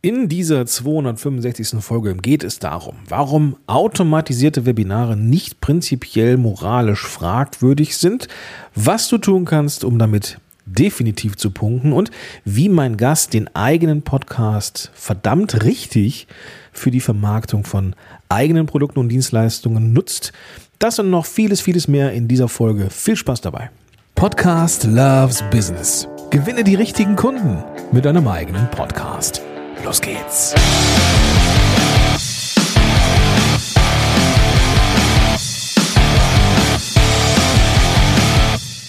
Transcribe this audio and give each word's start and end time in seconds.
In 0.00 0.28
dieser 0.28 0.64
265. 0.64 1.80
Folge 1.80 2.14
geht 2.14 2.44
es 2.44 2.60
darum, 2.60 2.98
warum 3.08 3.56
automatisierte 3.66 4.64
Webinare 4.64 5.16
nicht 5.16 5.60
prinzipiell 5.60 6.36
moralisch 6.36 7.04
fragwürdig 7.04 7.96
sind, 7.96 8.28
was 8.76 9.08
du 9.08 9.18
tun 9.18 9.44
kannst, 9.44 9.82
um 9.82 9.98
damit 9.98 10.38
definitiv 10.66 11.36
zu 11.36 11.50
punkten 11.50 11.92
und 11.92 12.12
wie 12.44 12.68
mein 12.68 12.96
Gast 12.96 13.34
den 13.34 13.52
eigenen 13.56 14.02
Podcast 14.02 14.92
verdammt 14.94 15.64
richtig 15.64 16.28
für 16.70 16.92
die 16.92 17.00
Vermarktung 17.00 17.64
von 17.64 17.96
eigenen 18.28 18.66
Produkten 18.66 19.00
und 19.00 19.08
Dienstleistungen 19.08 19.92
nutzt. 19.92 20.32
Das 20.78 21.00
und 21.00 21.10
noch 21.10 21.26
vieles, 21.26 21.60
vieles 21.60 21.88
mehr 21.88 22.12
in 22.12 22.28
dieser 22.28 22.46
Folge. 22.46 22.88
Viel 22.90 23.16
Spaß 23.16 23.40
dabei. 23.40 23.70
Podcast 24.14 24.84
Loves 24.84 25.42
Business. 25.50 26.06
Gewinne 26.30 26.62
die 26.62 26.76
richtigen 26.76 27.16
Kunden 27.16 27.64
mit 27.90 28.06
einem 28.06 28.28
eigenen 28.28 28.70
Podcast. 28.70 29.42
Los 29.84 30.00
geht's. 30.00 30.54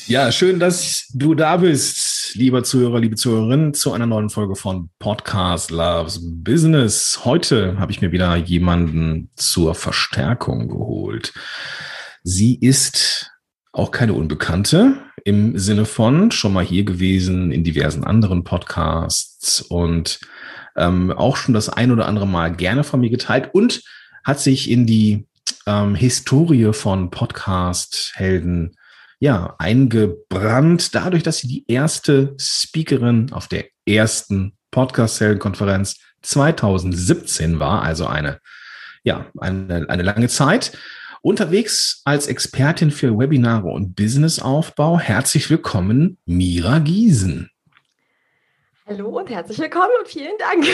Ja, 0.08 0.32
schön, 0.32 0.60
dass 0.60 1.08
du 1.14 1.36
da 1.36 1.58
bist, 1.58 2.34
lieber 2.34 2.64
Zuhörer, 2.64 3.00
liebe 3.00 3.16
Zuhörerin, 3.16 3.76
zu 3.76 3.94
einer 3.94 4.08
neuen 4.08 4.30
Folge 4.30 4.56
von 4.56 4.90
Podcast 4.98 5.70
Loves 5.70 6.20
Business. 6.24 7.22
Heute 7.26 7.78
habe 7.78 7.92
ich 7.92 8.02
mir 8.02 8.12
wieder 8.12 8.36
jemanden 8.36 9.30
zur 9.36 9.76
Verstärkung 9.76 10.68
geholt. 10.68 11.34
Sie 12.24 12.56
ist 12.56 13.32
auch 13.72 13.92
keine 13.92 14.14
Unbekannte 14.14 14.98
im 15.26 15.58
Sinne 15.60 15.86
von 15.86 16.32
schon 16.32 16.54
mal 16.54 16.66
hier 16.66 16.86
gewesen 16.86 17.52
in 17.52 17.64
diversen 17.64 18.04
anderen 18.04 18.44
Podcasts 18.44 19.62
und 19.62 20.20
ähm, 20.76 21.12
auch 21.12 21.38
schon 21.38 21.54
das 21.54 21.70
ein 21.70 21.92
oder 21.92 22.08
andere 22.08 22.28
Mal 22.28 22.56
gerne 22.56 22.84
von 22.84 23.00
mir 23.00 23.10
geteilt 23.10 23.50
und 23.54 23.82
hat 24.24 24.40
sich 24.40 24.70
in 24.70 24.86
die 24.86 25.28
ähm, 25.66 25.96
Historie 25.96 26.74
von 26.74 27.10
Podcast-Helden 27.10 28.76
ja, 29.20 29.56
eingebrannt, 29.60 30.96
dadurch, 30.96 31.24
dass 31.24 31.40
sie 31.40 31.48
die 31.48 31.66
erste 31.68 32.36
Speakerin 32.40 33.34
auf 33.34 33.48
der 33.48 33.66
ersten 33.86 34.54
Podcast-Helden-Konferenz 34.72 35.98
2017 36.22 37.60
war, 37.60 37.84
also 37.84 38.06
eine, 38.06 38.40
ja, 39.04 39.26
eine, 39.38 39.90
eine 39.90 40.04
lange 40.04 40.30
Zeit. 40.30 40.78
Unterwegs 41.22 42.02
als 42.06 42.28
Expertin 42.28 42.92
für 42.92 43.18
Webinare 43.18 43.68
und 43.68 43.96
Businessaufbau. 43.96 45.00
Herzlich 45.00 45.50
willkommen, 45.50 46.18
Mira 46.26 46.80
Giesen. 46.80 47.50
Hallo 48.90 49.20
und 49.20 49.30
herzlich 49.30 49.60
willkommen 49.60 49.92
und 50.00 50.08
vielen 50.08 50.34
Dank. 50.40 50.66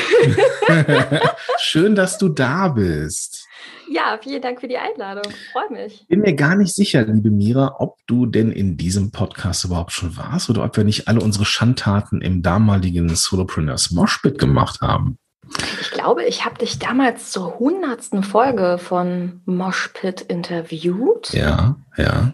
Schön, 1.60 1.96
dass 1.96 2.18
du 2.18 2.30
da 2.30 2.70
bist. 2.70 3.46
Ja, 3.92 4.18
vielen 4.24 4.42
Dank 4.42 4.62
für 4.62 4.70
die 4.70 4.78
Einladung. 4.78 5.34
Freue 5.52 5.70
mich. 5.70 6.08
Bin 6.08 6.22
mir 6.22 6.34
gar 6.34 6.56
nicht 6.56 6.74
sicher, 6.74 7.06
liebe 7.06 7.30
Mira, 7.30 7.76
ob 7.80 7.98
du 8.08 8.26
denn 8.26 8.54
in 8.54 8.78
diesem 8.78 9.12
Podcast 9.12 9.66
überhaupt 9.66 9.92
schon 9.92 10.16
warst 10.16 10.50
oder 10.50 10.64
ob 10.64 10.78
wir 10.78 10.86
nicht 10.86 11.10
alle 11.10 11.20
unsere 11.20 11.44
Schandtaten 11.44 12.22
im 12.22 12.42
damaligen 12.42 13.14
Solopreneurs 13.14 13.92
Moshpit 13.92 14.40
gemacht 14.40 14.80
haben. 14.80 15.18
Ich 15.82 15.92
glaube, 15.92 16.24
ich 16.24 16.46
habe 16.46 16.58
dich 16.58 16.80
damals 16.80 17.32
zur 17.32 17.60
hundertsten 17.60 18.24
Folge 18.24 18.78
von 18.78 19.42
Moshpit 19.44 20.22
interviewt. 20.22 21.34
Ja, 21.34 21.76
ja. 21.98 22.32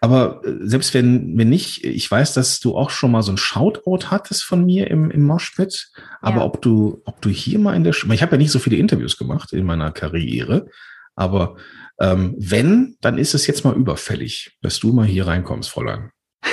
Aber 0.00 0.42
äh, 0.44 0.54
selbst 0.62 0.94
wenn, 0.94 1.36
wenn 1.36 1.48
nicht, 1.48 1.84
ich 1.84 2.10
weiß, 2.10 2.34
dass 2.34 2.60
du 2.60 2.76
auch 2.76 2.90
schon 2.90 3.12
mal 3.12 3.22
so 3.22 3.32
ein 3.32 3.36
Shoutout 3.36 4.06
hattest 4.10 4.44
von 4.44 4.64
mir 4.64 4.90
im, 4.90 5.10
im 5.10 5.24
Moshpit. 5.24 5.90
Aber 6.20 6.38
ja. 6.38 6.44
ob 6.44 6.62
du, 6.62 7.02
ob 7.04 7.20
du 7.20 7.28
hier 7.28 7.58
mal 7.58 7.74
in 7.76 7.84
der, 7.84 7.94
ich 7.94 8.22
habe 8.22 8.32
ja 8.32 8.38
nicht 8.38 8.50
so 8.50 8.58
viele 8.58 8.76
Interviews 8.76 9.16
gemacht 9.16 9.52
in 9.52 9.64
meiner 9.64 9.92
Karriere, 9.92 10.66
aber 11.14 11.56
ähm, 12.00 12.36
wenn, 12.38 12.96
dann 13.00 13.18
ist 13.18 13.34
es 13.34 13.46
jetzt 13.46 13.64
mal 13.64 13.74
überfällig, 13.74 14.56
dass 14.62 14.78
du 14.78 14.92
mal 14.92 15.06
hier 15.06 15.26
reinkommst, 15.26 15.70
Fräulein. 15.70 16.10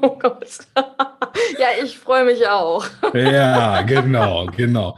Oh 0.00 0.16
Gott. 0.16 0.46
ja, 0.76 1.66
ich 1.82 1.98
freue 1.98 2.24
mich 2.24 2.46
auch. 2.46 2.86
ja, 3.14 3.82
genau, 3.86 4.46
genau. 4.46 4.96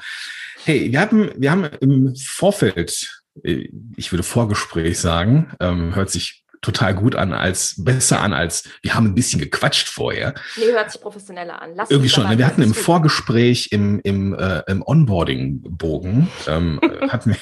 Hey, 0.64 0.92
wir 0.92 1.00
haben, 1.00 1.30
wir 1.36 1.50
haben 1.50 1.64
im 1.80 2.14
Vorfeld, 2.16 3.22
äh, 3.42 3.68
ich 3.96 4.12
würde 4.12 4.22
Vorgespräch 4.22 4.98
sagen, 4.98 5.52
ähm, 5.58 5.94
hört 5.94 6.10
sich 6.10 6.44
total 6.60 6.94
gut 6.94 7.16
an, 7.16 7.32
als 7.32 7.82
besser 7.82 8.20
an, 8.20 8.32
als 8.32 8.64
wir 8.82 8.94
haben 8.94 9.06
ein 9.06 9.14
bisschen 9.14 9.40
gequatscht 9.40 9.88
vorher. 9.88 10.34
Nee, 10.56 10.72
hört 10.72 10.90
sich 10.90 11.00
professioneller 11.00 11.60
an. 11.60 11.70
Lass 11.74 11.90
Irgendwie 11.90 12.10
schon. 12.10 12.28
Ne? 12.28 12.38
Wir 12.38 12.46
hatten 12.46 12.62
im 12.62 12.74
Vorgespräch, 12.74 13.68
im, 13.72 14.00
im, 14.00 14.34
äh, 14.34 14.62
im 14.66 14.82
Onboarding-Bogen, 14.82 16.28
ähm, 16.46 16.80
hatten, 17.08 17.30
wir, 17.30 17.38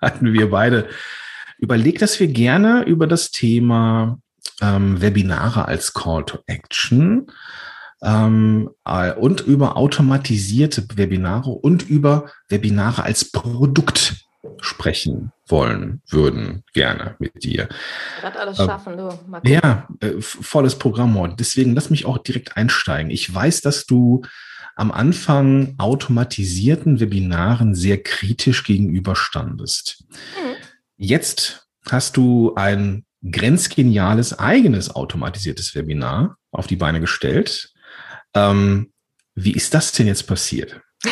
hatten 0.00 0.32
wir 0.32 0.50
beide 0.50 0.88
überlegt, 1.58 2.02
dass 2.02 2.18
wir 2.20 2.28
gerne 2.28 2.84
über 2.84 3.06
das 3.06 3.30
Thema 3.30 4.18
ähm, 4.60 5.00
Webinare 5.00 5.66
als 5.66 5.92
Call 5.92 6.24
to 6.24 6.38
Action 6.46 7.26
ähm, 8.02 8.70
äh, 8.84 9.12
und 9.12 9.42
über 9.42 9.76
automatisierte 9.76 10.86
Webinare 10.96 11.50
und 11.50 11.88
über 11.88 12.30
Webinare 12.48 13.02
als 13.02 13.30
Produkt 13.30 14.24
sprechen 14.60 15.32
wollen 15.52 16.02
würden, 16.08 16.64
gerne 16.72 17.14
mit 17.20 17.44
dir. 17.44 17.68
Das 18.20 18.36
alles 18.36 18.58
äh, 18.58 18.64
schaffen, 18.64 18.96
du. 18.96 19.10
Ja, 19.44 19.86
äh, 20.00 20.20
volles 20.20 20.76
Programm 20.76 21.16
heute. 21.16 21.36
Deswegen 21.38 21.76
lass 21.76 21.90
mich 21.90 22.06
auch 22.06 22.18
direkt 22.18 22.56
einsteigen. 22.56 23.12
Ich 23.12 23.32
weiß, 23.32 23.60
dass 23.60 23.86
du 23.86 24.22
am 24.74 24.90
Anfang 24.90 25.74
automatisierten 25.78 26.98
Webinaren 26.98 27.76
sehr 27.76 28.02
kritisch 28.02 28.64
gegenüberstandest. 28.64 30.04
Mhm. 30.10 30.56
Jetzt 30.96 31.68
hast 31.88 32.16
du 32.16 32.54
ein 32.56 33.04
grenzgeniales 33.30 34.38
eigenes 34.38 34.90
automatisiertes 34.90 35.74
Webinar 35.74 36.38
auf 36.50 36.66
die 36.66 36.76
Beine 36.76 37.00
gestellt. 37.00 37.72
Ähm, 38.34 38.92
wie 39.34 39.52
ist 39.52 39.74
das 39.74 39.92
denn 39.92 40.06
jetzt 40.06 40.26
passiert? 40.26 40.80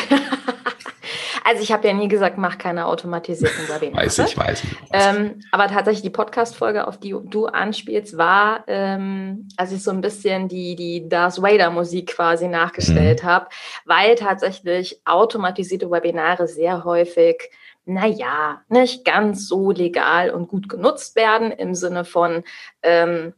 Also 1.43 1.63
ich 1.63 1.71
habe 1.71 1.87
ja 1.87 1.93
nie 1.93 2.07
gesagt, 2.07 2.37
mach 2.37 2.57
keine 2.57 2.85
automatisierten 2.85 3.67
Webinare. 3.67 4.05
weiß 4.05 4.19
ich, 4.19 4.37
weiß 4.37 4.63
ich. 4.63 4.77
Ähm, 4.93 5.41
aber 5.51 5.67
tatsächlich 5.67 6.03
die 6.03 6.09
Podcast-Folge, 6.09 6.87
auf 6.87 6.99
die 6.99 7.15
du 7.23 7.47
anspielst, 7.47 8.17
war, 8.17 8.63
ähm, 8.67 9.47
als 9.57 9.71
ich 9.71 9.83
so 9.83 9.91
ein 9.91 10.01
bisschen 10.01 10.47
die, 10.47 10.75
die 10.75 11.09
Darth 11.09 11.41
Vader-Musik 11.41 12.15
quasi 12.15 12.47
nachgestellt 12.47 13.23
mhm. 13.23 13.27
habe, 13.27 13.47
weil 13.85 14.15
tatsächlich 14.15 15.01
automatisierte 15.05 15.89
Webinare 15.89 16.47
sehr 16.47 16.83
häufig 16.83 17.49
naja, 17.85 18.61
nicht 18.69 19.05
ganz 19.05 19.47
so 19.47 19.71
legal 19.71 20.29
und 20.29 20.47
gut 20.47 20.69
genutzt 20.69 21.15
werden 21.15 21.51
im 21.51 21.73
Sinne 21.73 22.05
von, 22.05 22.43
ähm, 22.83 23.33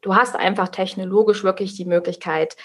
du 0.00 0.14
hast 0.14 0.36
einfach 0.36 0.68
technologisch 0.68 1.44
wirklich 1.44 1.74
die 1.76 1.84
Möglichkeit, 1.84 2.56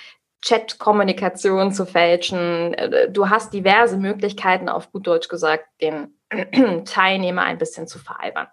Chat-Kommunikation 0.45 1.73
zu 1.73 1.85
fälschen. 1.85 2.73
Äh, 2.75 3.11
du 3.11 3.29
hast 3.29 3.53
diverse 3.53 3.97
Möglichkeiten, 3.97 4.69
auf 4.69 4.91
gut 4.91 5.07
Deutsch 5.07 5.27
gesagt, 5.27 5.65
den 5.81 6.13
Teilnehmer 6.85 7.43
ein 7.43 7.57
bisschen 7.57 7.87
zu 7.87 7.99
veralbern. 7.99 8.47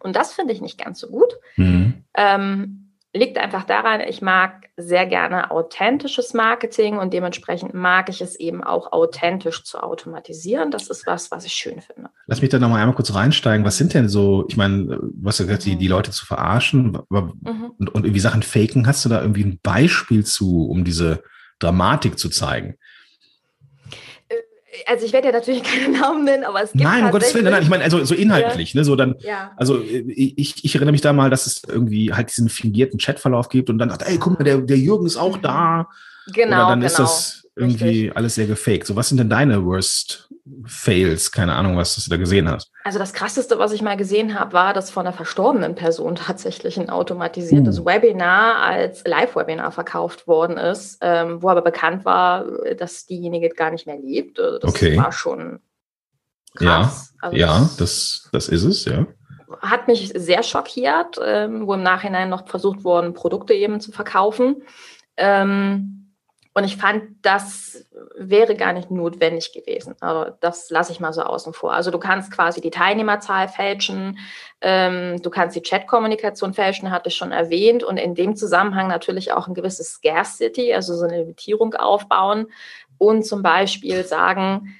Und 0.00 0.16
das 0.16 0.32
finde 0.32 0.52
ich 0.52 0.60
nicht 0.60 0.82
ganz 0.82 0.98
so 0.98 1.08
gut. 1.08 1.38
Mhm. 1.56 2.04
Ähm, 2.14 2.85
liegt 3.16 3.38
einfach 3.38 3.64
daran, 3.64 4.00
ich 4.00 4.22
mag 4.22 4.68
sehr 4.76 5.06
gerne 5.06 5.50
authentisches 5.50 6.34
Marketing 6.34 6.98
und 6.98 7.12
dementsprechend 7.12 7.74
mag 7.74 8.08
ich 8.08 8.20
es 8.20 8.36
eben 8.36 8.62
auch 8.62 8.92
authentisch 8.92 9.64
zu 9.64 9.82
automatisieren. 9.82 10.70
Das 10.70 10.88
ist 10.88 11.06
was, 11.06 11.30
was 11.30 11.44
ich 11.44 11.52
schön 11.52 11.80
finde. 11.80 12.10
Lass 12.26 12.40
mich 12.40 12.50
da 12.50 12.58
nochmal 12.58 12.80
einmal 12.80 12.94
kurz 12.94 13.14
reinsteigen. 13.14 13.64
Was 13.64 13.78
sind 13.78 13.94
denn 13.94 14.08
so, 14.08 14.44
ich 14.48 14.56
meine, 14.56 14.98
was 15.20 15.38
du 15.38 15.44
gesagt, 15.44 15.64
die, 15.64 15.76
die 15.76 15.88
Leute 15.88 16.10
zu 16.10 16.26
verarschen 16.26 16.98
mhm. 17.08 17.72
und, 17.78 17.94
und 17.94 18.04
irgendwie 18.04 18.20
Sachen 18.20 18.42
faken? 18.42 18.86
Hast 18.86 19.04
du 19.04 19.08
da 19.08 19.20
irgendwie 19.20 19.44
ein 19.44 19.60
Beispiel 19.62 20.24
zu, 20.24 20.66
um 20.66 20.84
diese 20.84 21.22
Dramatik 21.58 22.18
zu 22.18 22.28
zeigen? 22.28 22.76
Also 24.86 25.06
ich 25.06 25.12
werde 25.12 25.28
ja 25.28 25.32
natürlich 25.32 25.62
keine 25.64 25.98
Namen 25.98 26.24
nennen, 26.24 26.44
aber 26.44 26.62
es 26.62 26.72
gibt 26.72 26.84
Nein, 26.84 27.04
um 27.04 27.10
Gottes 27.10 27.34
Willen, 27.34 27.44
nein, 27.44 27.62
ich 27.62 27.68
meine, 27.68 27.84
also 27.84 28.04
so 28.04 28.14
inhaltlich, 28.14 28.74
ja. 28.74 28.80
ne, 28.80 28.84
so 28.84 28.96
dann, 28.96 29.16
ja. 29.20 29.52
also 29.56 29.80
ich, 29.80 30.64
ich 30.64 30.74
erinnere 30.74 30.92
mich 30.92 31.00
da 31.00 31.12
mal, 31.12 31.30
dass 31.30 31.46
es 31.46 31.62
irgendwie 31.66 32.12
halt 32.12 32.30
diesen 32.30 32.48
fingierten 32.48 32.98
Chatverlauf 32.98 33.48
gibt 33.48 33.70
und 33.70 33.78
dann 33.78 33.88
dachte, 33.88 34.06
ey, 34.06 34.18
guck 34.18 34.38
mal, 34.38 34.44
der, 34.44 34.58
der 34.58 34.78
Jürgen 34.78 35.06
ist 35.06 35.16
auch 35.16 35.38
da. 35.38 35.88
Genau, 36.32 36.56
Oder 36.56 36.68
dann 36.70 36.80
genau. 36.80 36.86
ist 36.86 36.98
das 36.98 37.46
irgendwie 37.54 37.84
Richtig. 37.84 38.16
alles 38.16 38.34
sehr 38.34 38.46
gefaked. 38.46 38.86
So, 38.86 38.96
was 38.96 39.08
sind 39.08 39.18
denn 39.18 39.30
deine 39.30 39.64
Worst 39.64 40.28
Fails? 40.64 41.32
Keine 41.32 41.54
Ahnung, 41.54 41.76
was 41.76 41.96
du 41.96 42.10
da 42.10 42.16
gesehen 42.16 42.50
hast. 42.50 42.70
Also 42.84 42.98
das 42.98 43.12
krasseste, 43.12 43.58
was 43.58 43.72
ich 43.72 43.82
mal 43.82 43.96
gesehen 43.96 44.38
habe, 44.38 44.52
war, 44.52 44.72
dass 44.74 44.90
von 44.90 45.06
einer 45.06 45.16
verstorbenen 45.16 45.74
Person 45.74 46.14
tatsächlich 46.16 46.78
ein 46.78 46.90
automatisiertes 46.90 47.80
uh. 47.80 47.86
Webinar 47.86 48.56
als 48.62 49.04
Live-Webinar 49.04 49.72
verkauft 49.72 50.26
worden 50.26 50.56
ist, 50.56 50.98
ähm, 51.00 51.42
wo 51.42 51.48
aber 51.48 51.62
bekannt 51.62 52.04
war, 52.04 52.44
dass 52.76 53.06
diejenige 53.06 53.48
gar 53.48 53.70
nicht 53.70 53.86
mehr 53.86 53.98
lebt. 53.98 54.38
Also 54.38 54.58
das 54.58 54.70
okay. 54.70 54.96
war 54.96 55.12
schon 55.12 55.60
krass. 56.54 57.14
Ja, 57.14 57.28
also 57.28 57.36
ja 57.36 57.70
das, 57.78 58.28
das 58.32 58.48
ist 58.48 58.64
es, 58.64 58.84
ja. 58.84 59.06
Hat 59.60 59.88
mich 59.88 60.12
sehr 60.14 60.42
schockiert, 60.42 61.18
ähm, 61.24 61.66
wo 61.66 61.74
im 61.74 61.82
Nachhinein 61.82 62.28
noch 62.28 62.48
versucht 62.48 62.84
worden, 62.84 63.14
Produkte 63.14 63.54
eben 63.54 63.80
zu 63.80 63.92
verkaufen. 63.92 64.62
Ähm, 65.16 66.05
Und 66.56 66.64
ich 66.64 66.78
fand, 66.78 67.04
das 67.20 67.86
wäre 68.16 68.56
gar 68.56 68.72
nicht 68.72 68.90
notwendig 68.90 69.52
gewesen. 69.52 69.94
Aber 70.00 70.38
das 70.40 70.70
lasse 70.70 70.90
ich 70.90 71.00
mal 71.00 71.12
so 71.12 71.20
außen 71.20 71.52
vor. 71.52 71.74
Also 71.74 71.90
du 71.90 71.98
kannst 71.98 72.32
quasi 72.32 72.62
die 72.62 72.70
Teilnehmerzahl 72.70 73.46
fälschen, 73.48 74.18
ähm, 74.62 75.20
du 75.20 75.28
kannst 75.28 75.54
die 75.54 75.60
Chatkommunikation 75.60 76.54
fälschen, 76.54 76.90
hatte 76.90 77.10
ich 77.10 77.14
schon 77.14 77.30
erwähnt, 77.30 77.84
und 77.84 77.98
in 77.98 78.14
dem 78.14 78.36
Zusammenhang 78.36 78.88
natürlich 78.88 79.32
auch 79.32 79.48
ein 79.48 79.52
gewisses 79.52 79.96
Scarcity, 79.96 80.72
also 80.72 80.96
so 80.96 81.04
eine 81.04 81.18
Limitierung 81.18 81.74
aufbauen 81.74 82.46
und 82.96 83.26
zum 83.26 83.42
Beispiel 83.42 84.04
sagen, 84.04 84.78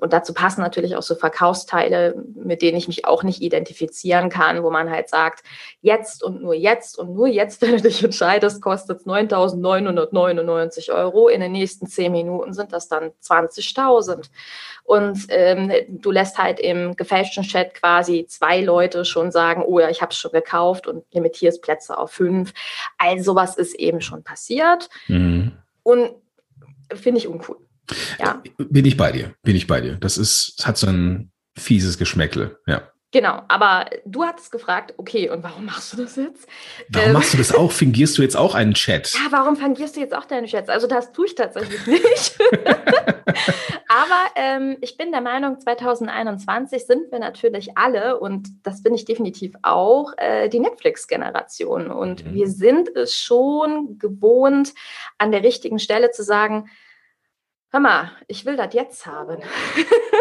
und 0.00 0.12
dazu 0.12 0.34
passen 0.34 0.60
natürlich 0.60 0.94
auch 0.94 1.02
so 1.02 1.16
Verkaufsteile, 1.16 2.14
mit 2.34 2.62
denen 2.62 2.78
ich 2.78 2.86
mich 2.86 3.06
auch 3.06 3.24
nicht 3.24 3.42
identifizieren 3.42 4.28
kann, 4.28 4.62
wo 4.62 4.70
man 4.70 4.88
halt 4.88 5.08
sagt, 5.08 5.42
jetzt 5.80 6.22
und 6.22 6.42
nur 6.42 6.54
jetzt 6.54 6.96
und 6.96 7.14
nur 7.14 7.26
jetzt, 7.26 7.60
wenn 7.62 7.72
du 7.72 7.82
dich 7.82 8.04
entscheidest, 8.04 8.62
kostet 8.62 9.00
es 9.00 9.06
9.999 9.06 10.92
Euro. 10.92 11.28
In 11.28 11.40
den 11.40 11.52
nächsten 11.52 11.88
zehn 11.88 12.12
Minuten 12.12 12.52
sind 12.52 12.72
das 12.72 12.86
dann 12.86 13.10
20.000. 13.22 14.28
Und 14.84 15.26
ähm, 15.28 15.72
du 15.88 16.12
lässt 16.12 16.38
halt 16.38 16.60
im 16.60 16.94
gefälschten 16.94 17.42
Chat 17.42 17.74
quasi 17.74 18.26
zwei 18.28 18.60
Leute 18.60 19.04
schon 19.04 19.32
sagen, 19.32 19.64
oh 19.66 19.80
ja, 19.80 19.90
ich 19.90 20.02
habe 20.02 20.12
es 20.12 20.18
schon 20.18 20.32
gekauft 20.32 20.86
und 20.86 21.04
limitierst 21.12 21.62
Plätze 21.62 21.98
auf 21.98 22.12
fünf. 22.12 22.54
All 22.96 23.20
sowas 23.20 23.56
ist 23.56 23.74
eben 23.74 24.00
schon 24.00 24.22
passiert. 24.22 24.88
Mhm. 25.08 25.52
Und 25.82 26.12
finde 26.94 27.18
ich 27.18 27.26
uncool. 27.26 27.56
Ja. 28.18 28.42
Bin 28.58 28.84
ich 28.84 28.96
bei 28.96 29.12
dir, 29.12 29.34
bin 29.42 29.56
ich 29.56 29.66
bei 29.66 29.80
dir. 29.80 29.96
Das 29.96 30.18
ist, 30.18 30.62
hat 30.64 30.76
so 30.76 30.86
ein 30.86 31.30
fieses 31.56 31.98
Geschmäckle, 31.98 32.58
ja. 32.66 32.82
Genau, 33.10 33.40
aber 33.48 33.88
du 34.04 34.22
hattest 34.24 34.52
gefragt, 34.52 34.92
okay, 34.98 35.30
und 35.30 35.42
warum 35.42 35.64
machst 35.64 35.94
du 35.94 35.96
das 35.96 36.16
jetzt? 36.16 36.46
Warum 36.90 37.08
ähm, 37.08 37.12
machst 37.14 37.32
du 37.32 37.38
das 37.38 37.54
auch? 37.54 37.72
Fingierst 37.72 38.18
du 38.18 38.22
jetzt 38.22 38.36
auch 38.36 38.54
einen 38.54 38.74
Chat? 38.74 39.14
Ja, 39.14 39.28
warum 39.30 39.56
fingierst 39.56 39.96
du 39.96 40.00
jetzt 40.00 40.14
auch 40.14 40.26
deine 40.26 40.46
Chats? 40.46 40.68
Also 40.68 40.86
das 40.86 41.10
tue 41.12 41.24
ich 41.24 41.34
tatsächlich 41.34 41.86
nicht. 41.86 42.38
aber 43.88 44.30
ähm, 44.36 44.76
ich 44.82 44.98
bin 44.98 45.10
der 45.10 45.22
Meinung, 45.22 45.58
2021 45.58 46.84
sind 46.84 47.10
wir 47.10 47.18
natürlich 47.18 47.78
alle, 47.78 48.20
und 48.20 48.48
das 48.62 48.82
bin 48.82 48.92
ich 48.92 49.06
definitiv 49.06 49.54
auch, 49.62 50.12
äh, 50.18 50.50
die 50.50 50.60
Netflix-Generation. 50.60 51.90
Und 51.90 52.26
mhm. 52.26 52.34
wir 52.34 52.46
sind 52.46 52.94
es 52.94 53.16
schon 53.16 53.98
gewohnt, 53.98 54.74
an 55.16 55.32
der 55.32 55.42
richtigen 55.42 55.78
Stelle 55.78 56.10
zu 56.10 56.22
sagen, 56.22 56.68
hör 57.70 57.80
mal, 57.80 58.12
ich 58.26 58.44
will 58.46 58.56
das 58.56 58.74
jetzt 58.74 59.06
haben. 59.06 59.42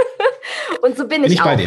und 0.82 0.98
so 0.98 1.08
bin, 1.08 1.22
bin 1.22 1.32
ich, 1.32 1.34
ich 1.34 1.42
auch. 1.42 1.58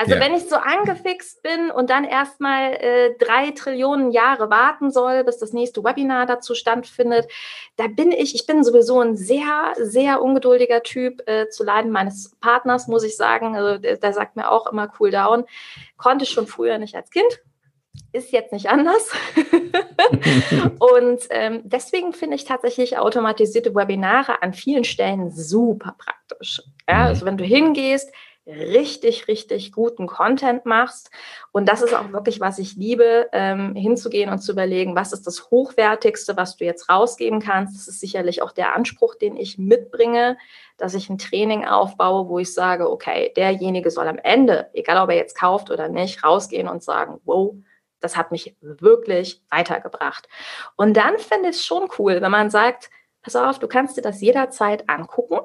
Also 0.00 0.14
ja. 0.14 0.20
wenn 0.20 0.32
ich 0.32 0.48
so 0.48 0.56
angefixt 0.56 1.42
bin 1.42 1.70
und 1.70 1.90
dann 1.90 2.04
erstmal 2.04 2.72
äh, 2.72 3.14
drei 3.18 3.50
Trillionen 3.50 4.12
Jahre 4.12 4.48
warten 4.48 4.90
soll, 4.90 5.24
bis 5.24 5.36
das 5.36 5.52
nächste 5.52 5.84
Webinar 5.84 6.24
dazu 6.24 6.54
stattfindet, 6.54 7.30
da 7.76 7.86
bin 7.86 8.10
ich, 8.10 8.34
ich 8.34 8.46
bin 8.46 8.64
sowieso 8.64 8.98
ein 9.00 9.18
sehr, 9.18 9.74
sehr 9.76 10.22
ungeduldiger 10.22 10.82
Typ 10.82 11.20
äh, 11.28 11.50
zu 11.50 11.64
Leiden 11.64 11.90
meines 11.90 12.34
Partners, 12.40 12.88
muss 12.88 13.04
ich 13.04 13.14
sagen. 13.14 13.54
Also 13.54 13.76
der, 13.76 13.98
der 13.98 14.14
sagt 14.14 14.36
mir 14.36 14.50
auch 14.50 14.66
immer 14.72 14.90
cool 14.98 15.10
down. 15.10 15.44
Konnte 15.98 16.24
ich 16.24 16.30
schon 16.30 16.46
früher 16.46 16.78
nicht 16.78 16.94
als 16.94 17.10
Kind 17.10 17.42
ist 18.12 18.32
jetzt 18.32 18.52
nicht 18.52 18.68
anders. 18.68 19.10
und 20.78 21.20
ähm, 21.30 21.62
deswegen 21.64 22.12
finde 22.12 22.36
ich 22.36 22.44
tatsächlich 22.44 22.98
automatisierte 22.98 23.74
Webinare 23.74 24.42
an 24.42 24.52
vielen 24.52 24.84
Stellen 24.84 25.30
super 25.30 25.94
praktisch. 25.98 26.62
Ja, 26.88 26.96
mhm. 26.96 27.06
also 27.06 27.26
wenn 27.26 27.36
du 27.36 27.44
hingehst, 27.44 28.10
richtig, 28.46 29.28
richtig 29.28 29.72
guten 29.72 30.06
Content 30.06 30.66
machst. 30.66 31.10
Und 31.52 31.68
das 31.68 31.82
ist 31.82 31.94
auch 31.94 32.12
wirklich, 32.12 32.40
was 32.40 32.58
ich 32.58 32.74
liebe, 32.74 33.28
ähm, 33.32 33.74
hinzugehen 33.74 34.30
und 34.30 34.38
zu 34.38 34.52
überlegen, 34.52 34.96
was 34.96 35.12
ist 35.12 35.26
das 35.26 35.50
Hochwertigste, 35.50 36.36
was 36.36 36.56
du 36.56 36.64
jetzt 36.64 36.88
rausgeben 36.88 37.40
kannst. 37.40 37.76
Das 37.76 37.86
ist 37.86 38.00
sicherlich 38.00 38.42
auch 38.42 38.52
der 38.52 38.74
Anspruch, 38.74 39.14
den 39.14 39.36
ich 39.36 39.58
mitbringe, 39.58 40.36
dass 40.78 40.94
ich 40.94 41.10
ein 41.10 41.18
Training 41.18 41.64
aufbaue, 41.64 42.28
wo 42.28 42.38
ich 42.38 42.52
sage, 42.52 42.90
okay, 42.90 43.32
derjenige 43.36 43.90
soll 43.90 44.08
am 44.08 44.18
Ende, 44.18 44.68
egal 44.72 45.02
ob 45.02 45.10
er 45.10 45.16
jetzt 45.16 45.38
kauft 45.38 45.70
oder 45.70 45.88
nicht, 45.88 46.24
rausgehen 46.24 46.66
und 46.66 46.82
sagen, 46.82 47.20
wow, 47.24 47.54
das 48.00 48.16
hat 48.16 48.30
mich 48.30 48.56
wirklich 48.60 49.42
weitergebracht. 49.50 50.28
Und 50.76 50.96
dann 50.96 51.18
finde 51.18 51.50
ich 51.50 51.56
es 51.56 51.66
schon 51.66 51.88
cool, 51.98 52.20
wenn 52.20 52.30
man 52.30 52.50
sagt, 52.50 52.90
pass 53.22 53.36
auf, 53.36 53.58
du 53.58 53.68
kannst 53.68 53.96
dir 53.96 54.02
das 54.02 54.20
jederzeit 54.20 54.88
angucken, 54.88 55.40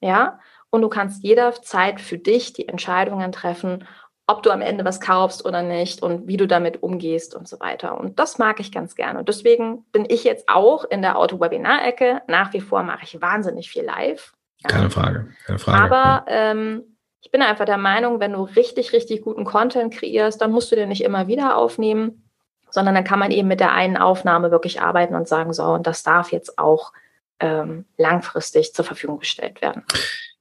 ja, 0.00 0.38
und 0.70 0.82
du 0.82 0.88
kannst 0.88 1.22
jederzeit 1.22 2.00
für 2.00 2.18
dich 2.18 2.52
die 2.52 2.68
Entscheidungen 2.68 3.32
treffen, 3.32 3.86
ob 4.26 4.42
du 4.42 4.50
am 4.50 4.60
Ende 4.60 4.84
was 4.84 5.00
kaufst 5.00 5.44
oder 5.44 5.62
nicht 5.62 6.02
und 6.02 6.26
wie 6.26 6.36
du 6.36 6.46
damit 6.46 6.82
umgehst 6.82 7.34
und 7.34 7.48
so 7.48 7.60
weiter. 7.60 7.98
Und 7.98 8.18
das 8.18 8.38
mag 8.38 8.58
ich 8.58 8.72
ganz 8.72 8.96
gerne. 8.96 9.20
Und 9.20 9.28
deswegen 9.28 9.84
bin 9.92 10.04
ich 10.08 10.24
jetzt 10.24 10.48
auch 10.48 10.84
in 10.84 11.00
der 11.00 11.16
Auto-Webinar-Ecke. 11.16 12.22
Nach 12.26 12.52
wie 12.52 12.60
vor 12.60 12.82
mache 12.82 13.04
ich 13.04 13.20
wahnsinnig 13.20 13.70
viel 13.70 13.84
live. 13.84 14.32
Keine 14.64 14.90
Frage, 14.90 15.28
keine 15.44 15.58
Frage. 15.60 15.94
Aber 15.94 16.24
ähm, 16.28 16.95
ich 17.22 17.30
bin 17.30 17.42
einfach 17.42 17.64
der 17.64 17.78
Meinung, 17.78 18.20
wenn 18.20 18.32
du 18.32 18.42
richtig, 18.42 18.92
richtig 18.92 19.22
guten 19.22 19.44
Content 19.44 19.92
kreierst, 19.92 20.40
dann 20.40 20.52
musst 20.52 20.70
du 20.70 20.76
den 20.76 20.88
nicht 20.88 21.02
immer 21.02 21.26
wieder 21.26 21.56
aufnehmen, 21.56 22.30
sondern 22.70 22.94
dann 22.94 23.04
kann 23.04 23.18
man 23.18 23.30
eben 23.30 23.48
mit 23.48 23.60
der 23.60 23.72
einen 23.72 23.96
Aufnahme 23.96 24.50
wirklich 24.50 24.80
arbeiten 24.80 25.14
und 25.14 25.26
sagen, 25.26 25.52
so, 25.52 25.64
und 25.64 25.86
das 25.86 26.02
darf 26.02 26.30
jetzt 26.30 26.58
auch 26.58 26.92
ähm, 27.40 27.84
langfristig 27.96 28.74
zur 28.74 28.84
Verfügung 28.84 29.18
gestellt 29.18 29.60
werden. 29.60 29.82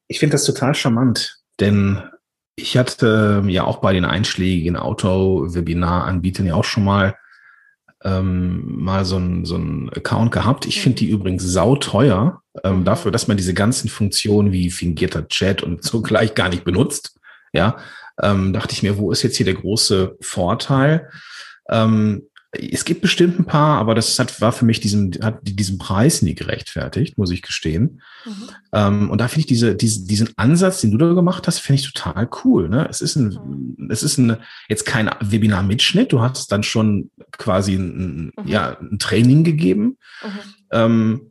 Ich 0.08 0.20
finde 0.20 0.34
das 0.34 0.46
total 0.46 0.76
charmant, 0.76 1.40
denn 1.60 2.04
ich 2.56 2.78
hatte 2.78 3.44
ja 3.48 3.64
auch 3.64 3.78
bei 3.78 3.94
den 3.94 4.06
einschlägigen 4.06 4.78
Auto-Webinar-Anbietern 4.78 6.46
ja 6.46 6.56
auch 6.56 6.64
schon 6.64 6.84
mal 6.86 7.18
ähm, 8.06 8.64
mal 8.84 9.04
so 9.04 9.18
ein, 9.18 9.46
so 9.46 9.58
ein 9.58 9.90
Account 9.90 10.32
gehabt. 10.32 10.66
Ich 10.66 10.80
finde 10.80 11.00
die 11.00 11.10
übrigens 11.10 11.44
sauteuer 11.44 12.42
ähm, 12.64 12.80
mhm. 12.80 12.86
dafür, 12.86 13.12
dass 13.12 13.28
man 13.28 13.36
diese 13.36 13.54
ganzen 13.54 13.90
Funktionen 13.90 14.52
wie 14.52 14.70
fingierter 14.70 15.28
Chat 15.28 15.64
und 15.64 15.84
so 15.84 16.02
gleich 16.02 16.36
gar 16.36 16.50
nicht 16.50 16.64
benutzt. 16.64 17.20
Ja, 17.52 17.78
ähm, 18.22 18.54
dachte 18.54 18.74
ich 18.74 18.84
mir, 18.84 18.98
wo 18.98 19.12
ist 19.12 19.24
jetzt 19.24 19.38
hier 19.38 19.46
der 19.46 19.56
große 19.56 20.18
Vorteil? 20.22 21.10
Ähm, 21.70 22.24
es 22.60 22.86
gibt 22.86 23.02
bestimmt 23.02 23.40
ein 23.40 23.46
paar, 23.46 23.80
aber 23.80 23.96
das 23.96 24.18
hat, 24.20 24.42
war 24.42 24.52
für 24.52 24.66
mich 24.66 24.80
diesem, 24.80 25.12
hat 25.22 25.40
diesem 25.44 25.78
Preis 25.78 26.22
nie 26.22 26.36
gerechtfertigt, 26.36 27.18
muss 27.18 27.32
ich 27.32 27.42
gestehen. 27.42 28.02
Mhm. 28.26 28.50
Ähm, 28.74 29.10
und 29.10 29.20
da 29.20 29.28
finde 29.28 29.42
ich 29.42 29.46
diese, 29.46 29.76
diese, 29.76 30.06
diesen 30.06 30.30
Ansatz, 30.38 30.82
den 30.82 30.92
du 30.92 30.98
da 30.98 31.14
gemacht 31.14 31.48
hast, 31.48 31.60
finde 31.60 31.82
ich 31.82 31.92
total 31.92 32.30
cool. 32.44 32.70
Ne? 32.70 32.88
Es 32.90 33.02
ist 33.02 33.16
ein, 33.16 33.76
mhm. 33.78 33.90
es 33.90 34.04
ist 34.04 34.18
ein, 34.18 34.38
jetzt 34.70 34.86
kein 34.86 35.10
Webinar-Mitschnitt. 35.20 36.12
Du 36.12 36.22
hast 36.22 36.52
dann 36.52 36.64
schon 36.64 37.12
quasi 37.32 37.76
ein, 37.76 38.32
mhm. 38.38 38.48
ja, 38.48 38.78
ein 38.80 39.00
Training 39.00 39.44
gegeben. 39.44 39.98
Mhm. 40.24 40.40
Ähm, 40.72 41.22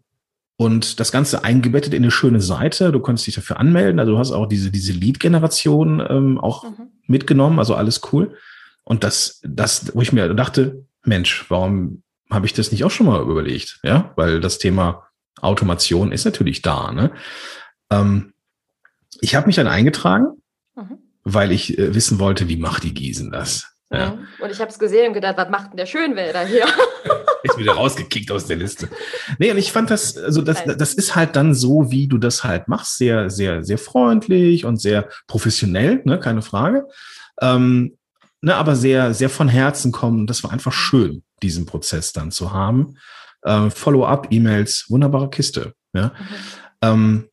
und 0.56 1.00
das 1.00 1.10
Ganze 1.10 1.42
eingebettet 1.42 1.94
in 1.94 2.02
eine 2.02 2.12
schöne 2.12 2.40
Seite. 2.40 2.92
Du 2.92 3.00
konntest 3.00 3.26
dich 3.26 3.34
dafür 3.34 3.58
anmelden. 3.58 3.98
Also 3.98 4.12
du 4.12 4.18
hast 4.18 4.30
auch 4.30 4.46
diese, 4.46 4.70
diese 4.70 4.92
Lead-Generation 4.92 6.02
ähm, 6.08 6.38
auch 6.38 6.64
mhm. 6.64 6.90
mitgenommen. 7.06 7.58
Also 7.58 7.74
alles 7.74 8.00
cool. 8.12 8.36
Und 8.84 9.02
das, 9.02 9.40
das, 9.42 9.94
wo 9.94 10.02
ich 10.02 10.12
mir 10.12 10.32
dachte, 10.34 10.84
Mensch, 11.04 11.46
warum 11.48 12.02
habe 12.30 12.46
ich 12.46 12.52
das 12.52 12.72
nicht 12.72 12.84
auch 12.84 12.90
schon 12.90 13.06
mal 13.06 13.22
überlegt? 13.22 13.80
Ja, 13.82 14.12
weil 14.16 14.40
das 14.40 14.58
Thema 14.58 15.08
Automation 15.40 16.12
ist 16.12 16.24
natürlich 16.24 16.62
da. 16.62 16.92
Ne? 16.92 17.12
Ähm, 17.90 18.34
ich 19.20 19.34
habe 19.34 19.46
mich 19.46 19.56
dann 19.56 19.66
eingetragen, 19.66 20.42
mhm. 20.74 20.98
weil 21.22 21.52
ich 21.52 21.78
äh, 21.78 21.94
wissen 21.94 22.18
wollte, 22.18 22.48
wie 22.48 22.56
macht 22.56 22.82
die 22.82 22.94
Gießen 22.94 23.30
das? 23.30 23.70
Ja. 23.92 24.18
Und 24.40 24.50
ich 24.50 24.60
habe 24.60 24.70
es 24.70 24.78
gesehen 24.78 25.08
und 25.08 25.14
gedacht, 25.14 25.36
was 25.36 25.50
macht 25.50 25.70
denn 25.70 25.76
der 25.76 25.86
Schönwälder 25.86 26.44
hier? 26.46 26.66
ist 27.44 27.58
wieder 27.58 27.74
rausgekickt 27.74 28.32
aus 28.32 28.46
der 28.46 28.56
Liste. 28.56 28.88
Nee, 29.38 29.50
und 29.50 29.58
ich 29.58 29.70
fand 29.70 29.90
das, 29.90 30.16
also 30.16 30.42
das, 30.42 30.64
das 30.64 30.94
ist 30.94 31.14
halt 31.14 31.36
dann 31.36 31.54
so, 31.54 31.90
wie 31.90 32.08
du 32.08 32.18
das 32.18 32.42
halt 32.42 32.68
machst, 32.68 32.96
sehr, 32.96 33.30
sehr, 33.30 33.62
sehr 33.62 33.78
freundlich 33.78 34.64
und 34.64 34.80
sehr 34.80 35.08
professionell, 35.26 36.00
ne, 36.04 36.18
keine 36.18 36.42
Frage. 36.42 36.86
Ähm, 37.40 37.96
ne, 38.44 38.54
aber 38.56 38.76
sehr, 38.76 39.14
sehr 39.14 39.30
von 39.30 39.48
Herzen 39.48 39.90
kommen. 39.90 40.26
Das 40.26 40.44
war 40.44 40.52
einfach 40.52 40.72
schön, 40.72 41.22
diesen 41.42 41.66
Prozess 41.66 42.12
dann 42.12 42.30
zu 42.30 42.52
haben. 42.52 42.96
Äh, 43.42 43.70
Follow-up-E-Mails, 43.70 44.86
wunderbare 44.88 45.30
Kiste. 45.30 45.74
Ja. 45.94 46.08
Mhm. 46.08 46.12
Ähm, 46.82 47.24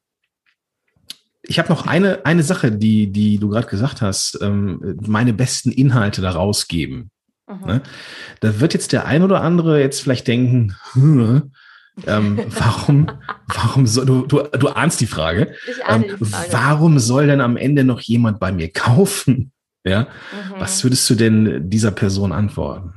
ich 1.43 1.59
habe 1.59 1.69
noch 1.69 1.85
eine, 1.85 2.25
eine 2.25 2.43
Sache, 2.43 2.71
die, 2.71 3.11
die 3.11 3.37
du 3.37 3.49
gerade 3.49 3.67
gesagt 3.67 4.01
hast, 4.01 4.39
ähm, 4.41 4.97
meine 5.05 5.33
besten 5.33 5.71
Inhalte 5.71 6.21
da 6.21 6.31
rausgeben. 6.31 7.11
Mhm. 7.47 7.65
Ne? 7.65 7.81
Da 8.39 8.59
wird 8.59 8.73
jetzt 8.73 8.93
der 8.93 9.05
ein 9.05 9.23
oder 9.23 9.41
andere 9.41 9.81
jetzt 9.81 10.01
vielleicht 10.01 10.27
denken, 10.27 10.75
hm, 10.93 11.51
ähm, 12.07 12.39
warum, 12.47 13.07
warum 13.47 13.85
soll, 13.85 14.05
du, 14.05 14.25
du, 14.25 14.43
du 14.43 14.69
ahnst 14.69 15.01
die 15.01 15.07
Frage. 15.07 15.55
Ich 15.69 15.83
ahne 15.85 16.05
ähm, 16.05 16.17
die 16.19 16.25
Frage. 16.25 16.53
Warum 16.53 16.99
soll 16.99 17.27
denn 17.27 17.41
am 17.41 17.57
Ende 17.57 17.83
noch 17.83 17.99
jemand 17.99 18.39
bei 18.39 18.53
mir 18.53 18.71
kaufen? 18.71 19.51
Ja. 19.83 20.01
Mhm. 20.01 20.59
Was 20.59 20.83
würdest 20.83 21.09
du 21.09 21.15
denn 21.15 21.69
dieser 21.69 21.91
Person 21.91 22.31
antworten? 22.31 22.93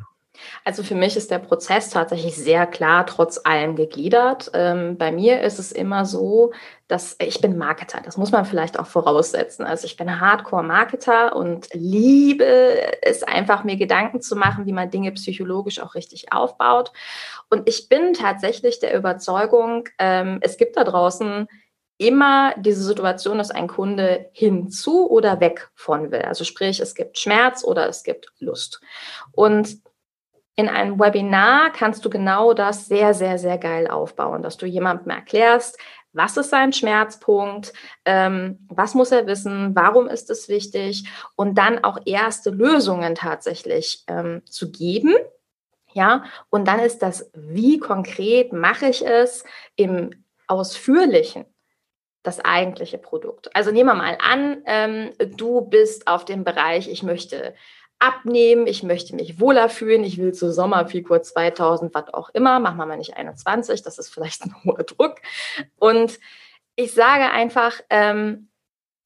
Also 0.65 0.83
für 0.83 0.95
mich 0.95 1.17
ist 1.17 1.31
der 1.31 1.39
Prozess 1.39 1.91
tatsächlich 1.91 2.37
sehr 2.37 2.67
klar 2.67 3.05
trotz 3.07 3.41
allem 3.45 3.77
gegliedert. 3.77 4.51
Ähm, 4.55 4.97
bei 4.97 5.13
mir 5.13 5.43
ist 5.43 5.59
es 5.59 5.73
immer 5.73 6.07
so, 6.07 6.53
dass 6.89 7.17
ich 7.19 7.41
bin 7.41 7.59
Marketer. 7.59 8.01
Das 8.03 8.17
muss 8.17 8.33
man 8.33 8.47
vielleicht 8.47 8.79
auch 8.79 8.87
voraussetzen. 8.87 9.65
Also 9.65 9.87
ich 9.87 9.97
bin 9.97 10.21
Hardcore-Marketer 10.21 11.37
und 11.37 11.69
liebe 11.73 12.45
es 13.03 13.23
einfach, 13.23 13.65
mir 13.65 13.77
Gedanken 13.77 14.23
zu 14.23 14.37
machen, 14.37 14.67
wie 14.67 14.73
man 14.73 14.91
Dinge 14.91 15.13
psychologisch 15.13 15.81
auch 15.81 15.95
richtig 15.95 16.33
aufbaut. 16.33 16.93
Und 17.51 17.69
ich 17.69 17.89
bin 17.91 18.15
tatsächlich 18.15 18.81
der 18.81 18.97
Überzeugung, 18.97 19.89
ähm, 19.99 20.39
es 20.41 20.57
gibt 20.57 20.77
da 20.77 20.85
draußen 20.85 21.47
immer 21.99 22.55
diese 22.59 22.83
Situation, 22.83 23.39
dass 23.39 23.51
ein 23.51 23.69
Kunde 23.69 24.29
hinzu 24.33 25.09
oder 25.09 25.41
weg 25.41 25.71
von 25.75 26.11
will. 26.11 26.23
Also 26.23 26.45
sprich, 26.45 26.81
es 26.81 26.95
gibt 26.95 27.19
Schmerz 27.19 27.65
oder 27.65 27.89
es 27.89 28.03
gibt 28.03 28.33
Lust. 28.39 28.81
Und 29.33 29.79
in 30.57 30.69
einem 30.69 30.99
Webinar 30.99 31.73
kannst 31.73 32.05
du 32.05 32.11
genau 32.11 32.55
das 32.55 32.87
sehr, 32.87 33.15
sehr, 33.15 33.39
sehr 33.39 33.59
geil 33.59 33.89
aufbauen, 33.89 34.43
dass 34.43 34.57
du 34.57 34.67
jemandem 34.67 35.11
erklärst, 35.11 35.79
was 36.13 36.37
ist 36.37 36.51
sein 36.51 36.73
Schmerzpunkt, 36.73 37.73
ähm, 38.05 38.65
was 38.69 38.95
muss 38.95 39.11
er 39.11 39.27
wissen, 39.27 39.75
warum 39.75 40.07
ist 40.07 40.31
es 40.31 40.49
wichtig 40.49 41.09
und 41.35 41.59
dann 41.59 41.83
auch 41.83 41.99
erste 42.07 42.51
Lösungen 42.51 43.17
tatsächlich 43.17 44.05
ähm, 44.07 44.43
zu 44.47 44.71
geben. 44.71 45.15
Ja, 45.93 46.25
und 46.51 46.67
dann 46.67 46.81
ist 46.81 47.03
das, 47.03 47.31
wie 47.35 47.79
konkret 47.79 48.53
mache 48.53 48.87
ich 48.87 49.05
es 49.07 49.45
im 49.77 50.11
Ausführlichen 50.47 51.47
das 52.25 52.41
eigentliche 52.41 52.99
Produkt. 52.99 53.55
Also 53.55 53.71
nehmen 53.71 53.91
wir 53.91 53.95
mal 53.95 54.19
an, 54.19 54.63
ähm, 54.65 55.13
du 55.37 55.61
bist 55.61 56.09
auf 56.09 56.25
dem 56.25 56.43
Bereich, 56.43 56.89
ich 56.89 57.05
möchte 57.05 57.55
abnehmen, 58.01 58.67
ich 58.67 58.83
möchte 58.83 59.15
mich 59.15 59.39
wohler 59.39 59.69
fühlen, 59.69 60.03
ich 60.03 60.19
will 60.19 60.33
zu 60.33 60.53
Sommerfigur 60.53 61.23
2000, 61.23 61.95
was 61.95 62.13
auch 62.13 62.31
immer, 62.31 62.59
machen 62.59 62.79
wir 62.79 62.87
mal 62.87 62.97
nicht 62.97 63.17
21, 63.17 63.83
das 63.83 63.99
ist 63.99 64.09
vielleicht 64.13 64.43
ein 64.45 64.57
hoher 64.65 64.83
Druck. 64.83 65.17
Und 65.79 66.19
ich 66.77 66.93
sage 66.93 67.31
einfach, 67.31 67.81
ähm, 67.91 68.49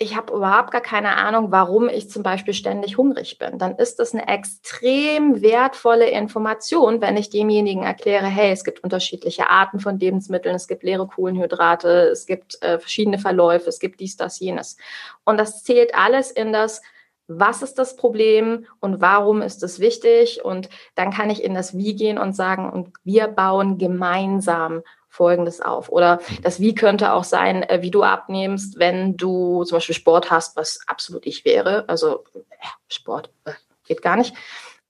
ich 0.01 0.17
habe 0.17 0.33
überhaupt 0.33 0.71
gar 0.71 0.81
keine 0.81 1.17
Ahnung, 1.17 1.51
warum 1.51 1.89
ich 1.89 2.09
zum 2.09 2.23
Beispiel 2.23 2.55
ständig 2.55 2.97
hungrig 2.97 3.39
bin, 3.39 3.59
dann 3.59 3.75
ist 3.77 3.99
das 3.99 4.15
eine 4.15 4.29
extrem 4.29 5.43
wertvolle 5.43 6.09
Information, 6.09 7.01
wenn 7.01 7.17
ich 7.17 7.31
demjenigen 7.31 7.83
erkläre, 7.83 8.27
hey, 8.27 8.53
es 8.53 8.63
gibt 8.63 8.85
unterschiedliche 8.85 9.51
Arten 9.51 9.81
von 9.81 9.99
Lebensmitteln, 9.99 10.55
es 10.55 10.69
gibt 10.69 10.85
leere 10.85 11.09
Kohlenhydrate, 11.09 12.11
es 12.13 12.27
gibt 12.27 12.63
äh, 12.63 12.79
verschiedene 12.79 13.19
Verläufe, 13.19 13.69
es 13.69 13.81
gibt 13.81 13.99
dies, 13.99 14.17
das, 14.17 14.39
jenes. 14.39 14.77
Und 15.25 15.37
das 15.37 15.65
zählt 15.65 15.97
alles 15.97 16.31
in 16.31 16.53
das, 16.53 16.81
was 17.27 17.63
ist 17.63 17.75
das 17.75 17.97
Problem 17.97 18.67
und 18.79 19.01
warum 19.01 19.43
ist 19.43 19.65
es 19.65 19.81
wichtig? 19.81 20.45
Und 20.45 20.69
dann 20.95 21.11
kann 21.11 21.29
ich 21.29 21.43
in 21.43 21.55
das 21.55 21.77
Wie 21.77 21.97
gehen 21.97 22.19
und 22.19 22.35
sagen, 22.35 22.71
und 22.71 22.93
wir 23.03 23.27
bauen 23.27 23.79
gemeinsam 23.79 24.83
Folgendes 25.19 25.61
auf. 25.61 25.91
Oder 25.91 26.21
das 26.43 26.61
Wie 26.61 26.77
könnte 26.77 27.13
auch 27.13 27.25
sein, 27.25 27.65
äh, 27.65 27.83
wie 27.83 27.91
du 27.91 28.05
abnimmst, 28.05 28.79
wenn 28.79 29.17
du 29.17 29.65
zum 29.65 29.77
Beispiel 29.77 29.97
Sport 29.97 30.31
hast, 30.31 30.57
was 30.57 30.79
absolut 30.87 31.27
ich 31.27 31.45
wäre. 31.45 31.89
Also 31.89 32.25
Sport 32.89 33.31
äh, 33.45 33.51
geht 33.85 34.01
gar 34.01 34.17
nicht. 34.17 34.33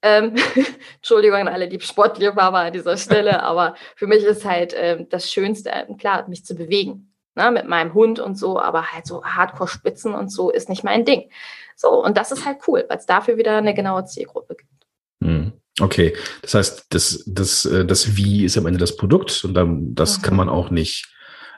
Ähm, 0.03 0.35
Entschuldigung 0.97 1.39
an 1.41 1.49
alle 1.49 1.67
die 1.67 1.81
Sportliebhaber 1.81 2.59
an 2.59 2.73
dieser 2.75 2.99
Stelle, 2.99 3.43
aber 3.53 3.75
für 3.97 4.07
mich 4.07 4.23
ist 4.23 4.45
halt 4.45 4.75
äh, 4.75 5.07
das 5.09 5.33
Schönste, 5.33 5.71
äh, 5.73 5.87
klar, 5.95 6.29
mich 6.29 6.45
zu 6.45 6.55
bewegen. 6.55 7.07
Ne, 7.35 7.53
mit 7.53 7.69
meinem 7.69 7.95
Hund 7.95 8.19
und 8.19 8.37
so, 8.37 8.59
aber 8.59 8.91
halt 8.91 9.07
so 9.07 9.25
Hardcore-Spitzen 9.25 10.13
und 10.13 10.29
so 10.29 10.51
ist 10.51 10.69
nicht 10.69 10.83
mein 10.83 11.05
Ding. 11.05 11.31
So, 11.77 12.05
und 12.05 12.17
das 12.17 12.33
ist 12.33 12.45
halt 12.45 12.59
cool, 12.67 12.85
weil 12.89 12.99
es 12.99 13.07
dafür 13.07 13.37
wieder 13.37 13.57
eine 13.57 13.75
genaue 13.75 14.05
Zielgruppe 14.07 14.57
gibt. 14.57 14.87
Hm. 15.23 15.53
Okay, 15.81 16.15
das 16.43 16.55
heißt, 16.55 16.87
das, 16.91 17.25
das, 17.27 17.65
äh, 17.65 17.85
das 17.85 18.17
Wie 18.17 18.45
ist 18.45 18.59
am 18.59 18.67
Ende 18.67 18.79
das 18.79 18.97
Produkt 18.97 19.45
und 19.45 19.55
dann, 19.55 19.95
das 19.95 20.19
mhm. 20.19 20.23
kann 20.23 20.37
man 20.37 20.49
auch 20.49 20.71
nicht 20.71 21.09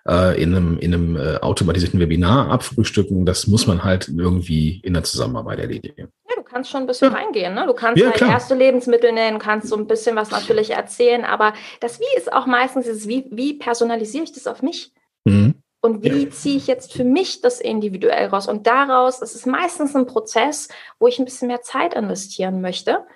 äh, 0.08 0.40
in 0.42 0.54
einem, 0.54 0.78
in 0.78 0.94
einem 0.94 1.16
äh, 1.16 1.36
automatisierten 1.36 2.00
Webinar 2.00 2.50
abfrühstücken. 2.50 3.26
Das 3.26 3.46
muss 3.46 3.66
man 3.66 3.84
halt 3.84 4.08
irgendwie 4.08 4.80
in 4.82 4.94
der 4.94 5.04
Zusammenarbeit 5.04 5.58
erledigen. 5.58 6.08
Ja, 6.28 6.36
du 6.36 6.42
kannst 6.42 6.70
schon 6.70 6.82
ein 6.82 6.86
bisschen 6.86 7.12
ja. 7.12 7.18
reingehen. 7.18 7.54
Ne? 7.54 7.66
Du 7.66 7.74
kannst 7.74 8.00
ja, 8.00 8.08
halt 8.08 8.16
klar. 8.16 8.30
erste 8.30 8.54
Lebensmittel 8.54 9.12
nennen, 9.12 9.38
kannst 9.38 9.68
so 9.68 9.76
ein 9.76 9.86
bisschen 9.86 10.16
was 10.16 10.30
natürlich 10.30 10.70
erzählen, 10.70 11.24
aber 11.24 11.54
das 11.80 12.00
Wie 12.00 12.16
ist 12.16 12.32
auch 12.32 12.46
meistens 12.46 12.86
dieses 12.86 13.08
Wie, 13.08 13.26
wie 13.30 13.54
personalisiere 13.54 14.24
ich 14.24 14.32
das 14.32 14.46
auf 14.46 14.62
mich? 14.62 14.92
Mhm. 15.24 15.54
Und 15.82 16.04
wie 16.04 16.24
ja. 16.24 16.30
ziehe 16.30 16.56
ich 16.56 16.66
jetzt 16.66 16.92
für 16.92 17.04
mich 17.04 17.40
das 17.40 17.58
individuell 17.58 18.26
raus? 18.26 18.46
Und 18.46 18.66
daraus, 18.66 19.20
das 19.20 19.34
ist 19.34 19.46
meistens 19.46 19.96
ein 19.96 20.06
Prozess, 20.06 20.68
wo 20.98 21.06
ich 21.06 21.18
ein 21.18 21.24
bisschen 21.24 21.48
mehr 21.48 21.62
Zeit 21.62 21.94
investieren 21.94 22.60
möchte. 22.60 23.06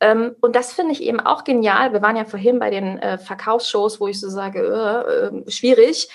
Ähm, 0.00 0.34
und 0.40 0.56
das 0.56 0.72
finde 0.72 0.92
ich 0.92 1.02
eben 1.02 1.20
auch 1.20 1.44
genial. 1.44 1.92
Wir 1.92 2.02
waren 2.02 2.16
ja 2.16 2.24
vorhin 2.24 2.58
bei 2.58 2.70
den 2.70 2.98
äh, 2.98 3.18
Verkaufsshows, 3.18 4.00
wo 4.00 4.08
ich 4.08 4.20
so 4.20 4.28
sage, 4.28 4.60
äh, 4.60 5.26
äh, 5.26 5.50
schwierig. 5.50 6.08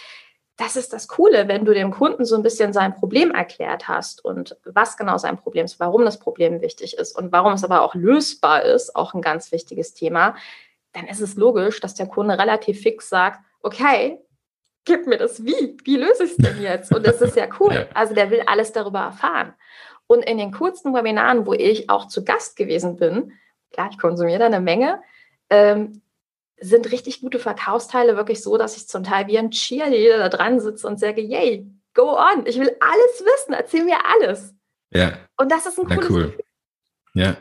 Das 0.57 0.75
ist 0.75 0.91
das 0.91 1.07
Coole, 1.07 1.47
wenn 1.47 1.63
du 1.63 1.73
dem 1.73 1.91
Kunden 1.91 2.25
so 2.25 2.35
ein 2.35 2.43
bisschen 2.43 2.73
sein 2.73 2.93
Problem 2.93 3.31
erklärt 3.31 3.87
hast 3.87 4.25
und 4.25 4.57
was 4.65 4.97
genau 4.97 5.17
sein 5.17 5.37
Problem 5.37 5.63
ist, 5.63 5.79
warum 5.79 6.03
das 6.03 6.19
Problem 6.19 6.59
wichtig 6.59 6.97
ist 6.97 7.17
und 7.17 7.31
warum 7.31 7.53
es 7.53 7.63
aber 7.63 7.81
auch 7.81 7.95
lösbar 7.95 8.63
ist, 8.63 8.93
auch 8.93 9.13
ein 9.13 9.21
ganz 9.21 9.53
wichtiges 9.53 9.93
Thema, 9.93 10.35
dann 10.91 11.07
ist 11.07 11.21
es 11.21 11.35
logisch, 11.35 11.79
dass 11.79 11.95
der 11.95 12.07
Kunde 12.07 12.37
relativ 12.37 12.81
fix 12.81 13.07
sagt, 13.07 13.39
okay, 13.61 14.19
gib 14.83 15.07
mir 15.07 15.17
das 15.17 15.45
wie, 15.45 15.77
wie 15.83 15.95
löse 15.95 16.25
ich 16.25 16.31
es 16.31 16.37
denn 16.37 16.61
jetzt? 16.61 16.93
Und 16.93 17.07
das 17.07 17.21
ist 17.21 17.37
ja 17.37 17.47
cool. 17.59 17.87
Also 17.93 18.13
der 18.13 18.29
will 18.29 18.43
alles 18.45 18.73
darüber 18.73 18.99
erfahren. 18.99 19.53
Und 20.07 20.25
in 20.25 20.37
den 20.37 20.51
kurzen 20.51 20.93
Webinaren, 20.93 21.45
wo 21.45 21.53
ich 21.53 21.89
auch 21.89 22.07
zu 22.07 22.25
Gast 22.25 22.55
gewesen 22.55 22.97
bin, 22.97 23.33
klar, 23.71 23.89
ich 23.91 23.97
konsumiere 23.97 24.39
da 24.39 24.45
eine 24.45 24.61
Menge, 24.61 25.01
ähm, 25.49 26.01
sind 26.59 26.91
richtig 26.91 27.21
gute 27.21 27.39
Verkaufsteile 27.39 28.15
wirklich 28.15 28.41
so, 28.41 28.57
dass 28.57 28.75
ich 28.75 28.87
zum 28.87 29.03
Teil 29.03 29.27
wie 29.27 29.37
ein 29.37 29.51
Cheerleader 29.51 30.17
da 30.17 30.29
dran 30.29 30.59
sitze 30.59 30.87
und 30.87 30.99
sage, 30.99 31.21
yay, 31.21 31.65
go 31.93 32.17
on, 32.17 32.45
ich 32.45 32.59
will 32.59 32.71
alles 32.79 33.23
wissen, 33.23 33.53
erzähl 33.53 33.85
mir 33.85 33.97
alles. 34.05 34.53
Ja. 34.91 35.13
Und 35.37 35.51
das 35.51 35.65
ist 35.65 35.79
ein 35.79 35.85
cooles 35.85 36.03
ja, 36.03 36.09
cool. 36.09 36.25
Gefühl. 36.25 36.43
Ja. 37.13 37.37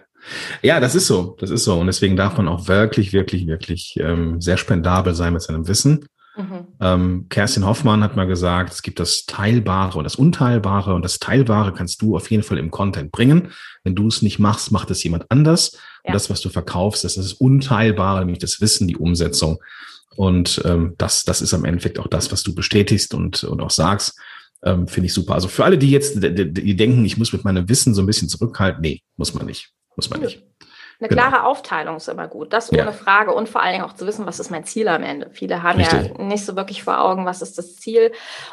Ja, 0.62 0.80
das 0.80 0.94
ist 0.94 1.06
so, 1.06 1.36
das 1.38 1.50
ist 1.50 1.64
so. 1.64 1.78
Und 1.78 1.86
deswegen 1.86 2.16
darf 2.16 2.36
man 2.36 2.48
auch 2.48 2.66
wirklich, 2.66 3.12
wirklich, 3.12 3.46
wirklich 3.46 3.96
ähm, 4.00 4.40
sehr 4.40 4.56
spendabel 4.56 5.14
sein 5.14 5.32
mit 5.32 5.42
seinem 5.42 5.68
Wissen. 5.68 6.08
Mhm. 6.38 6.68
Ähm, 6.80 7.26
Kerstin 7.28 7.66
Hoffmann 7.66 8.02
hat 8.04 8.14
mal 8.14 8.26
gesagt, 8.26 8.72
es 8.72 8.82
gibt 8.82 9.00
das 9.00 9.26
Teilbare 9.26 9.98
und 9.98 10.04
das 10.04 10.14
Unteilbare 10.14 10.94
und 10.94 11.04
das 11.04 11.18
Teilbare 11.18 11.72
kannst 11.72 12.00
du 12.00 12.16
auf 12.16 12.30
jeden 12.30 12.44
Fall 12.44 12.58
im 12.58 12.70
Content 12.70 13.10
bringen. 13.10 13.50
Wenn 13.82 13.96
du 13.96 14.06
es 14.06 14.22
nicht 14.22 14.38
machst, 14.38 14.70
macht 14.70 14.90
es 14.90 15.02
jemand 15.02 15.28
anders. 15.30 15.72
Ja. 15.72 15.80
Und 16.04 16.14
das, 16.14 16.30
was 16.30 16.40
du 16.40 16.48
verkaufst, 16.48 17.02
das 17.02 17.16
ist 17.16 17.32
das 17.32 17.32
Unteilbare, 17.32 18.20
nämlich 18.20 18.38
das 18.38 18.60
Wissen, 18.60 18.86
die 18.86 18.96
Umsetzung. 18.96 19.58
Und 20.14 20.62
ähm, 20.64 20.94
das, 20.96 21.24
das 21.24 21.42
ist 21.42 21.54
am 21.54 21.64
Endeffekt 21.64 21.98
auch 21.98 22.06
das, 22.06 22.30
was 22.30 22.44
du 22.44 22.54
bestätigst 22.54 23.14
und, 23.14 23.42
und 23.42 23.60
auch 23.60 23.70
sagst. 23.70 24.16
Ähm, 24.62 24.86
Finde 24.86 25.06
ich 25.06 25.14
super. 25.14 25.34
Also 25.34 25.48
für 25.48 25.64
alle, 25.64 25.76
die 25.76 25.90
jetzt, 25.90 26.22
die, 26.22 26.52
die 26.52 26.76
denken, 26.76 27.04
ich 27.04 27.16
muss 27.16 27.32
mit 27.32 27.44
meinem 27.44 27.68
Wissen 27.68 27.94
so 27.94 28.02
ein 28.02 28.06
bisschen 28.06 28.28
zurückhalten, 28.28 28.80
nee, 28.80 29.02
muss 29.16 29.34
man 29.34 29.46
nicht. 29.46 29.72
Muss 29.96 30.08
man 30.08 30.20
nicht. 30.20 30.42
Eine 31.00 31.08
genau. 31.08 31.22
klare 31.22 31.44
Aufteilung 31.44 31.96
ist 31.96 32.08
immer 32.08 32.26
gut, 32.26 32.52
das 32.52 32.72
ohne 32.72 32.86
ja. 32.86 32.92
Frage 32.92 33.32
und 33.32 33.48
vor 33.48 33.62
allen 33.62 33.74
Dingen 33.74 33.84
auch 33.84 33.92
zu 33.92 34.04
wissen, 34.04 34.26
was 34.26 34.40
ist 34.40 34.50
mein 34.50 34.64
Ziel 34.64 34.88
am 34.88 35.04
Ende. 35.04 35.30
Viele 35.30 35.62
haben 35.62 35.78
richtig. 35.78 36.12
ja 36.18 36.24
nicht 36.24 36.44
so 36.44 36.56
wirklich 36.56 36.82
vor 36.82 37.00
Augen, 37.00 37.24
was 37.24 37.40
ist 37.40 37.56
das 37.56 37.76
Ziel 37.76 38.10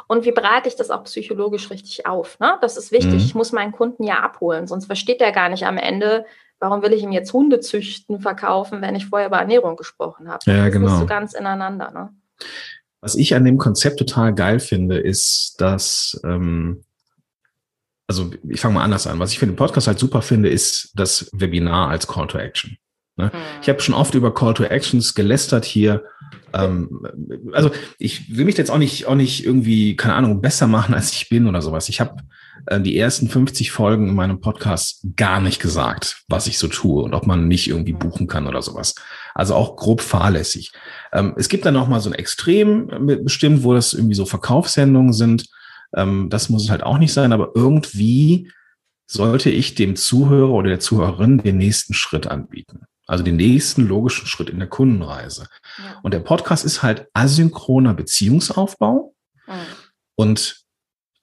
und 0.07 0.25
wie 0.25 0.31
bereite 0.31 0.67
ich 0.67 0.75
das 0.75 0.91
auch 0.91 1.03
psychologisch 1.05 1.71
richtig 1.71 2.05
auf. 2.05 2.39
Ne? 2.39 2.57
Das 2.61 2.77
ist 2.77 2.91
wichtig. 2.91 3.13
Mhm. 3.13 3.19
Ich 3.19 3.33
muss 3.33 3.51
meinen 3.51 3.71
Kunden 3.71 4.03
ja 4.03 4.19
abholen, 4.19 4.67
sonst 4.67 4.85
versteht 4.85 5.21
er 5.21 5.31
gar 5.31 5.49
nicht 5.49 5.65
am 5.65 5.79
Ende, 5.79 6.25
warum 6.59 6.83
will 6.83 6.93
ich 6.93 7.01
ihm 7.01 7.11
jetzt 7.11 7.33
Hundezüchten 7.33 8.19
verkaufen, 8.19 8.79
wenn 8.83 8.95
ich 8.95 9.07
vorher 9.07 9.27
über 9.27 9.39
Ernährung 9.39 9.75
gesprochen 9.75 10.29
habe. 10.29 10.39
Ja, 10.45 10.65
das 10.65 10.73
genau. 10.73 10.93
ist 10.93 10.99
so 10.99 11.05
ganz 11.07 11.33
ineinander. 11.33 11.89
Ne? 11.91 12.09
Was 13.01 13.15
ich 13.15 13.33
an 13.33 13.43
dem 13.43 13.57
Konzept 13.57 13.97
total 13.97 14.35
geil 14.35 14.59
finde, 14.59 14.99
ist, 14.99 15.59
dass 15.59 16.21
ähm, 16.23 16.84
also 18.07 18.31
ich 18.47 18.59
fange 18.59 18.75
mal 18.75 18.83
anders 18.83 19.07
an. 19.07 19.19
Was 19.19 19.31
ich 19.31 19.39
für 19.39 19.47
den 19.47 19.55
Podcast 19.55 19.87
halt 19.87 19.99
super 19.99 20.21
finde, 20.21 20.49
ist 20.49 20.91
das 20.95 21.29
Webinar 21.33 21.89
als 21.89 22.07
Call 22.07 22.27
to 22.27 22.37
Action. 22.37 22.77
Ne? 23.17 23.31
Hm. 23.31 23.39
Ich 23.61 23.69
habe 23.69 23.79
schon 23.79 23.95
oft 23.95 24.13
über 24.13 24.33
Call 24.33 24.53
to 24.53 24.63
Actions 24.63 25.15
gelästert 25.15 25.65
hier. 25.65 26.03
Ähm, 26.53 27.07
also 27.53 27.71
ich 27.97 28.35
will 28.35 28.45
mich 28.45 28.57
jetzt 28.57 28.69
auch 28.69 28.77
nicht, 28.77 29.07
auch 29.07 29.15
nicht 29.15 29.45
irgendwie, 29.45 29.95
keine 29.95 30.15
Ahnung, 30.15 30.41
besser 30.41 30.67
machen, 30.67 30.93
als 30.93 31.13
ich 31.13 31.29
bin 31.29 31.47
oder 31.47 31.61
sowas. 31.61 31.89
Ich 31.89 31.99
habe 31.99 32.17
äh, 32.67 32.79
die 32.79 32.97
ersten 32.97 33.27
50 33.27 33.71
Folgen 33.71 34.09
in 34.09 34.15
meinem 34.15 34.41
Podcast 34.41 35.07
gar 35.15 35.39
nicht 35.39 35.61
gesagt, 35.61 36.23
was 36.27 36.47
ich 36.47 36.57
so 36.57 36.67
tue 36.67 37.03
und 37.03 37.13
ob 37.13 37.25
man 37.25 37.47
mich 37.47 37.69
irgendwie 37.69 37.93
hm. 37.93 37.99
buchen 37.99 38.27
kann 38.27 38.47
oder 38.47 38.61
sowas. 38.61 38.95
Also 39.33 39.55
auch 39.55 39.77
grob 39.77 40.01
fahrlässig. 40.01 40.73
Ähm, 41.11 41.33
es 41.37 41.49
gibt 41.49 41.65
dann 41.65 41.73
noch 41.73 41.87
mal 41.87 42.01
so 42.01 42.09
ein 42.09 42.15
Extrem 42.15 43.09
äh, 43.09 43.15
bestimmt, 43.15 43.63
wo 43.63 43.73
das 43.73 43.93
irgendwie 43.93 44.15
so 44.15 44.25
Verkaufssendungen 44.25 45.13
sind 45.13 45.47
ähm, 45.93 46.29
das 46.29 46.49
muss 46.49 46.63
es 46.63 46.69
halt 46.69 46.83
auch 46.83 46.97
nicht 46.97 47.13
sein, 47.13 47.33
aber 47.33 47.51
irgendwie 47.55 48.51
sollte 49.07 49.49
ich 49.49 49.75
dem 49.75 49.95
Zuhörer 49.95 50.51
oder 50.51 50.69
der 50.69 50.79
Zuhörerin 50.79 51.37
den 51.37 51.57
nächsten 51.57 51.93
Schritt 51.93 52.27
anbieten. 52.27 52.85
Also 53.07 53.23
den 53.23 53.35
nächsten 53.35 53.87
logischen 53.87 54.25
Schritt 54.25 54.49
in 54.49 54.57
der 54.57 54.67
Kundenreise. 54.67 55.47
Ja. 55.77 55.99
Und 56.01 56.13
der 56.13 56.21
Podcast 56.21 56.65
ist 56.65 56.81
halt 56.81 57.07
asynchroner 57.13 57.93
Beziehungsaufbau. 57.93 59.13
Mhm. 59.45 59.53
Und 60.15 60.63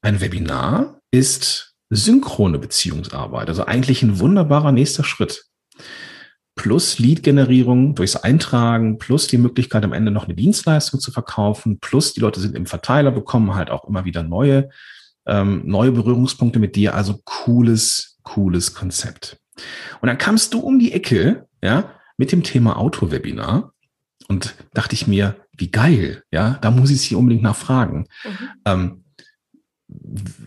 ein 0.01 0.21
Webinar 0.21 1.01
ist 1.11 1.75
synchrone 1.91 2.59
Beziehungsarbeit. 2.59 3.49
Also 3.49 3.65
eigentlich 3.65 4.03
ein 4.03 4.21
wunderbarer 4.21 4.73
nächster 4.73 5.05
Schritt. 5.05 5.45
Plus 6.55 6.99
Lead-Generierung 6.99 7.95
durchs 7.95 8.17
Eintragen, 8.17 8.99
plus 8.99 9.27
die 9.27 9.39
Möglichkeit 9.39 9.85
am 9.85 9.93
Ende 9.93 10.11
noch 10.11 10.25
eine 10.25 10.35
Dienstleistung 10.35 11.01
zu 11.01 11.11
verkaufen, 11.11 11.79
plus 11.81 12.13
die 12.13 12.21
Leute 12.21 12.41
sind 12.41 12.55
im 12.55 12.67
Verteiler, 12.67 13.11
bekommen 13.11 13.55
halt 13.55 13.71
auch 13.71 13.89
immer 13.89 14.05
wieder 14.05 14.23
neue, 14.23 14.69
ähm, 15.27 15.63
neue 15.65 15.93
Berührungspunkte 15.93 16.59
mit 16.59 16.77
dir. 16.77 16.95
Also 16.95 17.21
cooles, 17.25 18.19
cooles 18.23 18.75
Konzept. 18.75 19.39
Und 20.01 20.09
dann 20.09 20.19
kamst 20.19 20.55
du 20.55 20.61
um 20.61 20.79
die 20.79 20.93
Ecke, 20.93 21.47
ja, 21.63 21.93
mit 22.17 22.33
dem 22.33 22.43
Thema 22.43 22.77
Autowebinar 22.77 23.73
und 24.29 24.55
dachte 24.75 24.95
ich 24.95 25.07
mir, 25.07 25.37
wie 25.57 25.71
geil, 25.71 26.23
ja, 26.31 26.59
da 26.61 26.71
muss 26.71 26.91
ich 26.91 27.01
sie 27.01 27.15
unbedingt 27.15 27.43
nachfragen. 27.43 28.07
Mhm. 28.25 28.49
Ähm, 28.65 29.05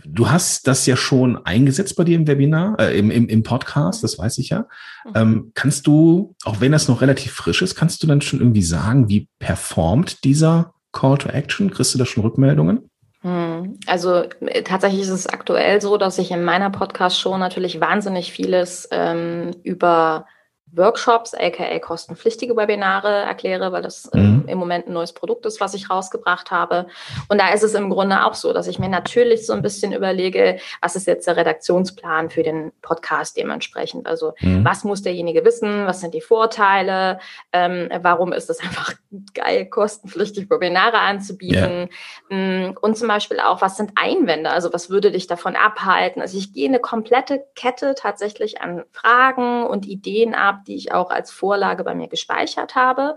du 0.06 0.30
hast 0.30 0.68
das 0.68 0.86
ja 0.86 0.96
schon 0.96 1.44
eingesetzt 1.46 1.96
bei 1.96 2.04
dir 2.04 2.16
im 2.16 2.28
Webinar, 2.28 2.80
äh, 2.80 2.98
im, 2.98 3.12
im, 3.12 3.28
im 3.28 3.44
Podcast, 3.44 4.04
das 4.04 4.18
weiß 4.18 4.38
ich 4.38 4.50
ja. 4.50 4.68
Mhm. 5.06 5.12
Ähm, 5.16 5.52
kannst 5.54 5.88
du, 5.88 6.36
auch 6.44 6.62
wenn 6.62 6.72
das 6.72 6.88
noch 6.88 7.02
relativ 7.02 7.34
frisch 7.34 7.62
ist, 7.62 7.76
kannst 7.76 8.02
du 8.04 8.08
dann 8.08 8.22
schon 8.22 8.40
irgendwie 8.40 8.62
sagen, 8.62 9.10
wie 9.10 9.28
performt 9.40 10.24
dieser 10.24 10.74
Call 10.92 11.18
to 11.18 11.30
Action? 11.30 11.72
Kriegst 11.72 11.94
du 11.94 11.98
da 11.98 12.06
schon 12.06 12.24
Rückmeldungen? 12.24 12.90
Hm, 13.22 13.80
also 13.88 14.24
äh, 14.42 14.64
tatsächlich 14.64 15.02
ist 15.02 15.10
es 15.10 15.28
aktuell 15.28 15.82
so, 15.82 15.98
dass 15.98 16.20
ich 16.20 16.32
in 16.32 16.44
meiner 16.44 16.70
Podcast 16.70 17.20
schon 17.20 17.40
natürlich 17.40 17.82
wahnsinnig 17.82 18.32
vieles 18.32 18.88
ähm, 18.92 19.52
über 19.64 20.28
Workshops, 20.76 21.34
aka 21.34 21.80
kostenpflichtige 21.80 22.56
Webinare 22.56 23.10
erkläre, 23.10 23.72
weil 23.72 23.82
das 23.82 24.06
äh, 24.14 24.18
mhm. 24.18 24.46
im 24.48 24.58
Moment 24.58 24.88
ein 24.88 24.94
neues 24.94 25.14
Produkt 25.14 25.46
ist, 25.46 25.62
was 25.62 25.74
ich 25.74 25.90
rausgebracht 25.90 26.52
habe. 26.52 26.88
Und 27.30 27.40
da 27.40 27.54
ist 27.54 27.64
es 27.64 27.74
im 27.74 27.90
Grunde 27.90 28.26
auch 28.26 28.34
so, 28.34 28.54
dass 28.54 28.68
ich 28.68 28.80
mir 28.80 28.90
natürlich 28.90 29.46
so 29.46 29.54
ein 29.54 29.62
bisschen 29.62 29.94
überlege, 29.94 30.60
was 30.82 30.96
ist 30.96 31.08
jetzt 31.08 31.28
der 31.28 31.38
Redaktionsplan 31.38 32.30
für 32.30 32.44
den 32.44 32.72
Podcast 32.82 33.38
dementsprechend. 33.38 34.08
Also 34.08 34.34
mhm. 34.40 34.66
was 34.66 34.84
muss 34.84 35.02
derjenige 35.02 35.46
wissen, 35.46 35.86
was 35.86 36.02
sind 36.02 36.14
die 36.14 36.22
Vorteile, 36.22 37.20
ähm, 37.52 37.90
warum 38.02 38.34
ist 38.34 38.50
es 38.50 38.60
einfach 38.62 38.94
geil, 39.34 39.66
kostenpflichtig 39.66 40.50
Webinare 40.50 41.00
anzubieten 41.00 41.90
yeah. 42.32 42.74
und 42.82 42.98
zum 42.98 43.08
Beispiel 43.08 43.40
auch, 43.40 43.62
was 43.62 43.78
sind 43.78 43.92
Einwände, 43.96 44.50
also 44.50 44.74
was 44.74 44.90
würde 44.90 45.12
dich 45.12 45.28
davon 45.28 45.56
abhalten. 45.56 46.22
Also 46.22 46.38
ich 46.38 46.54
gehe 46.54 46.68
eine 46.68 46.80
komplette 46.80 47.46
Kette 47.56 47.96
tatsächlich 47.96 48.62
an 48.62 48.84
Fragen 48.92 49.66
und 49.66 49.86
Ideen 49.86 50.34
ab, 50.34 50.65
die 50.68 50.76
ich 50.76 50.94
auch 50.94 51.10
als 51.10 51.32
Vorlage 51.32 51.84
bei 51.84 51.96
mir 51.96 52.08
gespeichert 52.08 52.76
habe. 52.76 53.16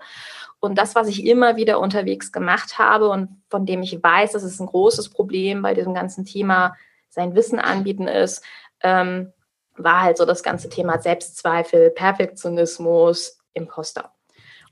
Und 0.61 0.77
das, 0.77 0.95
was 0.95 1.09
ich 1.09 1.25
immer 1.27 1.57
wieder 1.57 1.79
unterwegs 1.81 2.33
gemacht 2.33 2.79
habe 2.79 3.09
und 3.09 3.43
von 3.49 3.65
dem 3.65 3.83
ich 3.83 4.03
weiß, 4.03 4.33
dass 4.33 4.43
es 4.43 4.61
ein 4.61 4.67
großes 4.67 5.11
Problem 5.11 5.63
bei 5.63 5.75
diesem 5.75 5.95
ganzen 5.95 6.25
Thema 6.25 6.77
sein 7.09 7.35
Wissen 7.35 7.59
anbieten 7.59 8.09
ist, 8.09 8.43
ähm, 8.83 9.33
war 9.77 10.03
halt 10.03 10.19
so 10.19 10.25
das 10.25 10.43
ganze 10.43 10.69
Thema 10.69 10.99
Selbstzweifel, 10.99 11.91
Perfektionismus, 11.91 13.39
Imposter. 13.53 14.13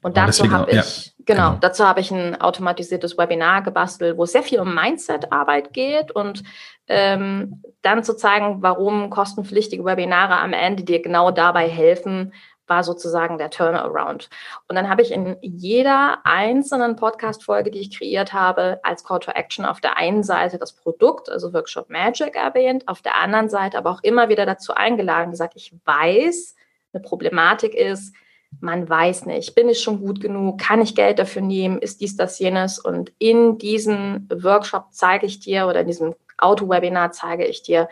Und 0.03 0.17
dazu 0.17 0.51
habe 0.51 0.71
ich, 0.71 0.77
ja, 0.77 1.13
genau, 1.25 1.51
genau, 1.51 1.59
dazu 1.61 1.85
habe 1.85 2.01
ich 2.01 2.11
ein 2.11 2.41
automatisiertes 2.41 3.17
Webinar 3.19 3.63
gebastelt, 3.63 4.17
wo 4.17 4.25
es 4.25 4.33
sehr 4.33 4.43
viel 4.43 4.61
um 4.61 4.73
Mindset-Arbeit 4.75 5.73
geht 5.73 6.13
und 6.13 6.43
ähm, 6.87 7.63
dann 7.83 8.05
zu 8.05 8.15
zeigen, 8.17 8.63
warum 8.63 9.11
kostenpflichtige 9.11 9.85
Webinare 9.85 10.39
am 10.39 10.53
Ende 10.53 10.85
dir 10.85 11.03
genau 11.03 11.31
dabei 11.31 11.69
helfen, 11.69 12.33
war 12.67 12.83
sozusagen 12.83 13.39
der 13.39 13.51
Turnaround. 13.51 14.29
Und 14.69 14.77
dann 14.77 14.89
habe 14.89 15.03
ich 15.03 15.13
in 15.13 15.37
jeder 15.41 16.19
einzelnen 16.25 16.97
Podcast-Folge, 16.97 17.71
die 17.71 17.81
ich 17.81 17.97
kreiert 17.97 18.33
habe, 18.33 18.81
als 18.83 19.05
Call 19.05 19.21
to 19.21 19.31
Action 19.31 19.65
auf 19.65 19.81
der 19.81 19.97
einen 19.97 20.23
Seite 20.23 20.59
das 20.59 20.73
Produkt, 20.73 21.31
also 21.31 21.53
Workshop 21.53 21.91
Magic 21.91 22.35
erwähnt, 22.35 22.89
auf 22.89 23.03
der 23.03 23.17
anderen 23.17 23.49
Seite 23.49 23.79
aber 23.79 23.91
auch 23.91 24.03
immer 24.03 24.29
wieder 24.29 24.47
dazu 24.47 24.75
eingeladen, 24.75 25.31
gesagt, 25.31 25.55
ich 25.57 25.75
weiß, 25.85 26.55
eine 26.93 27.03
Problematik 27.03 27.75
ist, 27.75 28.15
man 28.61 28.89
weiß 28.89 29.27
nicht, 29.27 29.55
bin 29.55 29.69
ich 29.69 29.81
schon 29.81 30.01
gut 30.01 30.21
genug, 30.21 30.61
kann 30.61 30.81
ich 30.81 30.95
Geld 30.95 31.19
dafür 31.19 31.43
nehmen, 31.43 31.79
ist 31.79 32.01
dies, 32.01 32.17
das, 32.17 32.39
jenes. 32.39 32.79
Und 32.79 33.13
in 33.19 33.59
diesem 33.59 34.29
Workshop 34.31 34.87
zeige 34.93 35.27
ich 35.27 35.41
dir 35.41 35.67
oder 35.67 35.81
in 35.81 35.87
diesem 35.87 36.15
Auto-Webinar 36.39 37.13
zeige 37.13 37.45
ich 37.45 37.63
dir, 37.63 37.89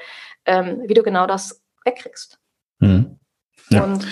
ähm, 0.47 0.83
wie 0.87 0.95
du 0.95 1.02
genau 1.02 1.26
das 1.26 1.62
wegkriegst. 1.85 2.38
Mhm. 2.78 3.19
Ja. 3.75 3.85
Und 3.85 4.07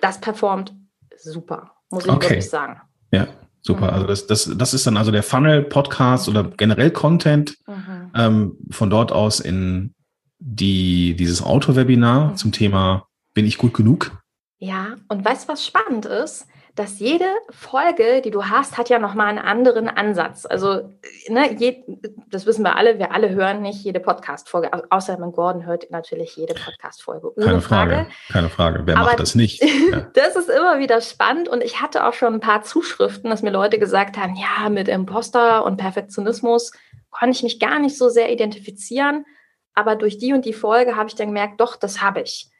das 0.00 0.20
performt 0.20 0.74
super, 1.16 1.72
muss 1.90 2.04
ich 2.04 2.10
okay. 2.10 2.30
wirklich 2.30 2.50
sagen. 2.50 2.80
Ja, 3.10 3.28
super. 3.60 3.88
Mhm. 3.88 3.94
Also 3.94 4.06
das, 4.06 4.26
das, 4.26 4.50
das 4.56 4.74
ist 4.74 4.86
dann 4.86 4.96
also 4.96 5.10
der 5.10 5.22
Funnel-Podcast 5.22 6.28
oder 6.28 6.44
generell 6.44 6.90
Content 6.90 7.56
mhm. 7.66 8.10
ähm, 8.14 8.56
von 8.70 8.90
dort 8.90 9.12
aus 9.12 9.40
in 9.40 9.94
die, 10.38 11.14
dieses 11.16 11.42
Auto-Webinar 11.42 12.30
mhm. 12.30 12.36
zum 12.36 12.52
Thema 12.52 13.06
Bin 13.34 13.46
ich 13.46 13.58
gut 13.58 13.74
genug? 13.74 14.22
Ja, 14.58 14.96
und 15.08 15.24
weißt 15.24 15.48
du, 15.48 15.52
was 15.52 15.64
spannend 15.64 16.06
ist? 16.06 16.46
Dass 16.78 17.00
jede 17.00 17.26
Folge, 17.50 18.22
die 18.22 18.30
du 18.30 18.44
hast, 18.44 18.78
hat 18.78 18.88
ja 18.88 19.00
nochmal 19.00 19.26
einen 19.26 19.38
anderen 19.38 19.88
Ansatz. 19.88 20.46
Also, 20.46 20.94
ne, 21.28 21.52
je, 21.54 21.82
das 22.30 22.46
wissen 22.46 22.62
wir 22.62 22.76
alle, 22.76 23.00
wir 23.00 23.12
alle 23.12 23.30
hören 23.30 23.62
nicht 23.62 23.82
jede 23.82 23.98
Podcast-Folge, 23.98 24.70
außer 24.90 25.18
mein 25.18 25.32
Gordon 25.32 25.66
hört 25.66 25.90
natürlich 25.90 26.36
jede 26.36 26.54
Podcast-Folge. 26.54 27.32
Keine 27.36 27.60
Frage, 27.60 27.94
Frage, 27.94 28.06
keine 28.30 28.48
Frage. 28.48 28.82
Wer 28.84 28.96
Aber 28.96 29.06
macht 29.06 29.20
das 29.20 29.34
nicht? 29.34 29.62
Ja. 29.88 30.06
das 30.12 30.36
ist 30.36 30.50
immer 30.50 30.80
wieder 30.80 31.00
spannend 31.00 31.48
und 31.48 31.64
ich 31.64 31.80
hatte 31.80 32.04
auch 32.04 32.12
schon 32.12 32.34
ein 32.34 32.40
paar 32.40 32.62
Zuschriften, 32.62 33.30
dass 33.30 33.42
mir 33.42 33.50
Leute 33.50 33.78
gesagt 33.78 34.18
haben, 34.18 34.34
ja, 34.36 34.68
mit 34.68 34.86
Imposter 34.86 35.64
und 35.64 35.78
Perfektionismus 35.78 36.72
konnte 37.10 37.34
ich 37.34 37.42
mich 37.42 37.58
gar 37.58 37.78
nicht 37.78 37.96
so 37.96 38.10
sehr 38.10 38.30
identifizieren. 38.30 39.24
Aber 39.78 39.94
durch 39.94 40.18
die 40.18 40.32
und 40.32 40.44
die 40.44 40.52
Folge 40.52 40.96
habe 40.96 41.08
ich 41.08 41.14
dann 41.14 41.28
gemerkt, 41.28 41.60
doch, 41.60 41.76
das 41.76 42.02
habe 42.02 42.20
ich. 42.20 42.50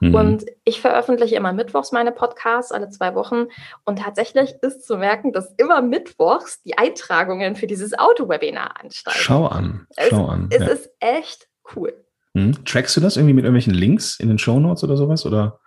Mhm. 0.00 0.12
Und 0.12 0.44
ich 0.64 0.80
veröffentliche 0.80 1.36
immer 1.36 1.52
mittwochs 1.52 1.92
meine 1.92 2.10
Podcasts, 2.10 2.72
alle 2.72 2.90
zwei 2.90 3.14
Wochen. 3.14 3.46
Und 3.84 4.00
tatsächlich 4.00 4.56
ist 4.60 4.84
zu 4.84 4.96
merken, 4.96 5.32
dass 5.32 5.54
immer 5.56 5.82
mittwochs 5.82 6.62
die 6.64 6.76
Eintragungen 6.76 7.54
für 7.54 7.68
dieses 7.68 7.96
Auto-Webinar 7.96 8.82
ansteigen. 8.82 9.20
Schau 9.20 9.46
an, 9.46 9.86
schau 9.96 10.24
es, 10.24 10.30
an. 10.30 10.48
Es 10.50 10.58
ja. 10.58 10.66
ist 10.66 10.90
echt 10.98 11.46
cool. 11.76 11.94
Mhm. 12.32 12.64
Trackst 12.64 12.96
du 12.96 13.00
das 13.00 13.16
irgendwie 13.16 13.34
mit 13.34 13.44
irgendwelchen 13.44 13.74
Links 13.74 14.18
in 14.18 14.26
den 14.26 14.38
Show 14.38 14.58
Notes 14.58 14.82
oder 14.82 14.96
sowas? 14.96 15.24
Oder? 15.26 15.60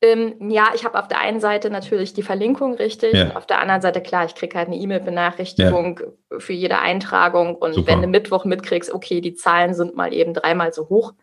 Ähm, 0.00 0.50
ja, 0.50 0.68
ich 0.74 0.84
habe 0.84 0.98
auf 0.98 1.08
der 1.08 1.20
einen 1.20 1.40
Seite 1.40 1.70
natürlich 1.70 2.14
die 2.14 2.22
Verlinkung 2.22 2.74
richtig 2.74 3.14
ja. 3.14 3.24
und 3.24 3.36
auf 3.36 3.46
der 3.46 3.60
anderen 3.60 3.80
Seite, 3.80 4.00
klar, 4.00 4.24
ich 4.26 4.36
kriege 4.36 4.56
halt 4.56 4.68
eine 4.68 4.76
E-Mail-Benachrichtigung 4.76 6.00
ja. 6.30 6.38
für 6.38 6.52
jede 6.52 6.78
Eintragung 6.78 7.56
und 7.56 7.74
Super. 7.74 7.92
wenn 7.92 8.02
du 8.02 8.08
Mittwoch 8.08 8.44
mitkriegst, 8.44 8.92
okay, 8.92 9.20
die 9.20 9.34
Zahlen 9.34 9.74
sind 9.74 9.96
mal 9.96 10.14
eben 10.14 10.34
dreimal 10.34 10.72
so 10.72 10.88
hoch, 10.88 11.14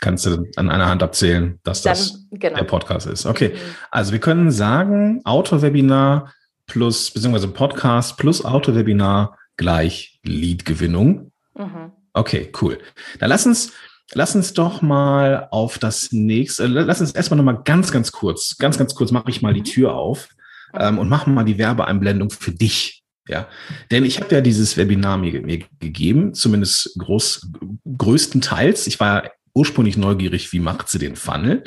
kannst 0.00 0.26
du 0.26 0.46
an 0.56 0.68
einer 0.68 0.88
Hand 0.88 1.02
abzählen, 1.02 1.58
dass 1.62 1.80
das 1.80 2.28
Dann, 2.28 2.38
genau. 2.38 2.58
der 2.58 2.64
Podcast 2.64 3.06
ist. 3.06 3.24
Okay, 3.24 3.50
mhm. 3.50 3.74
also 3.90 4.12
wir 4.12 4.20
können 4.20 4.50
sagen, 4.50 5.22
Auto-Webinar 5.24 6.34
plus, 6.66 7.10
beziehungsweise 7.12 7.48
Podcast 7.48 8.18
plus 8.18 8.44
Auto-Webinar 8.44 9.38
gleich 9.56 10.20
Lead-Gewinnung. 10.24 11.32
Mhm. 11.54 11.92
Okay, 12.12 12.52
cool. 12.60 12.78
Dann 13.20 13.30
lass 13.30 13.46
uns, 13.46 13.72
lass 14.14 14.34
uns 14.34 14.52
doch 14.52 14.82
mal 14.82 15.48
auf 15.50 15.78
das 15.78 16.12
nächste, 16.12 16.66
lass 16.66 17.00
uns 17.00 17.12
erstmal 17.12 17.36
nochmal 17.36 17.62
ganz, 17.64 17.92
ganz 17.92 18.12
kurz, 18.12 18.56
ganz, 18.58 18.78
ganz 18.78 18.94
kurz 18.94 19.10
mache 19.10 19.30
ich 19.30 19.42
mal 19.42 19.54
die 19.54 19.60
mhm. 19.60 19.64
Tür 19.64 19.94
auf 19.94 20.28
ähm, 20.74 20.98
und 20.98 21.08
mache 21.08 21.30
mal 21.30 21.44
die 21.44 21.58
Werbeeinblendung 21.58 22.30
für 22.30 22.52
dich. 22.52 23.02
Ja, 23.28 23.48
denn 23.92 24.04
ich 24.04 24.20
habe 24.20 24.34
ja 24.34 24.40
dieses 24.40 24.76
Webinar 24.76 25.16
mir, 25.16 25.40
mir 25.42 25.60
gegeben, 25.78 26.34
zumindest 26.34 26.98
groß, 26.98 27.52
größtenteils. 27.96 28.88
Ich 28.88 28.98
war 28.98 29.30
ursprünglich 29.54 29.96
neugierig, 29.96 30.52
wie 30.52 30.58
macht 30.58 30.88
sie 30.88 30.98
den 30.98 31.14
Funnel? 31.14 31.62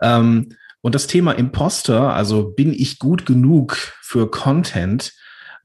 Ähm, 0.00 0.56
und 0.80 0.94
das 0.94 1.06
Thema 1.06 1.32
Imposter, 1.32 2.14
also 2.14 2.50
bin 2.50 2.72
ich 2.72 2.98
gut 2.98 3.26
genug 3.26 3.76
für 4.00 4.30
Content 4.30 5.12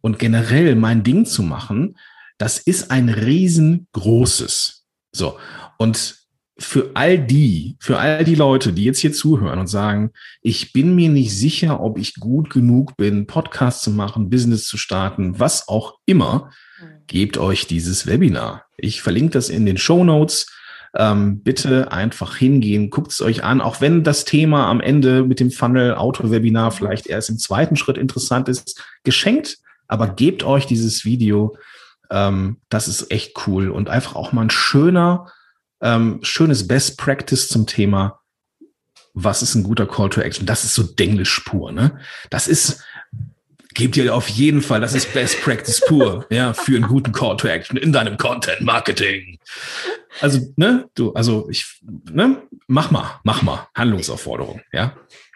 und 0.02 0.19
generell 0.19 0.76
mein 0.76 1.04
Ding 1.04 1.26
zu 1.26 1.43
machen, 1.43 1.97
das 2.38 2.58
ist 2.60 2.91
ein 2.91 3.08
riesengroßes. 3.08 4.84
So. 5.13 5.38
Und 5.77 6.23
für 6.57 6.91
all 6.93 7.17
die, 7.17 7.77
für 7.79 7.97
all 7.97 8.23
die 8.23 8.36
Leute, 8.36 8.73
die 8.73 8.83
jetzt 8.83 8.99
hier 8.99 9.12
zuhören 9.12 9.59
und 9.59 9.67
sagen, 9.67 10.12
ich 10.41 10.71
bin 10.71 10.95
mir 10.95 11.09
nicht 11.09 11.36
sicher, 11.36 11.81
ob 11.81 11.97
ich 11.97 12.15
gut 12.15 12.49
genug 12.49 12.95
bin, 12.95 13.25
Podcast 13.25 13.81
zu 13.81 13.91
machen, 13.91 14.29
Business 14.29 14.67
zu 14.67 14.77
starten, 14.77 15.39
was 15.39 15.67
auch 15.67 15.97
immer, 16.05 16.51
hm. 16.77 16.88
gebt 17.07 17.38
euch 17.38 17.65
dieses 17.65 18.05
Webinar. 18.05 18.65
Ich 18.77 19.01
verlinke 19.01 19.31
das 19.31 19.49
in 19.49 19.65
den 19.65 19.77
Show 19.77 20.03
Notes. 20.03 20.51
Ähm, 20.95 21.41
bitte 21.41 21.91
einfach 21.91 22.36
hingehen, 22.38 22.91
guckt 22.91 23.12
es 23.12 23.21
euch 23.21 23.43
an, 23.43 23.62
auch 23.62 23.81
wenn 23.81 24.03
das 24.03 24.25
Thema 24.25 24.67
am 24.67 24.79
Ende 24.79 25.23
mit 25.23 25.39
dem 25.39 25.49
Funnel 25.49 25.95
Auto-Webinar 25.95 26.71
vielleicht 26.71 27.07
erst 27.07 27.31
im 27.31 27.39
zweiten 27.39 27.75
Schritt 27.75 27.97
interessant 27.97 28.47
ist, 28.47 28.79
geschenkt, 29.03 29.57
aber 29.88 30.07
gebt 30.09 30.43
euch 30.43 30.67
dieses 30.67 31.03
Video. 31.03 31.57
Ähm, 32.12 32.57
das 32.69 32.88
ist 32.88 33.09
echt 33.09 33.47
cool 33.47 33.71
und 33.71 33.89
einfach 33.89 34.15
auch 34.15 34.33
mal 34.33 34.43
ein 34.43 34.51
schöner, 34.51 35.31
ähm, 35.84 36.19
schönes 36.24 36.67
Best 36.67 36.98
Practice 36.98 37.48
zum 37.48 37.67
Thema 37.67 38.19
was 39.13 39.41
ist 39.41 39.56
ein 39.56 39.63
guter 39.63 39.86
Call 39.86 40.10
to 40.10 40.22
Action? 40.22 40.46
Das 40.46 40.63
ist 40.63 40.74
so 40.74 40.84
Denglisch 40.84 41.39
pur, 41.41 41.72
ne? 41.72 42.00
Das 42.30 42.48
ist, 42.48 42.84
gebt 43.74 43.96
ihr 43.96 44.13
auf 44.13 44.28
jeden 44.28 44.62
Fall, 44.62 44.82
das 44.82 44.93
ist 44.93 45.13
Best 45.13 45.41
Practice 45.41 45.82
pur, 45.82 46.26
ja, 46.30 46.54
für 46.54 46.76
einen 46.76 46.88
guten 46.88 47.12
Call 47.12 47.38
to 47.38 47.48
Action 47.48 47.78
in 47.78 47.93
deinem 47.93 48.17
Content 48.17 48.62
Marketing. 48.62 49.38
Also, 50.19 50.39
ne, 50.56 50.89
du, 50.96 51.13
also 51.13 51.48
ich, 51.50 51.82
ne, 52.12 52.41
mach 52.67 52.91
mal, 52.91 53.19
mach 53.24 53.41
mal, 53.43 53.67
Handlungsaufforderung, 53.76 54.62
ja. 54.72 54.96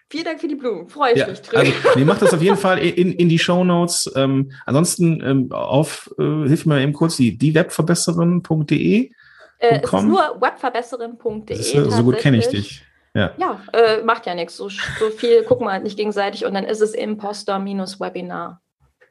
Vielen 0.10 0.24
Dank 0.24 0.40
für 0.40 0.48
die 0.48 0.56
Blumen. 0.56 0.88
Freue 0.88 1.12
ich 1.12 1.20
ja, 1.20 1.28
mich 1.28 1.42
drüber. 1.42 1.60
Also, 1.60 1.74
nee, 1.96 2.06
macht 2.06 2.22
das 2.22 2.34
auf 2.34 2.42
jeden 2.42 2.56
Fall 2.56 2.80
in, 2.80 3.12
in 3.12 3.28
die 3.28 3.40
Show 3.40 3.66
Notes. 3.66 4.10
Ähm, 4.16 4.54
ansonsten 4.66 5.22
ähm, 5.22 5.52
auf, 5.52 6.10
äh, 6.18 6.48
hilf 6.48 6.66
mir 6.66 6.82
eben 6.82 6.94
kurz, 6.94 7.18
die, 7.18 7.38
die 7.38 7.54
webverbesserin.de. 7.54 9.12
Äh, 9.60 9.80
es 9.84 9.94
ist 9.94 10.04
nur 10.04 10.38
webverbesserin.de. 10.40 11.90
So 11.90 12.04
gut 12.04 12.18
kenne 12.18 12.38
ich 12.38 12.48
dich. 12.48 12.86
Ja, 13.14 13.32
ja 13.38 13.62
äh, 13.74 14.04
macht 14.04 14.26
ja 14.26 14.36
nichts. 14.36 14.58
So, 14.58 14.70
so 14.70 15.10
viel 15.16 15.44
gucken 15.44 15.66
wir 15.66 15.72
halt 15.72 15.84
nicht 15.84 15.98
gegenseitig 15.98 16.46
und 16.46 16.54
dann 16.54 16.66
ist 16.66 16.82
es 16.82 16.94
Imposter-Webinar. 16.94 18.62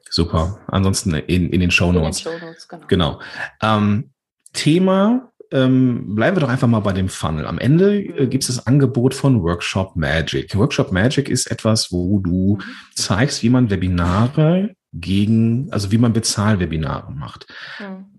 Super. 0.09 0.59
Ansonsten 0.67 1.13
in, 1.13 1.49
in 1.49 1.59
den 1.59 1.71
Show 1.71 1.91
Notes. 1.91 2.23
Genau. 2.69 2.87
genau. 2.87 3.21
Ähm, 3.61 4.11
Thema 4.53 5.31
ähm, 5.51 6.15
bleiben 6.15 6.35
wir 6.35 6.41
doch 6.41 6.49
einfach 6.49 6.67
mal 6.67 6.79
bei 6.79 6.93
dem 6.93 7.09
Funnel. 7.09 7.45
Am 7.45 7.59
Ende 7.59 8.01
äh, 8.01 8.25
mhm. 8.25 8.29
gibt 8.29 8.43
es 8.43 8.55
das 8.55 8.67
Angebot 8.67 9.13
von 9.13 9.41
Workshop 9.43 9.95
Magic. 9.95 10.55
Workshop 10.55 10.91
Magic 10.91 11.29
ist 11.29 11.49
etwas, 11.51 11.91
wo 11.91 12.19
du 12.19 12.57
mhm. 12.57 12.63
zeigst, 12.95 13.43
wie 13.43 13.49
man 13.49 13.69
Webinare 13.69 14.73
gegen, 14.93 15.71
also 15.71 15.91
wie 15.91 15.97
man 15.97 16.13
Bezahlwebinare 16.13 17.11
macht. 17.11 17.47
Mhm. 17.79 18.16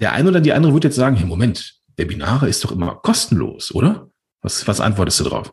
Der 0.00 0.12
eine 0.12 0.28
oder 0.28 0.40
die 0.40 0.52
andere 0.52 0.74
wird 0.74 0.84
jetzt 0.84 0.96
sagen, 0.96 1.16
hey, 1.16 1.26
Moment, 1.26 1.74
Webinare 1.96 2.48
ist 2.48 2.64
doch 2.64 2.72
immer 2.72 2.94
kostenlos, 2.96 3.74
oder? 3.74 4.08
Was, 4.42 4.66
was 4.68 4.80
antwortest 4.80 5.20
du 5.20 5.24
drauf? 5.24 5.52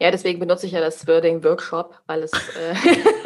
Ja, 0.00 0.10
deswegen 0.10 0.40
benutze 0.40 0.66
ich 0.66 0.72
ja 0.72 0.80
das 0.80 1.06
Wording 1.06 1.44
Workshop, 1.44 2.00
weil 2.06 2.24
es 2.24 2.32
äh, 2.32 2.74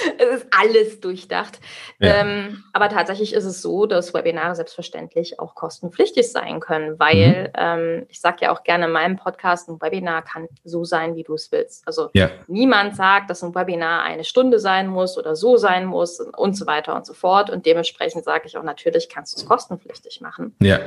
es 0.18 0.42
ist 0.42 0.46
alles 0.50 1.00
durchdacht. 1.00 1.60
Ja. 1.98 2.20
Ähm, 2.20 2.64
aber 2.72 2.88
tatsächlich 2.88 3.32
ist 3.32 3.44
es 3.44 3.62
so, 3.62 3.86
dass 3.86 4.14
Webinare 4.14 4.54
selbstverständlich 4.54 5.38
auch 5.40 5.54
kostenpflichtig 5.54 6.30
sein 6.30 6.60
können, 6.60 6.98
weil 6.98 7.44
mhm. 7.44 7.48
ähm, 7.56 8.06
ich 8.08 8.20
sage 8.20 8.38
ja 8.42 8.52
auch 8.52 8.62
gerne 8.62 8.86
in 8.86 8.92
meinem 8.92 9.16
Podcast, 9.16 9.68
ein 9.68 9.80
Webinar 9.80 10.22
kann 10.22 10.48
so 10.64 10.84
sein, 10.84 11.16
wie 11.16 11.22
du 11.22 11.34
es 11.34 11.52
willst. 11.52 11.86
Also 11.86 12.10
ja. 12.14 12.30
niemand 12.46 12.96
sagt, 12.96 13.30
dass 13.30 13.42
ein 13.42 13.54
Webinar 13.54 14.02
eine 14.02 14.24
Stunde 14.24 14.58
sein 14.58 14.88
muss 14.88 15.18
oder 15.18 15.36
so 15.36 15.56
sein 15.56 15.86
muss 15.86 16.20
und 16.20 16.56
so 16.56 16.66
weiter 16.66 16.94
und 16.94 17.06
so 17.06 17.14
fort. 17.14 17.50
Und 17.50 17.66
dementsprechend 17.66 18.24
sage 18.24 18.44
ich 18.46 18.56
auch, 18.56 18.62
natürlich 18.62 19.08
kannst 19.08 19.34
du 19.34 19.40
es 19.40 19.46
kostenpflichtig 19.46 20.20
machen. 20.20 20.54
Ja. 20.60 20.80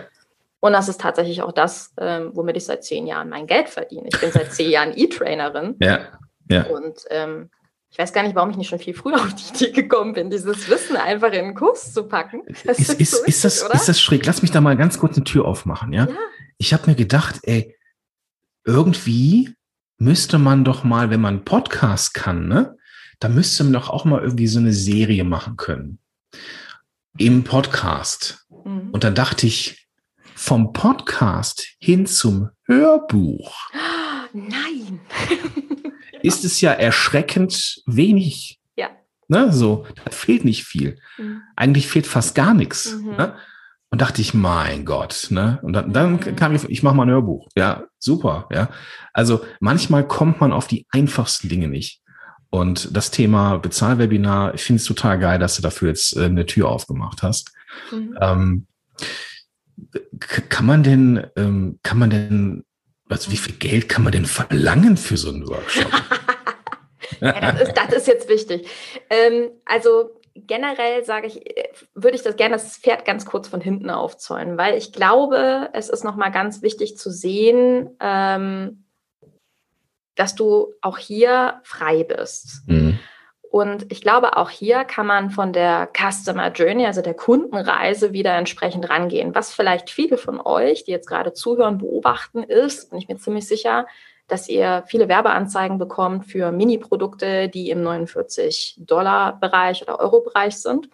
Und 0.60 0.71
das 0.71 0.88
ist 0.88 1.02
tatsächlich 1.02 1.41
auch 1.41 1.52
das, 1.52 1.93
ähm, 1.97 2.32
womit 2.34 2.56
ich 2.56 2.65
seit 2.65 2.86
zehn 2.86 3.06
Jahren 3.06 3.28
mein 3.28 3.47
Geld 3.47 3.67
verdiene. 3.67 4.08
Ich 4.08 4.19
bin 4.21 4.32
seit 4.32 4.54
zehn 4.54 4.69
Jahren 4.71 4.93
E-Trainerin. 4.95 5.76
Ja. 5.82 6.08
Ja. 6.49 6.63
Und 6.67 7.06
ähm, 7.10 7.49
ich 7.93 7.99
weiß 7.99 8.12
gar 8.12 8.23
nicht, 8.23 8.34
warum 8.34 8.49
ich 8.49 8.58
nicht 8.58 8.69
schon 8.69 8.79
viel 8.79 8.95
früher 8.95 9.15
auf 9.23 9.36
die 9.36 9.65
Idee 9.65 9.71
gekommen 9.71 10.13
bin, 10.13 10.32
dieses 10.32 10.67
Wissen 10.67 10.95
einfach 10.97 11.32
in 11.32 11.45
einen 11.45 11.53
Kurs 11.53 11.93
zu 11.93 12.08
packen. 12.08 12.41
Das 12.65 12.79
ist, 12.79 12.99
ist, 12.99 13.12
so 13.12 13.23
ist, 13.23 13.45
das, 13.45 13.62
ist 13.62 13.88
das 13.88 14.01
schräg? 14.01 14.25
Lass 14.25 14.41
mich 14.41 14.49
da 14.49 14.62
mal 14.62 14.75
ganz 14.75 14.97
kurz 14.97 15.15
eine 15.15 15.23
Tür 15.23 15.45
aufmachen, 15.45 15.93
ja? 15.93 16.08
ja. 16.08 16.15
Ich 16.58 16.73
habe 16.73 16.89
mir 16.89 16.95
gedacht, 16.95 17.39
ey, 17.43 17.77
irgendwie 18.65 19.53
müsste 19.99 20.39
man 20.39 20.63
doch 20.63 20.84
mal, 20.84 21.12
wenn 21.12 21.21
man 21.21 21.45
Podcast 21.45 22.15
kann, 22.15 22.47
ne, 22.47 22.75
da 23.19 23.29
müsste 23.29 23.63
man 23.63 23.73
doch 23.73 23.91
auch 23.91 24.06
mal 24.06 24.23
irgendwie 24.23 24.47
so 24.47 24.58
eine 24.58 24.73
Serie 24.73 25.23
machen 25.23 25.56
können. 25.56 25.99
Im 27.19 27.43
Podcast. 27.43 28.47
Mhm. 28.65 28.89
Und 28.91 29.03
dann 29.03 29.13
dachte 29.13 29.45
ich, 29.45 29.88
vom 30.34 30.73
Podcast 30.73 31.67
hin 31.77 32.08
zum 32.08 32.49
Hörbuch. 32.65 33.56
Nein. 34.33 34.99
ist 36.23 36.43
es 36.43 36.61
ja 36.61 36.71
erschreckend 36.71 37.81
wenig. 37.85 38.59
Ja. 38.75 38.89
Ne, 39.27 39.51
so, 39.51 39.85
da 40.03 40.11
fehlt 40.11 40.45
nicht 40.45 40.63
viel. 40.63 40.97
Mhm. 41.17 41.41
Eigentlich 41.55 41.87
fehlt 41.87 42.07
fast 42.07 42.33
gar 42.33 42.53
nichts. 42.53 42.93
Mhm. 42.93 43.15
Ne? 43.15 43.35
Und 43.89 44.01
dachte 44.01 44.21
ich, 44.21 44.33
mein 44.33 44.85
Gott, 44.85 45.27
ne? 45.29 45.59
Und 45.61 45.73
dann, 45.73 45.93
dann 45.93 46.13
mhm. 46.13 46.35
kam 46.35 46.55
ich, 46.55 46.63
ich 46.67 46.81
mache 46.81 46.95
mal 46.95 47.03
ein 47.03 47.11
Hörbuch. 47.11 47.47
Ja, 47.55 47.83
super, 47.99 48.47
ja. 48.51 48.69
Also 49.13 49.45
manchmal 49.59 50.07
kommt 50.07 50.41
man 50.41 50.51
auf 50.51 50.67
die 50.67 50.87
einfachsten 50.89 51.47
Dinge 51.47 51.67
nicht. 51.67 52.01
Und 52.49 52.95
das 52.95 53.11
Thema 53.11 53.57
Bezahlwebinar, 53.57 54.53
ich 54.53 54.63
finde 54.63 54.79
es 54.79 54.85
total 54.85 55.19
geil, 55.19 55.39
dass 55.39 55.55
du 55.55 55.61
dafür 55.61 55.89
jetzt 55.89 56.15
äh, 56.15 56.25
eine 56.25 56.45
Tür 56.45 56.69
aufgemacht 56.69 57.21
hast. 57.21 57.51
Mhm. 57.91 58.17
Ähm, 58.19 58.67
kann 60.19 60.65
man 60.65 60.83
denn, 60.83 61.27
ähm, 61.35 61.79
kann 61.83 61.99
man 61.99 62.09
denn 62.09 62.63
also 63.13 63.32
wie 63.32 63.38
viel 63.38 63.56
Geld 63.56 63.88
kann 63.89 64.04
man 64.04 64.12
denn 64.12 64.26
verlangen 64.26 64.97
für 64.97 65.17
so 65.17 65.30
einen 65.30 65.47
Workshop? 65.47 65.91
ja, 67.21 67.52
das, 67.52 67.62
ist, 67.62 67.78
das 67.78 67.93
ist 67.93 68.08
jetzt 68.08 68.28
wichtig. 68.28 68.67
Ähm, 69.10 69.52
also 69.65 70.10
generell 70.36 71.04
sage 71.04 71.28
ich, 71.28 71.41
würde 71.93 72.15
ich 72.15 72.23
das 72.23 72.36
gerne 72.36 72.56
das 72.56 72.78
Pferd 72.78 73.06
ganz 73.06 73.26
kurz 73.26 73.47
von 73.47 73.62
hinten 73.62 73.89
aufzäunen, 73.89 74.58
weil 74.58 74.78
ich 74.78 74.91
glaube, 74.91 75.69
es 75.73 75.89
ist 75.89 76.04
nochmal 76.04 76.32
ganz 76.32 76.62
wichtig 76.62 76.97
zu 76.97 77.12
sehen, 77.12 77.95
ähm, 77.99 78.86
dass 80.15 80.36
du 80.36 80.73
auch 80.82 80.97
hier 80.97 81.62
frei 81.63 82.04
bist. 82.04 82.63
Mhm. 82.67 82.99
Und 83.53 83.91
ich 83.91 84.01
glaube, 84.01 84.35
auch 84.37 84.49
hier 84.49 84.83
kann 84.83 85.05
man 85.05 85.29
von 85.29 85.53
der 85.53 85.87
Customer 85.95 86.51
Journey, 86.51 86.87
also 86.87 87.03
der 87.03 87.13
Kundenreise, 87.13 88.11
wieder 88.11 88.33
entsprechend 88.33 88.89
rangehen. 88.89 89.35
Was 89.35 89.53
vielleicht 89.53 89.91
viele 89.91 90.17
von 90.17 90.41
euch, 90.41 90.85
die 90.85 90.91
jetzt 90.91 91.07
gerade 91.07 91.33
zuhören, 91.33 91.77
beobachten, 91.77 92.41
ist, 92.41 92.89
bin 92.89 92.97
ich 92.97 93.07
mir 93.07 93.17
ziemlich 93.17 93.47
sicher, 93.47 93.85
dass 94.27 94.49
ihr 94.49 94.83
viele 94.87 95.07
Werbeanzeigen 95.07 95.77
bekommt 95.77 96.25
für 96.25 96.51
Mini-Produkte, 96.51 97.47
die 97.47 97.69
im 97.69 97.83
49-Dollar-Bereich 97.83 99.83
oder 99.83 99.99
Euro-Bereich 99.99 100.57
sind. 100.57 100.89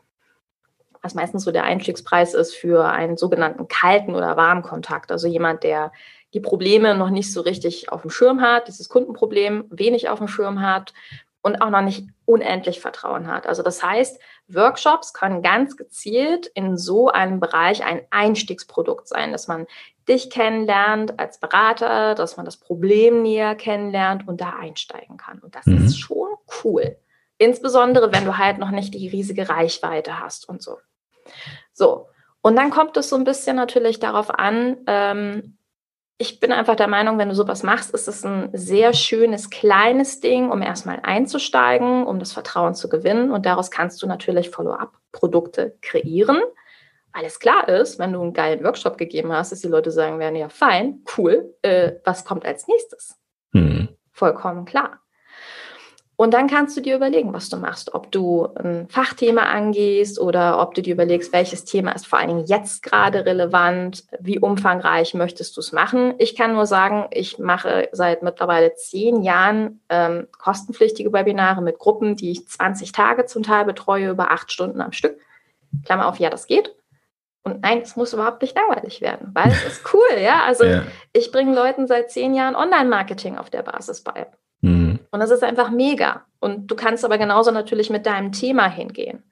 Was 1.02 1.16
meistens 1.16 1.46
so 1.46 1.52
der 1.52 1.64
Einstiegspreis 1.64 2.34
ist 2.34 2.54
für 2.54 2.90
einen 2.90 3.16
sogenannten 3.16 3.70
kalten 3.70 4.16
oder 4.16 4.36
warmen 4.36 4.64
Kontakt. 4.64 5.14
Also 5.14 5.30
jemand, 5.30 5.64
der 5.64 5.94
die 6.34 6.42
Probleme 6.42 6.94
noch 6.94 7.10
nicht 7.10 7.32
so 7.32 7.40
richtig 7.40 7.90
auf 7.90 8.02
dem 8.02 8.12
Schirm 8.12 8.42
hat, 8.42 8.68
dieses 8.68 8.90
Kundenproblem 8.90 9.64
wenig 9.70 10.10
auf 10.10 10.20
dem 10.20 10.28
Schirm 10.28 10.62
hat 10.62 10.94
und 11.42 11.62
auch 11.62 11.70
noch 11.70 11.82
nicht 11.82 12.08
unendlich 12.26 12.82
Vertrauen 12.82 13.28
hat. 13.28 13.48
Also 13.48 13.64
das 13.64 13.82
heißt, 13.82 14.20
Workshops 14.48 15.14
können 15.14 15.42
ganz 15.42 15.78
gezielt 15.78 16.48
in 16.48 16.78
so 16.78 17.10
einem 17.10 17.40
Bereich 17.40 17.84
ein 17.84 18.02
Einstiegsprodukt 18.10 19.08
sein, 19.08 19.32
dass 19.32 19.48
man 19.48 19.66
dich 20.08 20.30
kennenlernt 20.30 21.20
als 21.20 21.40
Berater, 21.40 22.16
dass 22.16 22.36
man 22.36 22.46
das 22.46 22.58
Problem 22.58 23.22
näher 23.22 23.56
kennenlernt 23.56 24.28
und 24.28 24.42
da 24.42 24.56
einsteigen 24.60 25.18
kann. 25.18 25.40
Und 25.40 25.56
das 25.56 25.66
mhm. 25.66 25.86
ist 25.86 26.00
schon 26.00 26.30
cool. 26.64 26.98
Insbesondere, 27.38 28.12
wenn 28.12 28.26
du 28.26 28.38
halt 28.38 28.58
noch 28.58 28.72
nicht 28.72 28.94
die 28.94 29.08
riesige 29.08 29.48
Reichweite 29.48 30.20
hast 30.20 30.50
und 30.50 30.62
so. 30.62 30.78
So. 31.72 32.08
Und 32.42 32.56
dann 32.56 32.70
kommt 32.70 32.98
es 32.98 33.10
so 33.10 33.16
ein 33.16 33.24
bisschen 33.24 33.56
natürlich 33.56 34.00
darauf 34.00 34.30
an, 34.30 34.78
ähm, 34.88 35.58
ich 36.22 36.42
bin 36.42 36.52
einfach 36.52 36.76
der 36.76 36.90
Meinung, 36.90 37.18
wenn 37.18 37.30
du 37.30 37.34
sowas 37.34 37.64
machst, 37.64 37.92
ist 37.92 38.10
es 38.10 38.26
ein 38.26 38.50
sehr 38.52 38.92
schönes, 38.94 39.50
kleines 39.50 40.20
Ding, 40.20 40.52
um 40.52 40.62
erstmal 40.62 41.00
einzusteigen, 41.02 42.06
um 42.06 42.20
das 42.20 42.34
Vertrauen 42.34 42.76
zu 42.76 42.90
gewinnen. 42.90 43.32
Und 43.32 43.46
daraus 43.46 43.72
kannst 43.72 44.02
du 44.04 44.08
natürlich 44.08 44.50
Follow-up-Produkte 44.50 45.78
kreieren, 45.82 46.42
weil 47.14 47.24
es 47.24 47.40
klar 47.40 47.70
ist, 47.70 48.00
wenn 48.00 48.12
du 48.12 48.22
einen 48.22 48.34
geilen 48.34 48.66
Workshop 48.66 48.98
gegeben 48.98 49.32
hast, 49.32 49.54
dass 49.54 49.62
die 49.62 49.70
Leute 49.70 49.92
sagen 49.92 50.20
werden, 50.20 50.36
ja, 50.36 50.50
fein, 50.50 51.06
cool, 51.18 51.56
äh, 51.62 51.94
was 52.04 52.26
kommt 52.26 52.46
als 52.46 52.68
nächstes? 52.68 53.18
Hm. 53.54 53.88
Vollkommen 54.12 54.66
klar. 54.66 55.00
Und 56.20 56.34
dann 56.34 56.48
kannst 56.48 56.76
du 56.76 56.82
dir 56.82 56.98
überlegen, 56.98 57.32
was 57.32 57.48
du 57.48 57.56
machst, 57.56 57.94
ob 57.94 58.12
du 58.12 58.50
ein 58.56 58.90
Fachthema 58.90 59.44
angehst 59.44 60.20
oder 60.20 60.60
ob 60.60 60.74
du 60.74 60.82
dir 60.82 60.94
überlegst, 60.94 61.32
welches 61.32 61.64
Thema 61.64 61.94
ist 61.94 62.08
vor 62.08 62.20
allen 62.20 62.28
Dingen 62.28 62.46
jetzt 62.46 62.84
gerade 62.84 63.26
relevant, 63.26 64.04
wie 64.20 64.38
umfangreich 64.38 65.14
möchtest 65.14 65.56
du 65.56 65.62
es 65.62 65.72
machen. 65.72 66.16
Ich 66.18 66.36
kann 66.36 66.52
nur 66.52 66.66
sagen, 66.66 67.08
ich 67.12 67.40
mache 67.40 67.88
seit 67.94 68.22
mittlerweile 68.22 68.74
zehn 68.74 69.24
Jahren 69.24 69.80
ähm, 69.88 70.28
kostenpflichtige 70.38 71.14
Webinare 71.14 71.62
mit 71.62 71.80
Gruppen, 71.80 72.18
die 72.18 72.32
ich 72.32 72.46
20 72.46 72.92
Tage 72.92 73.26
zum 73.26 73.42
Teil 73.42 73.64
betreue, 73.64 74.10
über 74.10 74.30
acht 74.30 74.52
Stunden 74.52 74.82
am 74.82 74.92
Stück. 74.92 75.18
Klammer 75.86 76.06
auf, 76.06 76.20
ja, 76.20 76.30
das 76.30 76.48
geht. 76.48 76.76
Und 77.44 77.62
nein, 77.62 77.80
es 77.82 77.96
muss 77.96 78.12
überhaupt 78.12 78.42
nicht 78.42 78.58
langweilig 78.58 79.00
werden, 79.00 79.32
weil 79.34 79.48
es 79.48 79.64
ist 79.66 79.94
cool, 79.94 80.20
ja. 80.22 80.44
Also 80.44 80.64
ja. 80.66 80.84
ich 81.14 81.32
bringe 81.32 81.56
Leuten 81.56 81.88
seit 81.88 82.12
zehn 82.12 82.34
Jahren 82.34 82.58
Online-Marketing 82.58 83.38
auf 83.38 83.50
der 83.50 83.64
Basis 83.64 84.04
bei. 84.04 84.28
Und 85.12 85.20
das 85.20 85.32
ist 85.32 85.44
einfach 85.44 85.72
mega. 85.72 86.26
Und 86.40 86.68
du 86.68 86.76
kannst 86.76 87.04
aber 87.04 87.18
genauso 87.18 87.52
natürlich 87.52 87.90
mit 87.90 88.06
deinem 88.06 88.32
Thema 88.32 88.68
hingehen. 88.68 89.24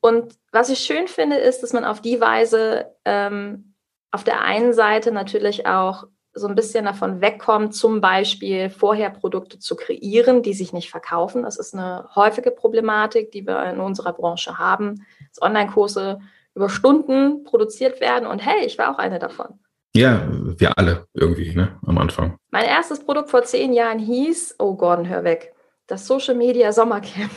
Und 0.00 0.34
was 0.52 0.68
ich 0.68 0.80
schön 0.80 1.08
finde, 1.08 1.36
ist, 1.36 1.62
dass 1.62 1.72
man 1.72 1.84
auf 1.84 2.02
die 2.02 2.20
Weise 2.20 2.94
ähm, 3.04 3.74
auf 4.10 4.22
der 4.22 4.42
einen 4.42 4.72
Seite 4.72 5.12
natürlich 5.12 5.66
auch 5.66 6.04
so 6.34 6.48
ein 6.48 6.54
bisschen 6.54 6.84
davon 6.84 7.20
wegkommt, 7.20 7.74
zum 7.74 8.00
Beispiel 8.00 8.68
vorher 8.68 9.08
Produkte 9.10 9.58
zu 9.58 9.76
kreieren, 9.76 10.42
die 10.42 10.52
sich 10.52 10.72
nicht 10.72 10.90
verkaufen. 10.90 11.44
Das 11.44 11.58
ist 11.58 11.74
eine 11.74 12.08
häufige 12.14 12.50
Problematik, 12.50 13.30
die 13.30 13.46
wir 13.46 13.62
in 13.64 13.80
unserer 13.80 14.12
Branche 14.12 14.58
haben, 14.58 15.06
dass 15.30 15.40
Online-Kurse 15.40 16.18
über 16.54 16.68
Stunden 16.68 17.44
produziert 17.44 18.00
werden. 18.00 18.26
Und 18.26 18.44
hey, 18.44 18.64
ich 18.66 18.78
war 18.78 18.92
auch 18.92 18.98
eine 18.98 19.18
davon. 19.18 19.58
Ja, 19.96 20.26
wir 20.30 20.76
alle 20.76 21.06
irgendwie, 21.14 21.54
ne, 21.54 21.78
am 21.86 21.98
Anfang. 21.98 22.36
Mein 22.50 22.64
erstes 22.64 23.04
Produkt 23.04 23.30
vor 23.30 23.44
zehn 23.44 23.72
Jahren 23.72 24.00
hieß, 24.00 24.56
oh 24.58 24.74
Gordon, 24.74 25.08
hör 25.08 25.22
weg, 25.22 25.54
das 25.86 26.06
Social 26.06 26.34
Media 26.34 26.72
Sommercamp. 26.72 27.30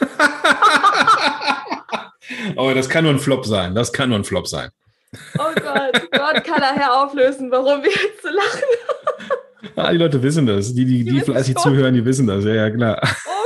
oh, 2.56 2.70
das 2.74 2.88
kann 2.88 3.04
nur 3.04 3.14
ein 3.14 3.18
Flop 3.18 3.46
sein. 3.46 3.74
Das 3.74 3.92
kann 3.92 4.10
nur 4.10 4.18
ein 4.18 4.24
Flop 4.24 4.46
sein. 4.46 4.70
Oh 5.38 5.52
Gott, 5.54 6.10
Gott 6.12 6.44
kann 6.44 6.60
nachher 6.60 7.02
auflösen, 7.02 7.50
warum 7.50 7.82
wir 7.82 7.90
jetzt 7.90 8.22
so 8.22 8.28
lachen. 8.28 8.64
Ah, 9.76 9.92
die 9.92 9.98
Leute 9.98 10.22
wissen 10.22 10.46
das. 10.46 10.72
Die, 10.74 10.86
die, 10.86 11.04
die, 11.04 11.12
die 11.12 11.20
fleißig 11.20 11.54
zuhören, 11.56 11.94
die 11.94 12.04
wissen 12.04 12.26
das. 12.26 12.44
Ja, 12.44 12.54
ja, 12.54 12.70
klar. 12.70 12.98
Oh 13.02 13.39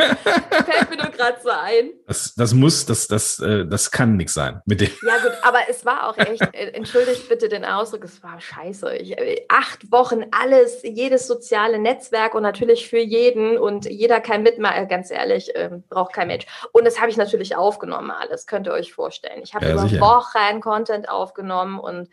fällt 0.64 0.90
mir 0.90 0.96
nur 0.96 1.10
gerade 1.12 1.38
so 1.42 1.50
ein. 1.50 1.90
Das, 2.06 2.34
das 2.34 2.54
muss, 2.54 2.86
das, 2.86 3.08
das, 3.08 3.38
äh, 3.40 3.66
das 3.66 3.90
kann 3.90 4.16
nichts 4.16 4.34
sein 4.34 4.60
mit 4.66 4.80
dem. 4.80 4.90
Ja 5.06 5.18
gut, 5.18 5.32
aber 5.42 5.58
es 5.68 5.84
war 5.84 6.08
auch 6.08 6.16
echt, 6.18 6.42
äh, 6.52 6.70
entschuldigt 6.72 7.28
bitte 7.28 7.48
den 7.48 7.64
Ausdruck, 7.64 8.04
es 8.04 8.22
war 8.22 8.40
scheiße. 8.40 8.96
Ich, 8.96 9.18
äh, 9.18 9.44
acht 9.48 9.90
Wochen 9.92 10.24
alles, 10.30 10.82
jedes 10.82 11.26
soziale 11.26 11.78
Netzwerk 11.78 12.34
und 12.34 12.42
natürlich 12.42 12.88
für 12.88 12.98
jeden 12.98 13.58
und 13.58 13.86
jeder 13.86 14.20
kann 14.20 14.42
mitmachen, 14.42 14.88
ganz 14.88 15.10
ehrlich, 15.10 15.50
ähm, 15.54 15.84
braucht 15.88 16.12
kein 16.12 16.28
Mensch. 16.28 16.46
Und 16.72 16.86
das 16.86 17.00
habe 17.00 17.10
ich 17.10 17.16
natürlich 17.16 17.56
aufgenommen 17.56 18.10
alles, 18.10 18.46
könnt 18.46 18.66
ihr 18.66 18.72
euch 18.72 18.92
vorstellen. 18.92 19.40
Ich 19.42 19.54
habe 19.54 19.66
ja, 19.66 19.72
über 19.72 19.82
sicher. 19.82 20.00
Wochen 20.00 20.60
Content 20.60 21.08
aufgenommen 21.08 21.78
und 21.78 22.08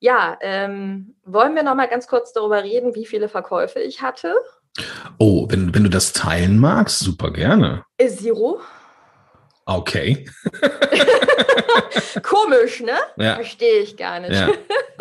ja, 0.00 0.38
ähm, 0.40 1.16
wollen 1.24 1.56
wir 1.56 1.64
noch 1.64 1.74
mal 1.74 1.88
ganz 1.88 2.06
kurz 2.06 2.32
darüber 2.32 2.62
reden, 2.62 2.94
wie 2.94 3.06
viele 3.06 3.28
Verkäufe 3.28 3.80
ich 3.80 4.00
hatte? 4.00 4.36
Oh, 5.18 5.46
wenn, 5.50 5.74
wenn 5.74 5.84
du 5.84 5.90
das 5.90 6.12
teilen 6.12 6.58
magst, 6.58 7.00
super 7.00 7.32
gerne. 7.32 7.84
Zero. 7.98 8.60
Okay. 9.66 10.24
Komisch, 12.22 12.80
ne? 12.80 12.96
Ja. 13.18 13.34
Verstehe 13.34 13.80
ich 13.80 13.96
gar 13.96 14.20
nicht. 14.20 14.32
Ja. 14.32 14.48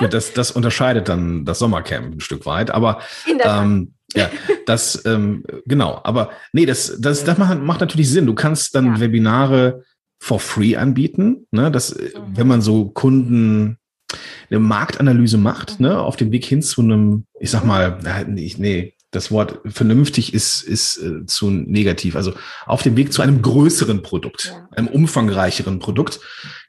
ja. 0.02 0.08
das, 0.08 0.34
das 0.34 0.52
unterscheidet 0.52 1.08
dann 1.08 1.46
das 1.46 1.60
Sommercamp 1.60 2.16
ein 2.16 2.20
Stück 2.20 2.46
weit. 2.46 2.72
Aber 2.72 3.02
ähm, 3.28 3.94
ja, 4.14 4.30
das, 4.66 5.06
ähm, 5.06 5.44
genau. 5.66 6.02
Aber 6.04 6.32
nee, 6.52 6.66
das, 6.66 6.98
das, 7.00 7.24
das 7.24 7.38
macht, 7.38 7.62
macht 7.62 7.80
natürlich 7.82 8.10
Sinn. 8.10 8.26
Du 8.26 8.36
kannst 8.36 8.76
dann 8.76 8.96
ja. 8.96 9.00
Webinare 9.00 9.84
for 10.20 10.40
free 10.40 10.76
anbieten. 10.76 11.48
Ne? 11.52 11.72
Das, 11.72 11.96
mhm. 11.96 12.10
wenn 12.34 12.48
man 12.48 12.62
so 12.62 12.90
Kunden 12.90 13.78
eine 14.50 14.60
Marktanalyse 14.60 15.38
macht, 15.38 15.80
mhm. 15.80 15.88
ne, 15.88 16.00
auf 16.00 16.16
dem 16.16 16.32
Weg 16.32 16.46
hin 16.46 16.62
zu 16.62 16.82
einem, 16.82 17.26
ich 17.40 17.52
sag 17.52 17.64
mal, 17.64 18.00
nee, 18.28 18.54
nee 18.58 18.97
das 19.12 19.32
Wort 19.32 19.60
vernünftig 19.66 20.34
ist, 20.34 20.62
ist 20.62 20.98
äh, 20.98 21.26
zu 21.26 21.50
negativ. 21.50 22.16
Also 22.16 22.34
auf 22.66 22.84
dem 22.84 22.98
Weg 22.98 23.14
zu 23.14 23.22
einem 23.22 23.42
größeren 23.42 24.02
Produkt, 24.02 24.54
ja. 24.54 24.68
einem 24.76 24.88
umfangreicheren 24.88 25.80
Produkt, 25.80 26.20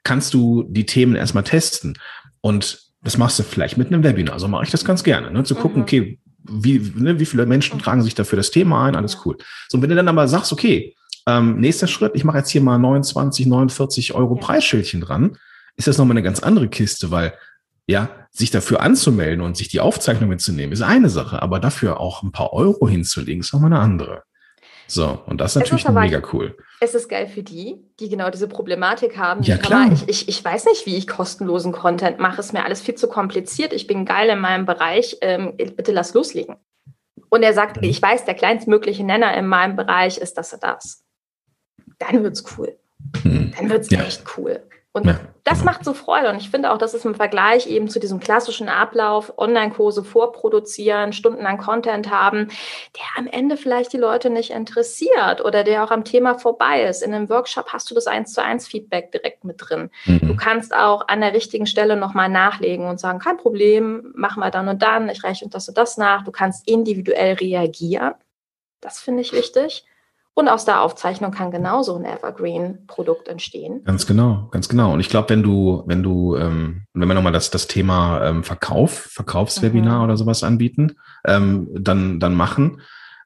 kannst 0.03 0.33
du 0.33 0.63
die 0.69 0.85
Themen 0.85 1.15
erstmal 1.15 1.43
testen. 1.43 1.97
Und 2.41 2.79
das 3.01 3.17
machst 3.17 3.39
du 3.39 3.43
vielleicht 3.43 3.77
mit 3.77 3.87
einem 3.87 4.03
Webinar. 4.03 4.33
Also 4.33 4.47
mache 4.47 4.63
ich 4.63 4.71
das 4.71 4.85
ganz 4.85 5.03
gerne, 5.03 5.31
ne? 5.31 5.43
zu 5.43 5.55
gucken, 5.55 5.77
mhm. 5.77 5.83
okay, 5.83 6.19
wie, 6.43 6.79
ne, 6.95 7.19
wie 7.19 7.25
viele 7.25 7.45
Menschen 7.45 7.79
tragen 7.79 8.01
sich 8.01 8.15
dafür 8.15 8.37
das 8.37 8.51
Thema 8.51 8.85
ein, 8.85 8.95
alles 8.95 9.19
cool. 9.25 9.37
So, 9.67 9.77
und 9.77 9.81
wenn 9.81 9.89
du 9.89 9.95
dann 9.95 10.07
aber 10.07 10.27
sagst, 10.27 10.53
okay, 10.53 10.95
ähm, 11.27 11.59
nächster 11.59 11.87
Schritt, 11.87 12.13
ich 12.15 12.23
mache 12.23 12.37
jetzt 12.37 12.49
hier 12.49 12.61
mal 12.61 12.77
29, 12.77 13.45
49 13.45 14.13
Euro 14.15 14.35
ja. 14.35 14.41
Preisschildchen 14.41 15.01
dran, 15.01 15.37
ist 15.75 15.87
das 15.87 15.97
nochmal 15.97 16.13
eine 16.13 16.23
ganz 16.23 16.39
andere 16.39 16.69
Kiste, 16.69 17.11
weil 17.11 17.33
ja, 17.87 18.09
sich 18.31 18.51
dafür 18.51 18.81
anzumelden 18.81 19.41
und 19.41 19.57
sich 19.57 19.69
die 19.69 19.79
Aufzeichnung 19.79 20.29
mitzunehmen, 20.29 20.71
ist 20.71 20.81
eine 20.81 21.09
Sache, 21.09 21.41
aber 21.41 21.59
dafür 21.59 21.99
auch 21.99 22.23
ein 22.23 22.31
paar 22.31 22.53
Euro 22.53 22.87
hinzulegen, 22.87 23.41
ist 23.41 23.53
nochmal 23.53 23.73
eine 23.73 23.81
andere. 23.81 24.23
So, 24.89 25.21
und 25.27 25.39
das 25.39 25.55
ist 25.55 25.61
natürlich 25.61 25.85
ist 25.85 25.91
mega 25.91 26.21
cool. 26.33 26.57
Es 26.79 26.95
ist 26.95 27.09
geil 27.09 27.27
für 27.27 27.43
die, 27.43 27.75
die 27.99 28.09
genau 28.09 28.31
diese 28.31 28.47
Problematik 28.47 29.17
haben. 29.17 29.43
Ja, 29.43 29.57
klar. 29.57 29.91
Ich, 29.91 30.09
ich, 30.09 30.27
ich 30.27 30.43
weiß 30.43 30.65
nicht, 30.65 30.87
wie 30.87 30.95
ich 30.95 31.07
kostenlosen 31.07 31.71
Content 31.71 32.17
mache. 32.17 32.39
Ist 32.39 32.53
mir 32.53 32.65
alles 32.65 32.81
viel 32.81 32.95
zu 32.95 33.07
kompliziert. 33.07 33.71
Ich 33.71 33.85
bin 33.85 34.05
geil 34.05 34.29
in 34.29 34.39
meinem 34.39 34.65
Bereich. 34.65 35.17
Ähm, 35.21 35.55
bitte 35.57 35.91
lass 35.91 36.15
loslegen. 36.15 36.55
Und 37.29 37.43
er 37.43 37.53
sagt, 37.53 37.77
mhm. 37.77 37.83
ich 37.83 38.01
weiß, 38.01 38.25
der 38.25 38.33
kleinstmögliche 38.33 39.03
Nenner 39.03 39.35
in 39.37 39.45
meinem 39.45 39.75
Bereich 39.75 40.17
ist 40.17 40.39
das 40.39 40.53
und 40.53 40.63
das. 40.63 41.03
Dann 41.99 42.23
wird's 42.23 42.43
cool. 42.57 42.75
Mhm. 43.23 43.53
Dann 43.55 43.69
wird's 43.69 43.91
ja. 43.91 44.01
echt 44.01 44.23
cool. 44.37 44.63
Und 44.99 45.07
ja, 45.07 45.19
das 45.43 45.59
genau. 45.59 45.71
macht 45.71 45.85
so 45.85 45.93
Freude. 45.93 46.29
Und 46.29 46.37
ich 46.37 46.49
finde 46.49 46.71
auch, 46.71 46.77
das 46.77 46.93
ist 46.93 47.05
im 47.05 47.15
Vergleich 47.15 47.67
eben 47.67 47.89
zu 47.89 47.99
diesem 47.99 48.19
klassischen 48.19 48.69
Ablauf, 48.69 49.33
Online-Kurse 49.37 50.03
vorproduzieren, 50.03 51.13
stundenlang 51.13 51.57
Content 51.57 52.11
haben, 52.11 52.49
der 52.95 53.05
am 53.17 53.27
Ende 53.27 53.57
vielleicht 53.57 53.93
die 53.93 53.97
Leute 53.97 54.29
nicht 54.29 54.51
interessiert 54.51 55.43
oder 55.43 55.63
der 55.63 55.83
auch 55.83 55.91
am 55.91 56.03
Thema 56.03 56.35
vorbei 56.35 56.83
ist. 56.83 57.01
In 57.01 57.13
einem 57.13 57.29
Workshop 57.29 57.73
hast 57.73 57.89
du 57.89 57.95
das 57.95 58.07
eins 58.07 58.33
zu 58.33 58.43
eins 58.43 58.67
Feedback 58.67 59.11
direkt 59.11 59.43
mit 59.43 59.57
drin. 59.57 59.89
Mhm. 60.05 60.19
Du 60.19 60.35
kannst 60.35 60.73
auch 60.75 61.07
an 61.07 61.21
der 61.21 61.33
richtigen 61.33 61.65
Stelle 61.65 61.95
nochmal 61.95 62.29
nachlegen 62.29 62.87
und 62.87 62.99
sagen, 62.99 63.19
kein 63.19 63.37
Problem, 63.37 64.11
machen 64.15 64.41
wir 64.41 64.51
dann 64.51 64.67
und 64.67 64.81
dann, 64.81 65.09
ich 65.09 65.23
reiche 65.23 65.47
das 65.47 65.67
und 65.67 65.77
das 65.77 65.97
nach. 65.97 66.23
Du 66.23 66.31
kannst 66.31 66.67
individuell 66.67 67.33
reagieren. 67.35 68.13
Das 68.81 68.99
finde 68.99 69.21
ich 69.21 69.33
wichtig. 69.33 69.85
Und 70.39 70.47
aus 70.47 70.63
der 70.63 70.79
Aufzeichnung 70.83 71.31
kann 71.31 71.51
genauso 71.51 71.97
ein 71.97 72.05
Evergreen-Produkt 72.05 73.27
entstehen. 73.27 73.83
Ganz 73.83 74.07
genau, 74.07 74.47
ganz 74.51 74.69
genau. 74.69 74.93
Und 74.93 75.01
ich 75.01 75.09
glaube, 75.09 75.31
wenn 75.31 75.43
du, 75.43 75.83
wenn 75.85 76.01
du, 76.01 76.37
ähm, 76.37 76.83
wenn 76.93 77.09
wir 77.09 77.13
nochmal 77.13 77.33
das, 77.33 77.51
das 77.51 77.67
Thema 77.67 78.23
ähm, 78.23 78.45
Verkauf, 78.45 79.09
Verkaufswebinar 79.11 79.97
mhm. 79.97 80.03
oder 80.05 80.15
sowas 80.15 80.43
anbieten, 80.43 80.95
ähm, 81.27 81.67
dann, 81.73 82.21
dann 82.21 82.35
machen. 82.35 82.79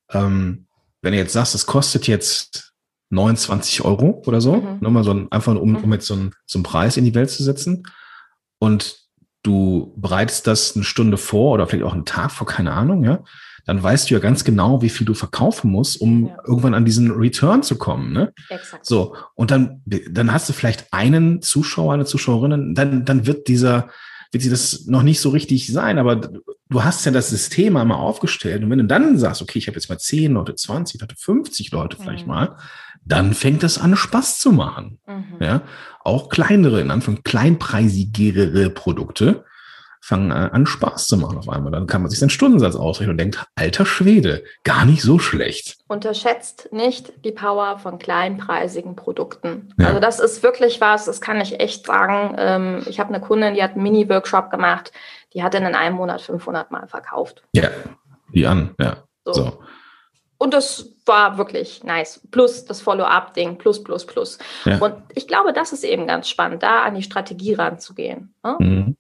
Ähm, 0.10 0.66
wenn 1.04 1.12
du 1.12 1.20
jetzt 1.20 1.34
sagst, 1.34 1.54
es 1.54 1.68
kostet 1.68 2.08
jetzt 2.08 2.74
29 3.12 3.86
Euro 3.86 4.24
oder 4.26 4.42
so, 4.42 4.56
mhm. 4.56 4.78
nochmal 4.80 5.04
so 5.04 5.12
ein, 5.12 5.32
einfach 5.32 5.54
um, 5.54 5.76
um 5.76 5.86
mhm. 5.86 5.94
jetzt 5.94 6.08
so 6.08 6.16
einen, 6.16 6.34
so 6.48 6.58
einen 6.58 6.64
Preis 6.64 6.98
in 6.98 7.06
die 7.06 7.14
Welt 7.14 7.30
zu 7.30 7.44
setzen 7.44 7.84
und 8.58 8.98
du 9.44 9.94
bereitest 9.98 10.48
das 10.48 10.76
eine 10.76 10.84
Stunde 10.84 11.18
vor 11.18 11.52
oder 11.52 11.68
vielleicht 11.68 11.86
auch 11.86 11.94
einen 11.94 12.06
Tag 12.06 12.32
vor, 12.32 12.48
keine 12.48 12.72
Ahnung, 12.72 13.04
ja, 13.04 13.20
dann 13.66 13.82
weißt 13.82 14.10
du 14.10 14.16
ja 14.16 14.20
ganz 14.20 14.44
genau, 14.44 14.82
wie 14.82 14.90
viel 14.90 15.06
du 15.06 15.14
verkaufen 15.14 15.72
musst, 15.72 16.00
um 16.02 16.28
ja. 16.28 16.38
irgendwann 16.46 16.74
an 16.74 16.86
diesen 16.86 17.12
Return 17.12 17.64
zu 17.64 17.78
kommen. 17.78 18.12
Ne? 18.12 18.34
Exakt. 18.50 18.86
So, 18.86 19.16
und 19.36 19.52
dann, 19.52 19.82
dann 19.86 20.34
hast 20.34 20.50
du 20.50 20.54
vielleicht 20.54 20.92
einen 20.92 21.42
Zuschauer, 21.42 21.94
eine 21.94 22.06
Zuschauerin, 22.06 22.76
dann, 22.76 23.06
dann 23.06 23.26
wird 23.26 23.48
dieser, 23.48 23.90
wird 24.32 24.44
sie 24.44 24.50
das 24.50 24.86
noch 24.88 25.04
nicht 25.04 25.22
so 25.22 25.30
richtig 25.30 25.72
sein, 25.72 25.98
aber 25.98 26.16
du 26.18 26.84
hast 26.84 27.06
ja 27.06 27.12
das 27.12 27.30
System 27.30 27.78
einmal 27.78 28.00
aufgestellt. 28.00 28.64
Und 28.64 28.70
wenn 28.70 28.80
du 28.80 28.86
dann 28.86 29.18
sagst, 29.18 29.42
okay, 29.42 29.60
ich 29.60 29.68
habe 29.68 29.76
jetzt 29.76 29.90
mal 29.90 30.00
10 30.00 30.34
Leute, 30.34 30.56
20 30.56 31.00
Leute, 31.00 31.16
50 31.18 31.72
Leute 31.72 31.98
vielleicht 31.98 32.26
mhm. 32.26 32.34
mal, 32.34 32.58
dann 33.06 33.34
fängt 33.34 33.64
es 33.64 33.78
an, 33.78 33.96
Spaß 33.96 34.40
zu 34.40 34.52
machen. 34.52 35.00
Mhm. 35.08 35.38
Ja, 35.40 35.62
auch 36.04 36.30
kleinere, 36.30 36.82
in 36.82 36.92
Anführungszeichen 36.92 37.24
kleinpreisigere 37.24 38.70
Produkte 38.72 39.46
fangen 40.04 40.34
an, 40.34 40.66
Spaß 40.66 41.08
zu 41.08 41.16
machen 41.16 41.38
auf 41.38 41.48
einmal. 41.48 41.72
Dann 41.72 41.88
kann 41.88 42.02
man 42.02 42.12
sich 42.12 42.20
seinen 42.20 42.30
Stundensatz 42.30 42.76
ausrechnen 42.76 43.12
und 43.12 43.18
denkt, 43.18 43.46
alter 43.56 43.86
Schwede, 43.86 44.44
gar 44.66 44.84
nicht 44.84 45.02
so 45.02 45.18
schlecht. 45.18 45.78
Unterschätzt 45.88 46.68
nicht 46.74 47.14
die 47.24 47.32
Power 47.32 47.80
von 47.80 48.00
kleinpreisigen 48.00 48.98
Produkten. 48.98 49.74
Ja. 49.78 49.88
Also 49.88 50.02
das 50.02 50.20
ist 50.20 50.44
wirklich 50.44 50.82
was, 50.82 51.06
das 51.06 51.22
kann 51.22 51.40
ich 51.40 51.62
echt 51.62 51.86
sagen. 51.86 52.36
Ähm, 52.38 52.84
ich 52.86 53.00
habe 53.00 53.14
eine 53.14 53.24
Kundin, 53.24 53.54
die 53.54 53.64
hat 53.64 53.76
einen 53.76 53.84
Mini-Workshop 53.84 54.52
gemacht, 54.52 54.92
die 55.34 55.42
hat 55.42 55.56
in 55.56 55.64
einem 55.64 55.96
Monat 55.96 56.22
500 56.22 56.70
Mal 56.70 56.86
verkauft. 56.88 57.42
Ja, 57.54 57.70
die 58.34 58.46
an, 58.46 58.76
ja. 58.82 58.98
so. 59.24 59.34
so. 59.34 59.60
Und 60.38 60.54
das 60.54 60.90
war 61.06 61.38
wirklich 61.38 61.86
nice. 61.86 62.20
Plus 62.30 62.66
das 62.66 62.82
Follow-up-Ding, 62.82 63.58
plus, 63.58 63.82
plus, 63.82 64.06
plus. 64.06 64.38
Ja. 64.66 64.80
Und 64.80 64.96
ich 65.16 65.30
glaube, 65.30 65.54
das 65.54 65.72
ist 65.72 65.86
eben 65.86 66.08
ganz 66.08 66.28
spannend, 66.28 66.62
da 66.62 66.82
an 66.82 66.96
die 66.96 67.04
Strategie 67.04 67.54
ranzugehen. 67.54 68.36
Ne? 68.44 68.58
Mhm. 68.60 68.98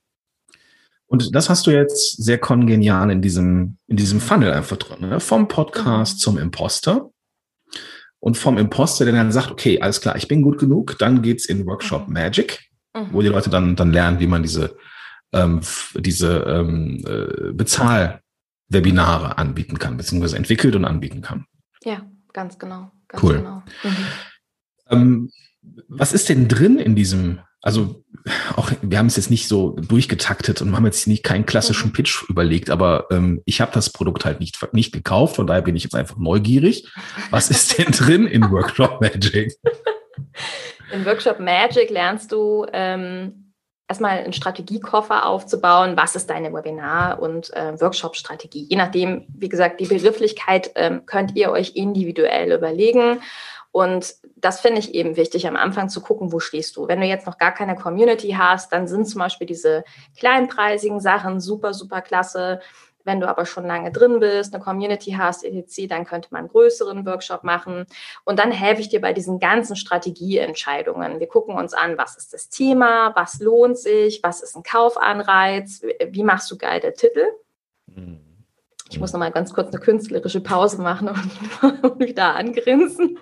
Und 1.13 1.36
das 1.36 1.47
hast 1.47 1.67
du 1.67 1.71
jetzt 1.71 2.23
sehr 2.23 2.39
kongenial 2.39 3.12
in 3.12 3.21
diesem, 3.21 3.78
in 3.86 3.97
diesem 3.97 4.19
Funnel 4.19 4.52
einfach 4.52 4.78
drin. 4.78 5.08
Ne? 5.08 5.19
Vom 5.19 5.47
Podcast 5.47 6.15
mhm. 6.15 6.17
zum 6.17 6.38
Imposter. 6.39 7.12
Und 8.17 8.36
vom 8.36 8.58
Imposter, 8.58 9.06
der 9.06 9.13
dann 9.13 9.32
sagt, 9.32 9.52
okay, 9.52 9.80
alles 9.80 10.02
klar, 10.02 10.15
ich 10.15 10.28
bin 10.28 10.41
gut 10.41 10.58
genug, 10.58 10.97
dann 10.97 11.21
geht's 11.21 11.45
in 11.45 11.67
Workshop 11.67 12.08
mhm. 12.08 12.15
Magic, 12.15 12.67
mhm. 12.95 13.10
wo 13.12 13.21
die 13.21 13.28
Leute 13.28 13.52
dann, 13.52 13.76
dann 13.76 13.93
lernen, 13.93 14.19
wie 14.21 14.26
man 14.26 14.41
diese, 14.41 14.76
ähm, 15.34 15.62
diese 15.93 16.45
ähm, 16.47 17.04
äh, 17.06 17.54
Bezahlwebinare 17.54 19.38
anbieten 19.38 19.78
kann, 19.78 19.97
beziehungsweise 19.97 20.36
entwickelt 20.36 20.76
und 20.76 20.84
anbieten 20.84 21.21
kann. 21.21 21.45
Ja, 21.84 22.02
ganz 22.34 22.58
genau. 22.58 22.91
Ganz 23.08 23.23
cool. 23.23 23.38
Genau. 23.38 23.62
Mhm. 23.84 24.08
Ähm, 24.89 25.30
was 25.89 26.12
ist 26.12 26.30
denn 26.30 26.47
drin 26.47 26.80
in 26.80 26.95
diesem 26.95 27.39
also 27.63 28.04
auch 28.58 28.69
wir 28.82 28.97
haben 28.97 29.08
es 29.08 29.15
jetzt 29.15 29.32
nicht 29.32 29.47
so 29.47 29.69
durchgetaktet 29.71 30.62
und 30.62 30.76
haben 30.76 30.86
jetzt 30.86 31.08
nicht 31.08 31.23
keinen 31.23 31.45
klassischen 31.45 31.88
mhm. 31.88 31.93
Pitch 31.93 32.30
überlegt, 32.30 32.69
aber 32.69 33.08
ähm, 33.10 33.41
ich 33.45 33.62
habe 33.62 33.71
das 33.73 33.89
Produkt 33.89 34.26
halt 34.26 34.41
nicht 34.41 34.60
nicht 34.73 34.93
gekauft, 34.93 35.38
von 35.38 35.47
daher 35.47 35.62
bin 35.62 35.76
ich 35.76 35.84
jetzt 35.84 35.95
einfach 35.95 36.17
neugierig. 36.17 36.88
Was 37.32 37.49
ist 37.49 37.78
denn 37.78 37.91
drin 37.91 38.28
in 38.28 38.52
Workshop 38.52 38.99
Magic? 39.02 39.56
In 40.91 41.06
Workshop 41.06 41.39
Magic 41.39 41.89
lernst 41.89 42.34
du 42.34 42.65
ähm, 42.73 43.54
erstmal 43.88 44.19
einen 44.19 44.34
Strategiekoffer 44.34 45.26
aufzubauen. 45.26 45.95
Was 45.95 46.15
ist 46.15 46.30
deine 46.30 46.52
Webinar- 46.52 47.19
und 47.19 47.54
äh, 47.54 47.80
Workshop-Strategie? 47.80 48.67
Je 48.69 48.76
nachdem, 48.76 49.26
wie 49.38 49.49
gesagt, 49.49 49.80
die 49.80 49.86
Begrifflichkeit 49.86 50.71
ähm, 50.76 51.06
könnt 51.06 51.36
ihr 51.36 51.52
euch 51.52 51.76
individuell 51.76 52.52
überlegen. 52.52 53.21
Und 53.74 54.18
das 54.36 54.62
finde 54.62 54.78
ich 54.78 54.94
eben 54.94 55.18
wichtig, 55.18 55.48
am 55.48 55.56
Anfang 55.56 55.90
zu 55.90 56.00
gucken, 56.00 56.32
wo 56.32 56.40
stehst 56.40 56.78
du. 56.78 56.88
Wenn 56.88 57.02
du 57.02 57.08
jetzt 57.08 57.26
noch 57.26 57.40
gar 57.40 57.52
keine 57.52 57.76
Community 57.76 58.36
hast, 58.38 58.72
dann 58.72 58.88
sind 58.88 59.08
zum 59.08 59.18
Beispiel 59.18 59.48
diese 59.48 59.84
kleinpreisigen 60.16 61.00
Sachen 61.00 61.42
super, 61.42 61.74
super 61.74 62.02
klasse. 62.04 62.62
Wenn 63.04 63.20
du 63.20 63.28
aber 63.28 63.48
schon 63.48 63.66
lange 63.66 63.92
drin 63.92 64.20
bist, 64.20 64.54
eine 64.54 64.64
Community 64.64 65.14
hast, 65.18 65.44
etc., 65.44 65.88
dann 65.90 66.06
könnte 66.06 66.28
man 66.30 66.42
einen 66.42 66.50
größeren 66.50 67.04
Workshop 67.08 67.44
machen. 67.44 67.88
Und 68.26 68.38
dann 68.38 68.52
helfe 68.52 68.82
ich 68.82 68.90
dir 68.90 69.02
bei 69.02 69.12
diesen 69.12 69.40
ganzen 69.40 69.76
Strategieentscheidungen. 69.76 71.20
Wir 71.20 71.28
gucken 71.28 71.56
uns 71.56 71.74
an, 71.74 71.98
was 71.98 72.16
ist 72.16 72.32
das 72.32 72.50
Thema, 72.50 73.16
was 73.16 73.40
lohnt 73.40 73.80
sich, 73.80 74.22
was 74.22 74.44
ist 74.44 74.56
ein 74.56 74.62
Kaufanreiz, 74.62 75.82
wie 76.12 76.24
machst 76.24 76.52
du 76.52 76.60
geile 76.60 76.94
Titel. 76.94 77.26
Mhm 77.88 78.20
Ich 78.92 79.00
muss 79.00 79.14
noch 79.14 79.20
mal 79.20 79.32
ganz 79.32 79.52
kurz 79.52 79.74
eine 79.74 79.84
künstlerische 79.84 80.42
Pause 80.42 80.80
machen 80.80 81.10
und, 81.10 81.84
und 81.84 82.00
wieder 82.08 82.36
angrinsen. 82.36 83.18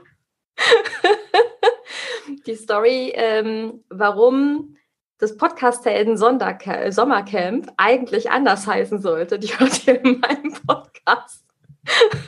die 2.46 2.56
Story, 2.56 3.12
ähm, 3.16 3.84
warum 3.90 4.76
das 5.22 5.38
Podcast-Helden 5.38 6.18
Sommercamp 6.18 7.72
eigentlich 7.78 8.32
anders 8.32 8.66
heißen 8.66 9.00
sollte, 9.02 9.38
die 9.38 9.48
hört 9.50 9.88
ihr 9.88 10.04
in 10.04 10.20
meinem 10.20 10.54
Podcast. 10.66 11.46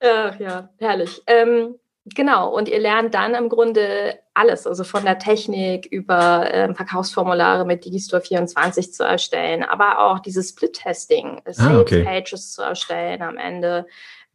Ach 0.00 0.38
ja, 0.40 0.70
herrlich. 0.78 1.22
Ähm, 1.26 1.76
genau, 2.06 2.54
und 2.54 2.68
ihr 2.68 2.78
lernt 2.78 3.14
dann 3.14 3.34
im 3.34 3.50
Grunde 3.50 4.18
alles, 4.32 4.66
also 4.66 4.84
von 4.84 5.04
der 5.04 5.18
Technik 5.18 5.86
über 5.86 6.48
ähm, 6.52 6.74
Verkaufsformulare 6.74 7.64
mit 7.66 7.84
Digistore 7.84 8.22
24 8.22 8.92
zu 8.92 9.04
erstellen, 9.04 9.64
aber 9.64 9.98
auch 10.00 10.18
dieses 10.20 10.50
Split-Testing, 10.50 11.42
ah, 11.44 11.52
Sales-Pages 11.52 12.32
okay. 12.32 12.36
zu 12.36 12.62
erstellen 12.62 13.22
am 13.22 13.36
Ende, 13.36 13.86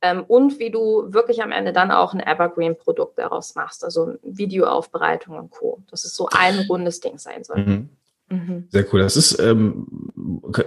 ähm, 0.01 0.23
und 0.27 0.59
wie 0.59 0.71
du 0.71 1.05
wirklich 1.13 1.43
am 1.43 1.51
Ende 1.51 1.73
dann 1.73 1.91
auch 1.91 2.13
ein 2.13 2.19
Evergreen-Produkt 2.19 3.19
daraus 3.19 3.55
machst, 3.55 3.83
also 3.83 4.15
Videoaufbereitung 4.23 5.37
und 5.37 5.51
Co. 5.51 5.81
Das 5.89 6.05
ist 6.05 6.15
so 6.15 6.27
ein 6.31 6.65
rundes 6.69 6.99
Ding 6.99 7.17
sein 7.17 7.43
soll. 7.43 7.57
Mhm. 7.57 7.89
Mhm. 8.29 8.67
Sehr 8.69 8.85
cool. 8.91 9.01
Das 9.01 9.17
ist, 9.17 9.39
ähm, 9.39 9.87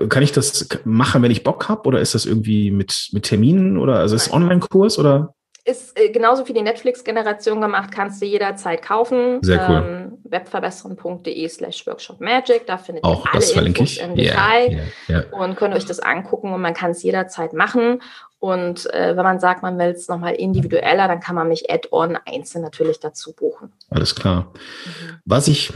kann 0.09 0.23
ich 0.23 0.33
das 0.33 0.69
machen, 0.85 1.23
wenn 1.23 1.31
ich 1.31 1.45
Bock 1.45 1.69
habe, 1.69 1.89
oder 1.89 2.01
ist 2.01 2.15
das 2.15 2.27
irgendwie 2.27 2.71
mit, 2.71 3.09
mit 3.13 3.25
Terminen 3.25 3.79
oder 3.79 3.97
also 3.99 4.15
ist 4.15 4.27
es 4.27 4.33
Online-Kurs 4.33 4.99
oder? 4.99 5.35
Ist 5.67 5.99
äh, 5.99 6.11
genauso 6.11 6.45
für 6.45 6.53
die 6.53 6.61
Netflix-Generation 6.61 7.61
gemacht, 7.61 7.91
kannst 7.91 8.21
du 8.21 8.27
jederzeit 8.27 8.83
kaufen. 8.83 9.39
Sehr 9.43 9.67
cool. 9.69 9.77
Ähm, 9.77 10.19
webverbessern.de 10.25 11.49
slash 11.49 11.87
Workshop 11.87 12.21
Magic, 12.21 12.67
da 12.67 12.77
findet 12.77 13.03
Auch, 13.05 13.25
ihr 13.27 13.35
alle 13.35 13.69
Infos 13.69 13.93
ich. 13.93 14.03
im 14.03 14.15
Detail 14.15 14.71
yeah, 14.71 14.83
yeah, 15.09 15.25
yeah. 15.31 15.43
und 15.43 15.57
könnt 15.57 15.75
euch 15.75 15.87
das 15.87 16.01
angucken 16.01 16.53
und 16.53 16.61
man 16.61 16.75
kann 16.75 16.91
es 16.91 17.03
jederzeit 17.03 17.55
machen. 17.55 18.03
Und 18.39 18.93
äh, 18.93 19.17
wenn 19.17 19.25
man 19.25 19.41
sagt, 19.41 19.63
man 19.63 19.79
will 19.79 19.87
es 19.87 20.07
nochmal 20.07 20.35
individueller, 20.35 21.09
dann 21.09 21.21
kann 21.21 21.35
man 21.35 21.49
mich 21.49 21.71
add-on 21.71 22.19
einzeln 22.27 22.61
natürlich 22.61 23.01
dazu 23.01 23.33
buchen. 23.33 23.73
Alles 23.89 24.15
klar. 24.15 24.53
Mhm. 24.85 25.21
Was 25.25 25.49
ich 25.49 25.73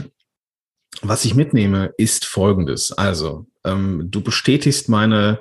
was 1.01 1.25
ich 1.25 1.35
mitnehme, 1.35 1.93
ist 1.97 2.25
folgendes. 2.25 2.91
Also, 2.91 3.45
ähm, 3.63 4.07
du 4.09 4.21
bestätigst 4.21 4.89
meine 4.89 5.39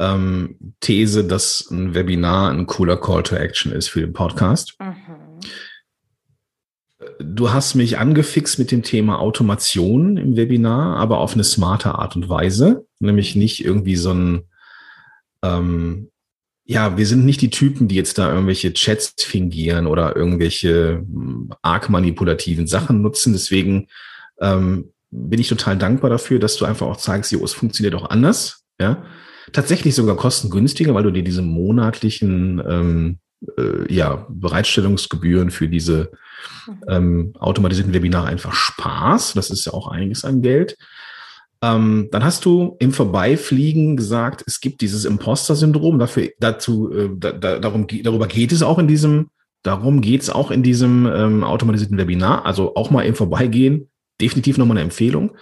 ähm, 0.00 0.56
These, 0.80 1.24
dass 1.24 1.70
ein 1.70 1.94
Webinar 1.94 2.50
ein 2.50 2.66
cooler 2.66 2.96
Call 2.96 3.22
to 3.22 3.36
Action 3.36 3.70
ist 3.70 3.88
für 3.88 4.00
den 4.00 4.14
Podcast. 4.14 4.76
Mhm. 4.80 5.40
Du 7.18 7.52
hast 7.52 7.74
mich 7.74 7.98
angefixt 7.98 8.58
mit 8.58 8.70
dem 8.70 8.82
Thema 8.82 9.20
Automation 9.20 10.16
im 10.16 10.36
Webinar, 10.36 10.96
aber 10.96 11.18
auf 11.18 11.34
eine 11.34 11.44
smarte 11.44 11.94
Art 11.94 12.16
und 12.16 12.28
Weise, 12.28 12.86
nämlich 12.98 13.36
nicht 13.36 13.64
irgendwie 13.64 13.96
so 13.96 14.12
ein, 14.12 14.42
ähm, 15.42 16.10
ja, 16.64 16.96
wir 16.96 17.06
sind 17.06 17.26
nicht 17.26 17.42
die 17.42 17.50
Typen, 17.50 17.88
die 17.88 17.94
jetzt 17.94 18.16
da 18.16 18.30
irgendwelche 18.30 18.72
Chats 18.72 19.14
fingieren 19.18 19.86
oder 19.86 20.16
irgendwelche 20.16 20.98
hm, 20.98 21.52
arg 21.62 21.90
manipulativen 21.90 22.66
Sachen 22.66 23.02
nutzen. 23.02 23.32
Deswegen 23.32 23.88
ähm, 24.40 24.92
bin 25.10 25.40
ich 25.40 25.48
total 25.48 25.76
dankbar 25.76 26.10
dafür, 26.10 26.38
dass 26.38 26.56
du 26.56 26.64
einfach 26.64 26.86
auch 26.86 26.96
zeigst, 26.96 27.32
jo, 27.32 27.44
es 27.44 27.52
funktioniert 27.52 27.94
auch 27.94 28.08
anders. 28.08 28.64
Ja, 28.78 29.04
tatsächlich 29.52 29.94
sogar 29.94 30.16
kostengünstiger, 30.16 30.94
weil 30.94 31.02
du 31.02 31.10
dir 31.10 31.24
diese 31.24 31.42
monatlichen 31.42 32.62
ähm, 32.66 33.18
äh, 33.56 33.92
ja, 33.92 34.26
Bereitstellungsgebühren 34.28 35.50
für 35.50 35.68
diese 35.68 36.10
mhm. 36.66 36.74
ähm, 36.88 37.32
automatisierten 37.38 37.94
Webinare 37.94 38.26
einfach 38.26 38.52
sparst. 38.52 39.36
Das 39.36 39.50
ist 39.50 39.64
ja 39.64 39.72
auch 39.72 39.88
einiges 39.88 40.24
an 40.24 40.42
Geld. 40.42 40.76
Ähm, 41.62 42.08
dann 42.10 42.24
hast 42.24 42.44
du 42.44 42.76
im 42.78 42.92
Vorbeifliegen 42.92 43.96
gesagt, 43.96 44.42
es 44.46 44.60
gibt 44.60 44.80
dieses 44.80 45.04
Imposter-Syndrom. 45.04 45.98
Dafür, 45.98 46.30
dazu, 46.38 46.90
äh, 46.92 47.10
da, 47.16 47.32
da, 47.32 47.58
darum, 47.58 47.86
darüber 48.02 48.26
geht 48.26 48.52
es 48.52 48.62
auch 48.62 48.78
in 48.78 48.88
diesem, 48.88 49.30
darum 49.62 50.00
geht 50.00 50.22
es 50.22 50.30
auch 50.30 50.50
in 50.50 50.62
diesem 50.62 51.06
ähm, 51.06 51.44
automatisierten 51.44 51.98
Webinar. 51.98 52.46
Also 52.46 52.74
auch 52.76 52.90
mal 52.90 53.02
im 53.02 53.14
Vorbeigehen 53.14 53.90
definitiv 54.20 54.56
nochmal 54.56 54.78
eine 54.78 54.84
Empfehlung. 54.84 55.36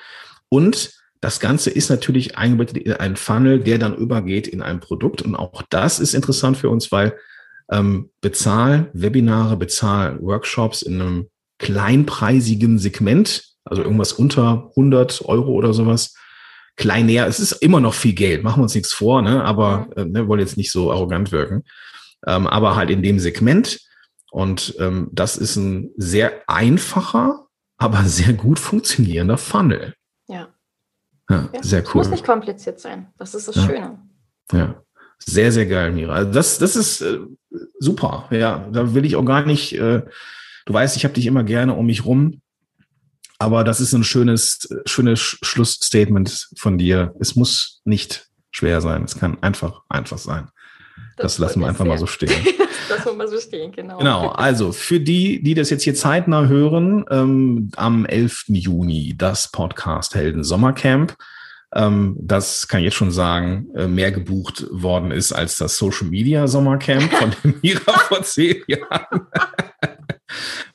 Und 0.48 0.92
das 1.20 1.40
Ganze 1.40 1.70
ist 1.70 1.90
natürlich 1.90 2.38
eingebettet 2.38 2.78
in 2.78 2.92
einen 2.92 3.16
Funnel, 3.16 3.60
der 3.60 3.78
dann 3.78 3.96
übergeht 3.96 4.46
in 4.46 4.62
ein 4.62 4.80
Produkt. 4.80 5.22
Und 5.22 5.34
auch 5.34 5.62
das 5.70 6.00
ist 6.00 6.14
interessant 6.14 6.56
für 6.56 6.70
uns, 6.70 6.92
weil 6.92 7.16
ähm, 7.70 8.10
Bezahl-Webinare, 8.20 9.56
Bezahl-Workshops 9.56 10.82
in 10.82 11.00
einem 11.00 11.28
kleinpreisigen 11.58 12.78
Segment, 12.78 13.44
also 13.64 13.82
irgendwas 13.82 14.12
unter 14.12 14.70
100 14.70 15.22
Euro 15.24 15.52
oder 15.52 15.74
sowas, 15.74 16.14
klein 16.76 17.06
näher. 17.06 17.26
Es 17.26 17.40
ist 17.40 17.52
immer 17.52 17.80
noch 17.80 17.94
viel 17.94 18.14
Geld, 18.14 18.44
machen 18.44 18.60
wir 18.60 18.64
uns 18.64 18.74
nichts 18.74 18.92
vor, 18.92 19.20
ne? 19.20 19.44
aber 19.44 19.88
äh, 19.96 20.04
ne, 20.04 20.28
wollen 20.28 20.40
jetzt 20.40 20.56
nicht 20.56 20.70
so 20.70 20.92
arrogant 20.92 21.32
wirken. 21.32 21.64
Ähm, 22.26 22.46
aber 22.46 22.76
halt 22.76 22.90
in 22.90 23.02
dem 23.02 23.18
Segment. 23.18 23.80
Und 24.30 24.76
ähm, 24.78 25.08
das 25.12 25.36
ist 25.36 25.56
ein 25.56 25.90
sehr 25.96 26.42
einfacher, 26.46 27.46
aber 27.76 28.04
sehr 28.04 28.32
gut 28.32 28.58
funktionierender 28.58 29.38
Funnel. 29.38 29.94
Ja. 30.28 30.48
Ja, 31.28 31.48
ja 31.52 31.62
sehr 31.62 31.82
cool. 31.88 32.02
Muss 32.02 32.10
nicht 32.10 32.24
kompliziert 32.24 32.80
sein. 32.80 33.08
Das 33.18 33.34
ist 33.34 33.48
das 33.48 33.56
ja. 33.56 33.62
Schöne. 33.66 33.98
Ja. 34.52 34.82
Sehr, 35.18 35.50
sehr 35.52 35.66
geil, 35.66 35.92
Mira. 35.92 36.14
Also 36.14 36.32
das, 36.32 36.58
das 36.58 36.76
ist 36.76 37.00
äh, 37.00 37.18
super. 37.80 38.28
Ja, 38.30 38.68
da 38.72 38.94
will 38.94 39.04
ich 39.04 39.16
auch 39.16 39.24
gar 39.24 39.44
nicht, 39.44 39.72
äh, 39.74 40.02
du 40.66 40.72
weißt, 40.72 40.96
ich 40.96 41.04
habe 41.04 41.14
dich 41.14 41.26
immer 41.26 41.42
gerne 41.44 41.74
um 41.74 41.86
mich 41.86 42.04
rum. 42.04 42.40
Aber 43.40 43.62
das 43.62 43.80
ist 43.80 43.92
ein 43.92 44.04
schönes, 44.04 44.68
schönes 44.86 45.20
Schlussstatement 45.20 46.48
von 46.56 46.76
dir. 46.76 47.14
Es 47.20 47.36
muss 47.36 47.82
nicht 47.84 48.28
schwer 48.50 48.80
sein. 48.80 49.04
Es 49.04 49.16
kann 49.16 49.40
einfach, 49.42 49.82
einfach 49.88 50.18
sein. 50.18 50.48
Das, 51.16 51.34
das 51.34 51.38
lassen 51.38 51.60
wir 51.60 51.68
einfach 51.68 51.84
sehr. 51.84 51.92
mal 51.92 51.98
so 51.98 52.06
stehen. 52.06 52.30
das 52.88 52.98
lassen 52.98 53.06
wir 53.06 53.14
mal 53.14 53.28
so 53.28 53.38
stehen, 53.38 53.72
genau. 53.72 53.98
Genau, 53.98 54.28
also 54.28 54.72
für 54.72 55.00
die, 55.00 55.42
die 55.42 55.54
das 55.54 55.70
jetzt 55.70 55.82
hier 55.82 55.94
zeitnah 55.94 56.46
hören, 56.46 57.04
ähm, 57.10 57.70
am 57.76 58.06
11. 58.06 58.44
Juni 58.48 59.14
das 59.16 59.50
Podcast 59.50 60.14
Helden 60.14 60.44
Sommercamp. 60.44 61.16
Ähm, 61.74 62.16
das 62.20 62.68
kann 62.68 62.80
ich 62.80 62.84
jetzt 62.84 62.96
schon 62.96 63.10
sagen, 63.10 63.68
äh, 63.74 63.88
mehr 63.88 64.10
gebucht 64.10 64.66
worden 64.70 65.10
ist 65.10 65.32
als 65.32 65.58
das 65.58 65.76
Social 65.76 66.08
Media 66.08 66.46
Sommercamp 66.46 67.12
von 67.12 67.34
dem 67.42 67.54
Mira 67.62 67.92
vor 67.92 68.22
zehn 68.22 68.62
Jahren. 68.66 69.26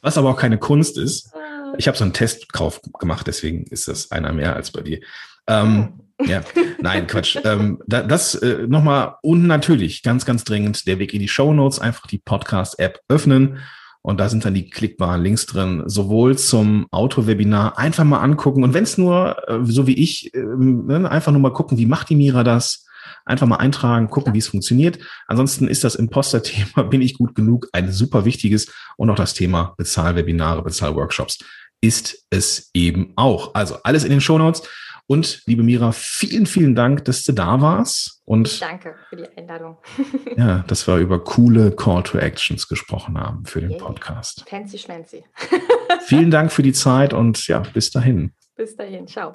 Was 0.01 0.17
aber 0.17 0.29
auch 0.29 0.37
keine 0.37 0.57
Kunst 0.57 0.97
ist. 0.97 1.31
Ich 1.77 1.87
habe 1.87 1.97
so 1.97 2.03
einen 2.03 2.13
Testkauf 2.13 2.81
gemacht, 2.99 3.25
deswegen 3.25 3.63
ist 3.63 3.87
das 3.87 4.11
einer 4.11 4.33
mehr 4.33 4.55
als 4.55 4.71
bei 4.71 4.81
dir. 4.81 4.99
Ähm, 5.47 6.02
ja, 6.21 6.41
nein, 6.79 7.07
Quatsch. 7.07 7.37
ähm, 7.43 7.79
da, 7.87 8.01
das 8.01 8.35
äh, 8.35 8.67
nochmal 8.67 9.15
und 9.21 9.47
natürlich 9.47 10.03
ganz, 10.03 10.25
ganz 10.25 10.43
dringend 10.43 10.87
der 10.87 10.99
Weg 10.99 11.13
in 11.13 11.19
die 11.19 11.27
Show 11.27 11.53
Notes, 11.53 11.79
einfach 11.79 12.07
die 12.07 12.19
Podcast-App 12.19 12.99
öffnen 13.09 13.59
und 14.01 14.19
da 14.19 14.29
sind 14.29 14.45
dann 14.45 14.53
die 14.53 14.69
klickbaren 14.69 15.21
Links 15.21 15.45
drin, 15.45 15.83
sowohl 15.85 16.37
zum 16.37 16.87
Auto-Webinar 16.91 17.77
einfach 17.77 18.03
mal 18.03 18.19
angucken 18.19 18.63
und 18.63 18.73
wenn 18.73 18.83
es 18.83 18.97
nur, 18.97 19.37
äh, 19.47 19.59
so 19.63 19.87
wie 19.87 19.95
ich, 19.95 20.33
äh, 20.33 21.05
einfach 21.05 21.31
nur 21.31 21.41
mal 21.41 21.53
gucken, 21.53 21.77
wie 21.77 21.85
macht 21.85 22.09
die 22.09 22.15
Mira 22.15 22.43
das, 22.43 22.85
einfach 23.25 23.47
mal 23.47 23.57
eintragen, 23.57 24.09
gucken, 24.09 24.33
wie 24.33 24.39
es 24.39 24.47
funktioniert. 24.47 24.99
Ansonsten 25.27 25.67
ist 25.67 25.83
das 25.83 25.95
Imposter-Thema, 25.95 26.83
bin 26.89 27.01
ich 27.01 27.15
gut 27.15 27.35
genug, 27.35 27.67
ein 27.73 27.91
super 27.91 28.25
wichtiges 28.25 28.71
und 28.97 29.09
auch 29.09 29.15
das 29.15 29.33
Thema 29.33 29.73
Bezahlwebinare, 29.77 30.63
Bezahlworkshops 30.63 31.39
ist 31.83 32.25
es 32.29 32.71
eben 32.73 33.11
auch. 33.17 33.53
Also 33.55 33.75
alles 33.83 34.05
in 34.05 34.09
den 34.09 34.21
Show 34.21 34.37
Notes. 34.37 34.63
Und 35.07 35.41
liebe 35.45 35.63
Mira, 35.63 35.91
vielen, 35.91 36.45
vielen 36.45 36.75
Dank, 36.75 37.05
dass 37.05 37.23
du 37.23 37.33
da 37.33 37.59
warst. 37.59 38.21
Und 38.25 38.61
Danke 38.61 38.95
für 39.09 39.17
die 39.17 39.27
Einladung. 39.37 39.77
ja, 40.37 40.63
dass 40.67 40.87
wir 40.87 40.97
über 40.97 41.21
coole 41.23 41.71
Call 41.71 42.03
to 42.03 42.17
Actions 42.17 42.67
gesprochen 42.67 43.19
haben 43.19 43.45
für 43.45 43.59
den 43.59 43.71
Yay. 43.71 43.79
Podcast. 43.79 44.45
Fancy 44.47 44.77
schmancy. 44.77 45.23
vielen 46.07 46.31
Dank 46.31 46.51
für 46.51 46.63
die 46.63 46.73
Zeit 46.73 47.13
und 47.13 47.45
ja, 47.47 47.59
bis 47.59 47.91
dahin. 47.91 48.31
Bis 48.55 48.75
dahin, 48.77 49.07
ciao. 49.07 49.33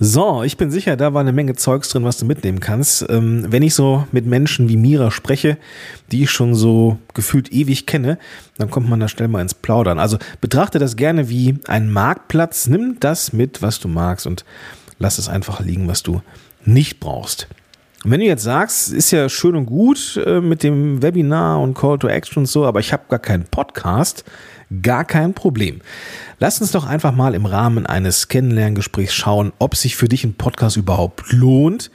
So, 0.00 0.44
ich 0.44 0.56
bin 0.56 0.70
sicher, 0.70 0.96
da 0.96 1.12
war 1.12 1.22
eine 1.22 1.32
Menge 1.32 1.56
Zeugs 1.56 1.88
drin, 1.88 2.04
was 2.04 2.18
du 2.18 2.24
mitnehmen 2.24 2.60
kannst. 2.60 3.04
Ähm, 3.08 3.46
wenn 3.48 3.64
ich 3.64 3.74
so 3.74 4.06
mit 4.12 4.26
Menschen 4.26 4.68
wie 4.68 4.76
Mira 4.76 5.10
spreche, 5.10 5.58
die 6.12 6.22
ich 6.22 6.30
schon 6.30 6.54
so 6.54 6.98
gefühlt 7.14 7.52
ewig 7.52 7.86
kenne, 7.86 8.16
dann 8.58 8.70
kommt 8.70 8.88
man 8.88 9.00
da 9.00 9.08
schnell 9.08 9.26
mal 9.26 9.42
ins 9.42 9.54
Plaudern. 9.54 9.98
Also 9.98 10.18
betrachte 10.40 10.78
das 10.78 10.94
gerne 10.94 11.28
wie 11.28 11.58
ein 11.66 11.90
Marktplatz. 11.90 12.68
Nimm 12.68 13.00
das 13.00 13.32
mit, 13.32 13.60
was 13.60 13.80
du 13.80 13.88
magst 13.88 14.28
und 14.28 14.44
lass 14.98 15.18
es 15.18 15.28
einfach 15.28 15.60
liegen, 15.60 15.88
was 15.88 16.02
du 16.02 16.22
nicht 16.64 17.00
brauchst. 17.00 17.48
Und 18.04 18.12
wenn 18.12 18.20
du 18.20 18.26
jetzt 18.26 18.44
sagst, 18.44 18.92
ist 18.92 19.10
ja 19.10 19.28
schön 19.28 19.56
und 19.56 19.66
gut 19.66 20.20
äh, 20.24 20.40
mit 20.40 20.62
dem 20.62 21.02
Webinar 21.02 21.60
und 21.60 21.74
Call 21.74 21.98
to 21.98 22.08
Action 22.08 22.42
und 22.42 22.46
so, 22.46 22.64
aber 22.64 22.78
ich 22.78 22.92
habe 22.92 23.04
gar 23.08 23.18
keinen 23.18 23.44
Podcast, 23.44 24.24
gar 24.82 25.04
kein 25.04 25.34
Problem. 25.34 25.80
Lass 26.38 26.60
uns 26.60 26.70
doch 26.70 26.86
einfach 26.86 27.12
mal 27.12 27.34
im 27.34 27.44
Rahmen 27.44 27.86
eines 27.86 28.28
Kennenlerngesprächs 28.28 29.14
schauen, 29.14 29.52
ob 29.58 29.74
sich 29.74 29.96
für 29.96 30.08
dich 30.08 30.22
ein 30.22 30.34
Podcast 30.34 30.76
überhaupt 30.76 31.32
lohnt, 31.32 31.90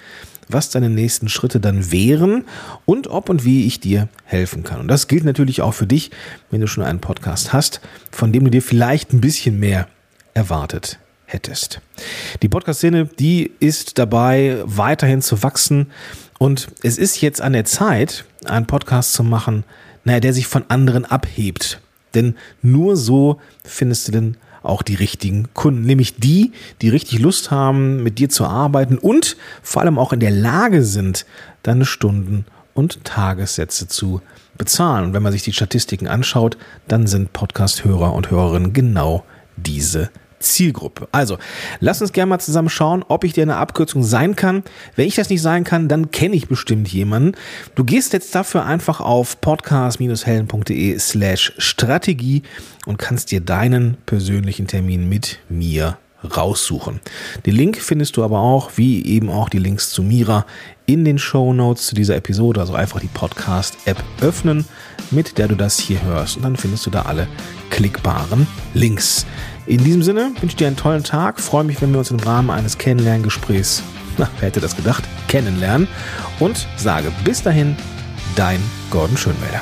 was 0.49 0.69
deine 0.69 0.89
nächsten 0.89 1.29
Schritte 1.29 1.61
dann 1.61 1.89
wären 1.91 2.43
und 2.83 3.07
ob 3.07 3.29
und 3.29 3.45
wie 3.45 3.65
ich 3.65 3.79
dir 3.79 4.09
helfen 4.25 4.63
kann. 4.63 4.81
Und 4.81 4.89
das 4.89 5.07
gilt 5.07 5.23
natürlich 5.23 5.61
auch 5.61 5.73
für 5.73 5.87
dich, 5.87 6.11
wenn 6.51 6.59
du 6.59 6.67
schon 6.67 6.83
einen 6.83 6.99
Podcast 6.99 7.53
hast, 7.53 7.79
von 8.11 8.33
dem 8.33 8.43
du 8.43 8.51
dir 8.51 8.61
vielleicht 8.61 9.13
ein 9.13 9.21
bisschen 9.21 9.57
mehr 9.57 9.87
erwartet 10.33 10.99
hättest. 11.33 11.81
Die 12.41 12.49
Podcast-Szene, 12.49 13.09
die 13.19 13.51
ist 13.59 13.97
dabei, 13.97 14.61
weiterhin 14.63 15.21
zu 15.21 15.43
wachsen. 15.43 15.91
Und 16.39 16.67
es 16.83 16.97
ist 16.97 17.21
jetzt 17.21 17.41
an 17.41 17.53
der 17.53 17.65
Zeit, 17.65 18.25
einen 18.45 18.67
Podcast 18.67 19.13
zu 19.13 19.23
machen, 19.23 19.63
naja, 20.03 20.19
der 20.19 20.33
sich 20.33 20.47
von 20.47 20.65
anderen 20.69 21.05
abhebt. 21.05 21.81
Denn 22.13 22.35
nur 22.61 22.95
so 22.95 23.39
findest 23.63 24.07
du 24.07 24.11
denn 24.11 24.37
auch 24.61 24.81
die 24.81 24.95
richtigen 24.95 25.53
Kunden, 25.53 25.81
nämlich 25.81 26.15
die, 26.15 26.53
die 26.81 26.89
richtig 26.89 27.19
Lust 27.19 27.51
haben, 27.51 28.01
mit 28.01 28.17
dir 28.19 28.29
zu 28.29 28.45
arbeiten 28.45 28.97
und 28.97 29.35
vor 29.61 29.81
allem 29.81 29.99
auch 29.99 30.13
in 30.13 30.21
der 30.21 30.31
Lage 30.31 30.83
sind, 30.83 31.25
deine 31.63 31.85
Stunden 31.85 32.45
und 32.73 33.03
Tagessätze 33.03 33.87
zu 33.87 34.21
bezahlen. 34.57 35.05
Und 35.05 35.13
wenn 35.13 35.23
man 35.23 35.31
sich 35.31 35.43
die 35.43 35.53
Statistiken 35.53 36.07
anschaut, 36.07 36.57
dann 36.87 37.07
sind 37.07 37.33
Podcast-Hörer 37.33 38.13
und 38.13 38.31
Hörerinnen 38.31 38.73
genau 38.73 39.25
diese 39.57 40.09
Zielgruppe. 40.43 41.07
Also, 41.11 41.37
lass 41.79 42.01
uns 42.01 42.13
gerne 42.13 42.29
mal 42.29 42.39
zusammen 42.39 42.69
schauen, 42.69 43.03
ob 43.07 43.23
ich 43.23 43.33
dir 43.33 43.43
eine 43.43 43.57
Abkürzung 43.57 44.03
sein 44.03 44.35
kann. 44.35 44.63
Wenn 44.95 45.07
ich 45.07 45.15
das 45.15 45.29
nicht 45.29 45.41
sein 45.41 45.63
kann, 45.63 45.87
dann 45.87 46.11
kenne 46.11 46.35
ich 46.35 46.47
bestimmt 46.47 46.87
jemanden. 46.89 47.33
Du 47.75 47.83
gehst 47.83 48.13
jetzt 48.13 48.35
dafür 48.35 48.65
einfach 48.65 48.99
auf 48.99 49.41
podcast-helden.de 49.41 50.99
slash 50.99 51.53
Strategie 51.57 52.43
und 52.85 52.97
kannst 52.97 53.31
dir 53.31 53.41
deinen 53.41 53.97
persönlichen 54.05 54.67
Termin 54.67 55.09
mit 55.09 55.39
mir 55.49 55.97
raussuchen. 56.23 56.99
Den 57.45 57.55
Link 57.55 57.77
findest 57.77 58.17
du 58.17 58.23
aber 58.23 58.39
auch, 58.39 58.71
wie 58.75 59.05
eben 59.05 59.29
auch 59.29 59.49
die 59.49 59.59
Links 59.59 59.89
zu 59.89 60.03
Mira, 60.03 60.45
in 60.85 61.05
den 61.05 61.17
Show 61.17 61.53
Notes 61.53 61.87
zu 61.87 61.95
dieser 61.95 62.15
Episode. 62.15 62.59
Also 62.59 62.73
einfach 62.73 62.99
die 62.99 63.07
Podcast-App 63.07 64.01
öffnen, 64.21 64.65
mit 65.11 65.37
der 65.37 65.47
du 65.47 65.55
das 65.55 65.79
hier 65.79 66.01
hörst. 66.03 66.37
Und 66.37 66.43
dann 66.43 66.57
findest 66.57 66.85
du 66.85 66.89
da 66.89 67.03
alle 67.03 67.27
klickbaren 67.69 68.47
Links. 68.73 69.25
In 69.65 69.81
diesem 69.83 70.03
Sinne 70.03 70.31
wünsche 70.41 70.47
ich 70.47 70.55
dir 70.57 70.67
einen 70.67 70.75
tollen 70.75 71.03
Tag. 71.03 71.39
Freue 71.39 71.63
mich, 71.63 71.81
wenn 71.81 71.91
wir 71.91 71.99
uns 71.99 72.11
im 72.11 72.19
Rahmen 72.19 72.49
eines 72.49 72.77
Kennenlerngesprächs, 72.77 73.81
na, 74.17 74.29
wer 74.39 74.47
hätte 74.49 74.59
das 74.59 74.75
gedacht, 74.75 75.03
kennenlernen. 75.29 75.87
Und 76.39 76.67
sage 76.75 77.11
bis 77.23 77.41
dahin, 77.41 77.75
dein 78.35 78.59
Gordon 78.89 79.15
Schönwälder. 79.15 79.61